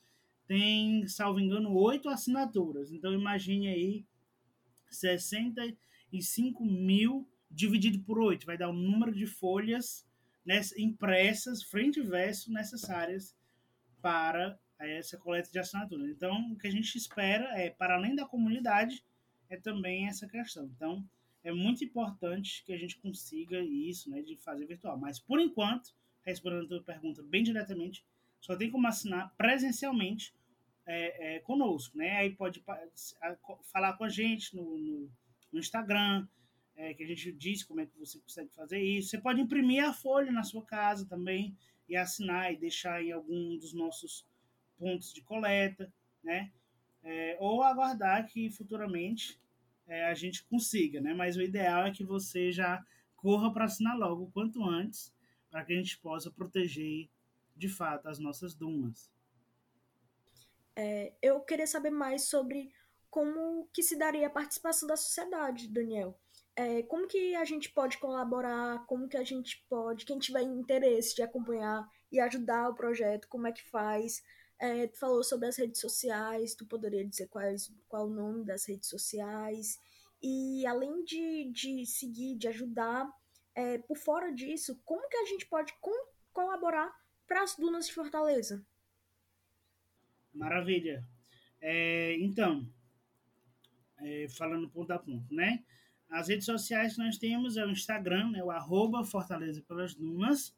tem, 0.48 1.06
salvo 1.10 1.42
engano, 1.42 1.76
oito 1.76 2.08
assinaturas. 2.08 2.90
Então, 2.94 3.12
imagine 3.12 3.68
aí 3.68 4.06
65 4.90 6.64
mil 6.64 7.30
dividido 7.52 8.00
por 8.00 8.18
oito. 8.18 8.46
Vai 8.46 8.58
dar 8.58 8.70
o 8.70 8.74
número 8.74 9.14
de 9.14 9.28
folhas 9.28 10.07
impressas, 10.78 11.64
frente 11.64 12.00
e 12.00 12.04
verso, 12.04 12.52
necessárias 12.52 13.36
para 14.02 14.58
essa 14.80 15.18
coleta 15.18 15.52
de 15.52 15.60
assinaturas. 15.60 16.10
Então, 16.10 16.52
o 16.52 16.58
que 16.58 16.68
a 16.68 16.72
gente 16.72 16.96
espera 16.98 17.60
é, 17.60 17.70
para 17.70 17.96
além 17.96 18.16
da 18.16 18.26
comunidade, 18.26 19.04
é 19.50 19.58
também 19.58 20.08
essa 20.08 20.28
questão. 20.28 20.66
Então, 20.76 21.04
é 21.44 21.52
muito 21.52 21.84
importante 21.84 22.64
que 22.66 22.74
a 22.74 22.78
gente 22.78 22.98
consiga 22.98 23.60
isso, 23.60 24.10
né, 24.10 24.22
de 24.22 24.36
fazer 24.38 24.66
virtual. 24.66 24.98
Mas, 24.98 25.20
por 25.20 25.40
enquanto, 25.40 25.94
respondendo 26.24 26.66
a 26.66 26.68
tua 26.68 26.84
pergunta 26.84 27.24
bem 27.24 27.44
diretamente, 27.44 28.06
só 28.40 28.56
tem 28.56 28.70
como 28.70 28.88
assinar 28.88 29.34
presencialmente 29.36 30.34
é, 30.86 31.36
é, 31.36 31.40
conosco, 31.40 31.98
né? 31.98 32.18
Aí 32.18 32.30
pode 32.30 32.64
falar 33.72 33.94
com 33.98 34.04
a 34.04 34.10
gente 34.10 34.56
no, 34.56 34.78
no, 34.78 35.12
no 35.52 35.60
Instagram, 35.60 36.28
é, 36.78 36.94
que 36.94 37.04
a 37.04 37.08
gente 37.08 37.32
diz 37.32 37.64
como 37.64 37.82
é 37.82 37.86
que 37.88 37.98
você 37.98 38.20
consegue 38.20 38.52
fazer 38.54 38.80
isso. 38.80 39.10
Você 39.10 39.18
pode 39.18 39.42
imprimir 39.42 39.84
a 39.84 39.92
folha 39.92 40.32
na 40.32 40.44
sua 40.44 40.64
casa 40.64 41.06
também 41.06 41.58
e 41.90 41.98
assinar 41.98 42.54
e 42.54 42.56
deixar 42.56 43.04
em 43.04 43.12
algum 43.12 43.58
dos 43.58 43.74
nossos 43.74 44.26
pontos 44.78 45.12
de 45.12 45.22
coleta, 45.22 45.92
né? 46.24 46.52
É, 47.04 47.36
ou 47.40 47.64
aguardar 47.64 48.28
que 48.28 48.50
futuramente 48.52 49.40
é, 49.88 50.06
a 50.06 50.14
gente 50.14 50.44
consiga, 50.46 51.02
né? 51.02 51.14
Mas 51.14 51.36
o 51.36 51.42
ideal 51.42 51.88
é 51.88 51.92
que 51.92 52.04
você 52.04 52.52
já 52.52 52.86
corra 53.16 53.52
para 53.52 53.66
assinar 53.66 53.98
logo 53.98 54.24
o 54.24 54.32
quanto 54.32 54.64
antes, 54.64 55.12
para 55.50 55.66
que 55.66 55.74
a 55.74 55.78
gente 55.78 55.98
possa 55.98 56.30
proteger 56.30 57.10
de 57.56 57.68
fato 57.68 58.08
as 58.08 58.20
nossas 58.20 58.54
dunas. 58.54 59.12
É, 60.76 61.14
eu 61.24 61.40
queria 61.40 61.66
saber 61.66 61.90
mais 61.90 62.24
sobre 62.24 62.72
como 63.10 63.68
que 63.74 63.82
se 63.82 63.98
daria 63.98 64.28
a 64.28 64.30
participação 64.30 64.88
da 64.88 64.96
sociedade, 64.96 65.68
Daniel. 65.68 66.20
É, 66.60 66.82
como 66.84 67.08
que 67.08 67.36
a 67.36 67.46
gente 67.46 67.70
pode 67.70 68.00
colaborar, 68.00 68.84
como 68.88 69.08
que 69.08 69.16
a 69.16 69.24
gente 69.24 69.64
pode, 69.70 70.06
quem 70.06 70.18
tiver 70.18 70.42
interesse 70.42 71.16
de 71.16 71.22
acompanhar 71.22 71.88
e 72.12 72.20
ajudar 72.20 72.70
o 72.70 72.74
projeto, 72.74 73.28
como 73.28 73.46
é 73.46 73.52
que 73.52 73.64
faz? 73.70 74.24
É, 74.60 74.88
tu 74.88 74.98
falou 74.98 75.24
sobre 75.24 75.48
as 75.48 75.56
redes 75.56 75.80
sociais, 75.80 76.56
tu 76.56 76.66
poderia 76.66 77.06
dizer 77.06 77.28
quais, 77.28 77.72
qual 77.88 78.08
o 78.08 78.14
nome 78.14 78.44
das 78.44 78.68
redes 78.68 78.90
sociais. 78.90 79.80
E 80.20 80.66
além 80.66 81.04
de, 81.04 81.52
de 81.52 81.86
seguir, 81.86 82.36
de 82.36 82.48
ajudar, 82.48 83.08
é, 83.54 83.78
por 83.78 83.96
fora 83.96 84.34
disso, 84.34 84.82
como 84.84 85.08
que 85.10 85.18
a 85.18 85.26
gente 85.26 85.46
pode 85.46 85.72
colaborar 86.34 86.92
para 87.28 87.44
as 87.44 87.56
dunas 87.56 87.86
de 87.86 87.94
Fortaleza? 87.94 88.66
Maravilha. 90.34 91.06
É, 91.62 92.16
então, 92.18 92.68
é, 94.00 94.28
falando 94.30 94.70
ponto 94.70 94.92
a 94.92 94.98
ponto, 94.98 95.32
né? 95.32 95.64
As 96.10 96.30
redes 96.30 96.46
sociais 96.46 96.94
que 96.94 97.00
nós 97.00 97.18
temos 97.18 97.58
é 97.58 97.66
o 97.66 97.72
Instagram, 97.72 98.32
né, 98.32 98.44
o 98.44 98.50
arroba 98.50 99.04
Fortaleza 99.04 99.62
pelas 99.62 99.94
Dunas. 99.94 100.56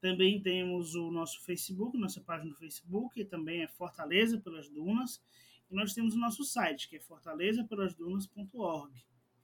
Também 0.00 0.40
temos 0.40 0.94
o 0.94 1.10
nosso 1.10 1.42
Facebook, 1.44 1.98
nossa 1.98 2.20
página 2.20 2.50
no 2.50 2.56
Facebook, 2.56 3.14
que 3.14 3.24
também 3.24 3.62
é 3.62 3.68
Fortaleza 3.68 4.38
pelas 4.38 4.68
Dunas. 4.68 5.22
E 5.70 5.74
nós 5.74 5.94
temos 5.94 6.14
o 6.14 6.18
nosso 6.18 6.44
site, 6.44 6.88
que 6.88 6.96
é 6.96 7.00
fortalezapelasdunas.org. 7.00 8.92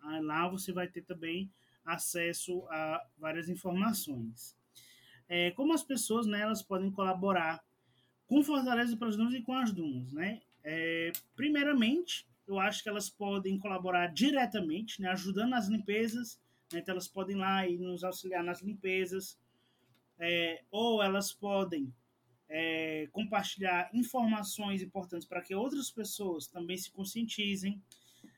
Aí 0.00 0.20
lá 0.22 0.48
você 0.48 0.72
vai 0.72 0.88
ter 0.88 1.02
também 1.02 1.50
acesso 1.84 2.66
a 2.68 3.04
várias 3.16 3.48
informações. 3.48 4.56
É, 5.28 5.50
como 5.52 5.72
as 5.72 5.82
pessoas 5.82 6.26
né, 6.26 6.40
elas 6.40 6.62
podem 6.62 6.90
colaborar 6.90 7.62
com 8.26 8.42
Fortaleza 8.42 8.96
pelas 8.96 9.16
Dunas 9.16 9.34
e 9.34 9.42
com 9.42 9.54
as 9.54 9.72
Dunas, 9.72 10.12
né? 10.12 10.42
É, 10.62 11.12
primeiramente, 11.34 12.26
eu 12.48 12.58
acho 12.58 12.82
que 12.82 12.88
elas 12.88 13.10
podem 13.10 13.58
colaborar 13.58 14.06
diretamente, 14.08 15.00
né, 15.02 15.10
ajudando 15.10 15.50
nas 15.50 15.68
limpezas, 15.68 16.40
né, 16.72 16.80
então 16.80 16.92
elas 16.92 17.06
podem 17.06 17.36
ir 17.36 17.38
lá 17.38 17.68
e 17.68 17.76
nos 17.76 18.02
auxiliar 18.02 18.42
nas 18.42 18.62
limpezas, 18.62 19.38
é, 20.18 20.62
ou 20.70 21.02
elas 21.02 21.32
podem 21.32 21.92
é, 22.48 23.06
compartilhar 23.12 23.90
informações 23.92 24.82
importantes 24.82 25.28
para 25.28 25.42
que 25.42 25.54
outras 25.54 25.90
pessoas 25.90 26.46
também 26.46 26.76
se 26.76 26.90
conscientizem. 26.90 27.80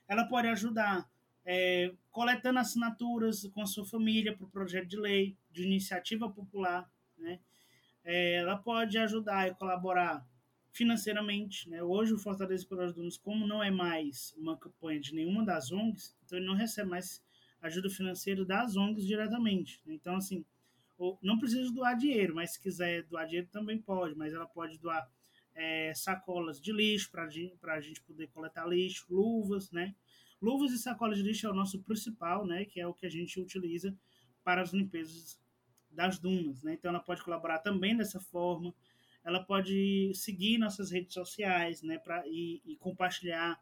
Ela 0.07 0.25
pode 0.25 0.47
ajudar 0.49 1.09
é, 1.45 1.93
coletando 2.11 2.59
assinaturas 2.59 3.47
com 3.53 3.61
a 3.61 3.65
sua 3.65 3.85
família 3.85 4.35
para 4.35 4.45
o 4.45 4.49
projeto 4.49 4.87
de 4.87 4.97
lei 4.97 5.37
de 5.51 5.63
iniciativa 5.63 6.29
popular. 6.29 6.89
Né? 7.17 7.39
É, 8.03 8.35
ela 8.35 8.57
pode 8.57 8.97
ajudar 8.97 9.47
e 9.47 9.55
colaborar 9.55 10.25
financeiramente. 10.71 11.69
Né? 11.69 11.83
Hoje, 11.83 12.13
o 12.13 12.17
Fortaleza 12.17 12.65
pelas 12.65 12.93
Dunas, 12.93 13.17
como 13.17 13.47
não 13.47 13.61
é 13.61 13.69
mais 13.69 14.33
uma 14.37 14.57
campanha 14.57 14.99
de 14.99 15.13
nenhuma 15.13 15.45
das 15.45 15.71
ONGs, 15.71 16.15
então 16.25 16.37
ele 16.37 16.47
não 16.47 16.55
recebe 16.55 16.89
mais 16.89 17.21
ajuda 17.61 17.89
financeira 17.89 18.43
das 18.45 18.75
ONGs 18.75 19.05
diretamente. 19.05 19.81
Né? 19.85 19.93
Então, 19.93 20.15
assim, 20.15 20.45
não 21.21 21.39
precisa 21.39 21.71
doar 21.71 21.97
dinheiro, 21.97 22.35
mas 22.35 22.53
se 22.53 22.59
quiser 22.59 23.03
doar 23.03 23.25
dinheiro 23.25 23.47
também 23.51 23.79
pode, 23.79 24.15
mas 24.15 24.33
ela 24.33 24.45
pode 24.45 24.77
doar 24.77 25.09
é, 25.55 25.93
sacolas 25.93 26.59
de 26.59 26.71
lixo 26.71 27.11
para 27.11 27.25
a 27.25 27.81
gente 27.81 28.01
poder 28.01 28.27
coletar 28.27 28.65
lixo, 28.65 29.05
luvas, 29.09 29.71
né? 29.71 29.95
Luvas 30.41 30.71
e 30.71 30.79
sacolas 30.79 31.17
de 31.17 31.23
lixo 31.23 31.45
é 31.45 31.49
o 31.49 31.53
nosso 31.53 31.81
principal, 31.83 32.45
né? 32.45 32.65
Que 32.65 32.79
é 32.79 32.87
o 32.87 32.93
que 32.93 33.05
a 33.05 33.09
gente 33.09 33.39
utiliza 33.39 33.95
para 34.43 34.61
as 34.61 34.73
limpezas 34.73 35.39
das 35.89 36.17
dunas, 36.17 36.63
né? 36.63 36.73
Então 36.73 36.89
ela 36.89 36.99
pode 36.99 37.23
colaborar 37.23 37.59
também 37.59 37.95
dessa 37.95 38.19
forma. 38.19 38.73
Ela 39.23 39.43
pode 39.43 40.11
seguir 40.15 40.57
nossas 40.57 40.91
redes 40.91 41.13
sociais, 41.13 41.81
né? 41.83 41.97
Pra, 41.99 42.23
e, 42.27 42.61
e 42.65 42.75
compartilhar 42.77 43.59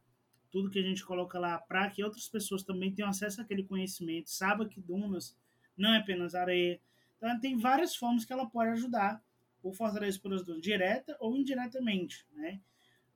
tudo 0.52 0.70
que 0.70 0.80
a 0.80 0.84
gente 0.84 1.06
coloca 1.06 1.38
lá 1.38 1.58
para 1.60 1.90
que 1.90 2.04
outras 2.04 2.28
pessoas 2.28 2.64
também 2.64 2.94
tenham 2.94 3.10
acesso 3.10 3.42
àquele 3.42 3.64
conhecimento, 3.64 4.30
saiba 4.30 4.68
que 4.68 4.82
dunas 4.82 5.38
não 5.78 5.94
é 5.94 5.98
apenas 5.98 6.34
areia, 6.34 6.82
então, 7.20 7.38
tem 7.40 7.58
várias 7.58 7.96
formas 7.96 8.24
que 8.24 8.32
ela 8.32 8.50
pode 8.50 8.72
ajudar 8.72 9.22
o 9.62 9.74
Fortaleza 9.74 10.18
pelas 10.20 10.44
duas, 10.44 10.62
direta 10.62 11.16
ou 11.20 11.36
indiretamente, 11.36 12.26
né? 12.32 12.62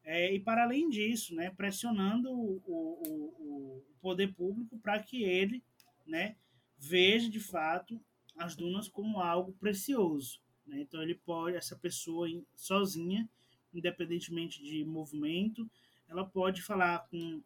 É, 0.04 0.34
e 0.34 0.39
para 0.41 0.64
além 0.64 0.89
disso, 0.89 1.34
né, 1.34 1.50
pressionando 1.50 2.30
o, 2.30 2.62
o, 2.68 3.78
o 3.80 3.84
poder 4.02 4.34
público 4.34 4.78
para 4.80 5.02
que 5.02 5.24
ele, 5.24 5.64
né, 6.06 6.36
veja 6.78 7.30
de 7.30 7.39
fato 7.39 7.98
as 8.38 8.54
dunas 8.54 8.89
como 8.89 9.22
algo 9.22 9.54
precioso. 9.54 10.41
Né? 10.66 10.82
Então 10.82 11.01
ele 11.01 11.16
pode, 11.16 11.57
essa 11.57 11.76
pessoa 11.76 12.28
sozinha, 12.55 13.30
independentemente 13.74 14.61
de 14.61 14.84
movimento, 14.86 15.70
ela 16.07 16.26
pode 16.26 16.61
falar 16.61 17.07
com, 17.09 17.41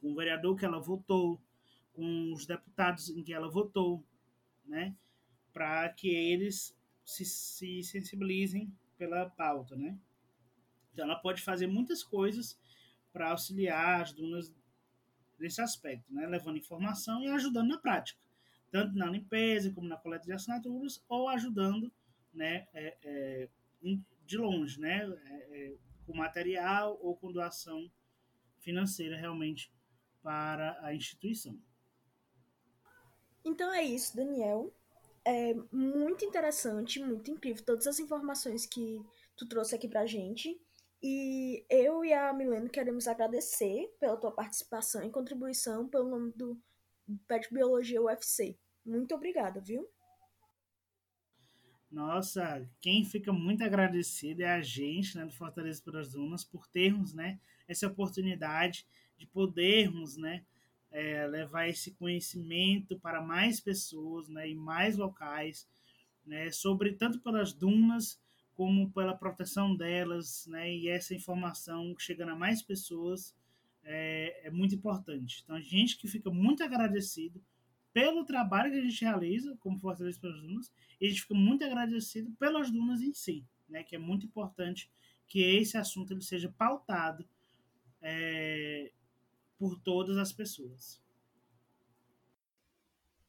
com 0.00 0.12
o 0.12 0.14
vereador 0.14 0.56
que 0.56 0.64
ela 0.64 0.80
votou, 0.80 1.40
com 1.92 2.32
os 2.32 2.46
deputados 2.46 3.10
em 3.10 3.22
que 3.22 3.32
ela 3.32 3.48
votou, 3.48 4.02
né? 4.64 4.94
para 5.56 5.88
que 5.88 6.08
eles 6.08 6.76
se, 7.02 7.24
se 7.24 7.82
sensibilizem 7.82 8.70
pela 8.98 9.30
pauta, 9.30 9.74
né? 9.74 9.98
Então, 10.92 11.06
ela 11.06 11.16
pode 11.16 11.40
fazer 11.40 11.66
muitas 11.66 12.02
coisas 12.02 12.58
para 13.10 13.30
auxiliar 13.30 14.02
as 14.02 14.12
dunas 14.12 14.54
nesse 15.38 15.62
aspecto, 15.62 16.12
né? 16.12 16.26
Levando 16.26 16.58
informação 16.58 17.22
e 17.22 17.28
ajudando 17.28 17.68
na 17.68 17.78
prática, 17.78 18.20
tanto 18.70 18.94
na 18.96 19.06
limpeza 19.06 19.72
como 19.72 19.88
na 19.88 19.96
coleta 19.96 20.26
de 20.26 20.32
assinaturas, 20.32 21.02
ou 21.08 21.26
ajudando, 21.28 21.90
né? 22.36 22.66
É, 22.74 22.96
é, 23.02 23.48
de 24.24 24.36
longe, 24.36 24.80
né? 24.80 25.06
É, 25.26 25.34
é 25.58 25.76
com 26.04 26.16
material 26.16 26.98
ou 27.02 27.16
com 27.16 27.32
doação 27.32 27.90
financeira 28.60 29.16
realmente 29.16 29.72
para 30.22 30.78
a 30.84 30.94
instituição. 30.94 31.58
Então 33.44 33.72
é 33.72 33.82
isso, 33.82 34.16
Daniel 34.16 34.72
é 35.26 35.54
muito 35.72 36.24
interessante, 36.24 37.00
muito 37.00 37.32
incrível 37.32 37.64
todas 37.64 37.88
as 37.88 37.98
informações 37.98 38.64
que 38.64 39.02
tu 39.36 39.44
trouxe 39.48 39.74
aqui 39.74 39.88
pra 39.88 40.06
gente. 40.06 40.56
E 41.02 41.66
eu 41.68 42.04
e 42.04 42.12
a 42.12 42.32
Milena 42.32 42.68
queremos 42.68 43.08
agradecer 43.08 43.92
pela 43.98 44.16
tua 44.16 44.30
participação 44.30 45.02
e 45.02 45.10
contribuição 45.10 45.88
pelo 45.88 46.08
nome 46.08 46.32
do 46.32 46.56
Pet 47.26 47.52
Biologia 47.52 48.00
UFC. 48.00 48.56
Muito 48.84 49.16
obrigada, 49.16 49.60
viu? 49.60 49.88
Nossa, 51.90 52.68
quem 52.80 53.04
fica 53.04 53.32
muito 53.32 53.62
agradecido 53.62 54.42
é 54.42 54.52
a 54.52 54.60
gente, 54.60 55.16
né, 55.16 55.24
do 55.24 55.32
Fortaleza 55.32 55.82
pelas 55.82 56.12
Dunas, 56.12 56.44
por 56.44 56.66
termos, 56.66 57.14
né, 57.14 57.38
essa 57.68 57.86
oportunidade 57.86 58.86
de 59.16 59.26
podermos, 59.26 60.16
né, 60.16 60.44
é, 60.90 61.26
levar 61.26 61.68
esse 61.68 61.92
conhecimento 61.92 62.98
para 62.98 63.20
mais 63.20 63.60
pessoas, 63.60 64.28
né, 64.28 64.48
em 64.48 64.54
mais 64.54 64.96
locais, 64.96 65.66
né, 66.24 66.50
sobre 66.50 66.92
tanto 66.92 67.20
pelas 67.20 67.52
dunas 67.52 68.20
como 68.54 68.90
pela 68.90 69.16
proteção 69.16 69.76
delas, 69.76 70.46
né, 70.48 70.72
e 70.72 70.88
essa 70.88 71.14
informação 71.14 71.94
chegando 71.98 72.32
a 72.32 72.36
mais 72.36 72.62
pessoas 72.62 73.34
é, 73.84 74.48
é 74.48 74.50
muito 74.50 74.74
importante. 74.74 75.42
Então, 75.44 75.54
a 75.54 75.60
gente 75.60 75.96
que 75.96 76.08
fica 76.08 76.30
muito 76.30 76.64
agradecido 76.64 77.40
pelo 77.96 78.26
trabalho 78.26 78.70
que 78.70 78.76
a 78.76 78.82
gente 78.82 79.02
realiza 79.02 79.56
como 79.58 79.78
Fortaleza 79.78 80.20
pelas 80.20 80.38
Dunas, 80.42 80.70
e 81.00 81.06
a 81.06 81.08
gente 81.08 81.22
fica 81.22 81.34
muito 81.34 81.64
agradecido 81.64 82.30
pelas 82.32 82.70
dunas 82.70 83.00
em 83.00 83.14
si, 83.14 83.42
né, 83.66 83.82
que 83.82 83.96
é 83.96 83.98
muito 83.98 84.26
importante 84.26 84.92
que 85.26 85.40
esse 85.40 85.78
assunto 85.78 86.12
ele 86.12 86.20
seja 86.20 86.52
pautado 86.58 87.26
é, 88.02 88.92
por 89.58 89.80
todas 89.80 90.18
as 90.18 90.30
pessoas. 90.30 91.02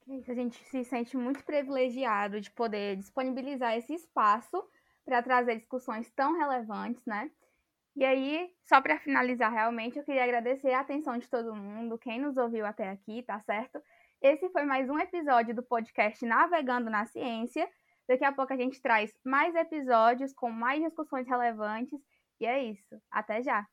É 0.06 0.32
a 0.32 0.36
gente 0.36 0.62
se 0.66 0.84
sente 0.84 1.16
muito 1.16 1.46
privilegiado 1.46 2.42
de 2.42 2.52
poder 2.52 2.98
disponibilizar 2.98 3.74
esse 3.78 3.94
espaço 3.94 4.62
para 5.06 5.24
trazer 5.24 5.56
discussões 5.56 6.12
tão 6.12 6.38
relevantes, 6.38 7.06
né? 7.06 7.32
E 7.96 8.04
aí, 8.04 8.54
só 8.66 8.82
para 8.82 9.00
finalizar 9.00 9.50
realmente, 9.50 9.98
eu 9.98 10.04
queria 10.04 10.26
agradecer 10.26 10.74
a 10.74 10.82
atenção 10.82 11.18
de 11.18 11.30
todo 11.30 11.56
mundo, 11.56 11.98
quem 11.98 12.20
nos 12.20 12.36
ouviu 12.36 12.66
até 12.66 12.90
aqui, 12.90 13.24
tá 13.24 13.40
certo? 13.40 13.82
Esse 14.22 14.50
foi 14.50 14.64
mais 14.64 14.90
um 14.90 14.98
episódio 14.98 15.54
do 15.54 15.62
podcast 15.62 16.26
Navegando 16.26 16.90
na 16.90 17.06
Ciência. 17.06 17.70
Daqui 18.08 18.26
a 18.26 18.32
pouco 18.32 18.52
a 18.52 18.58
gente 18.58 18.82
traz 18.82 19.14
mais 19.24 19.54
episódios 19.54 20.34
com 20.34 20.50
mais 20.50 20.84
discussões 20.84 21.28
relevantes. 21.28 22.00
E 22.40 22.46
é 22.48 22.64
isso. 22.64 23.00
Até 23.12 23.44
já! 23.44 23.68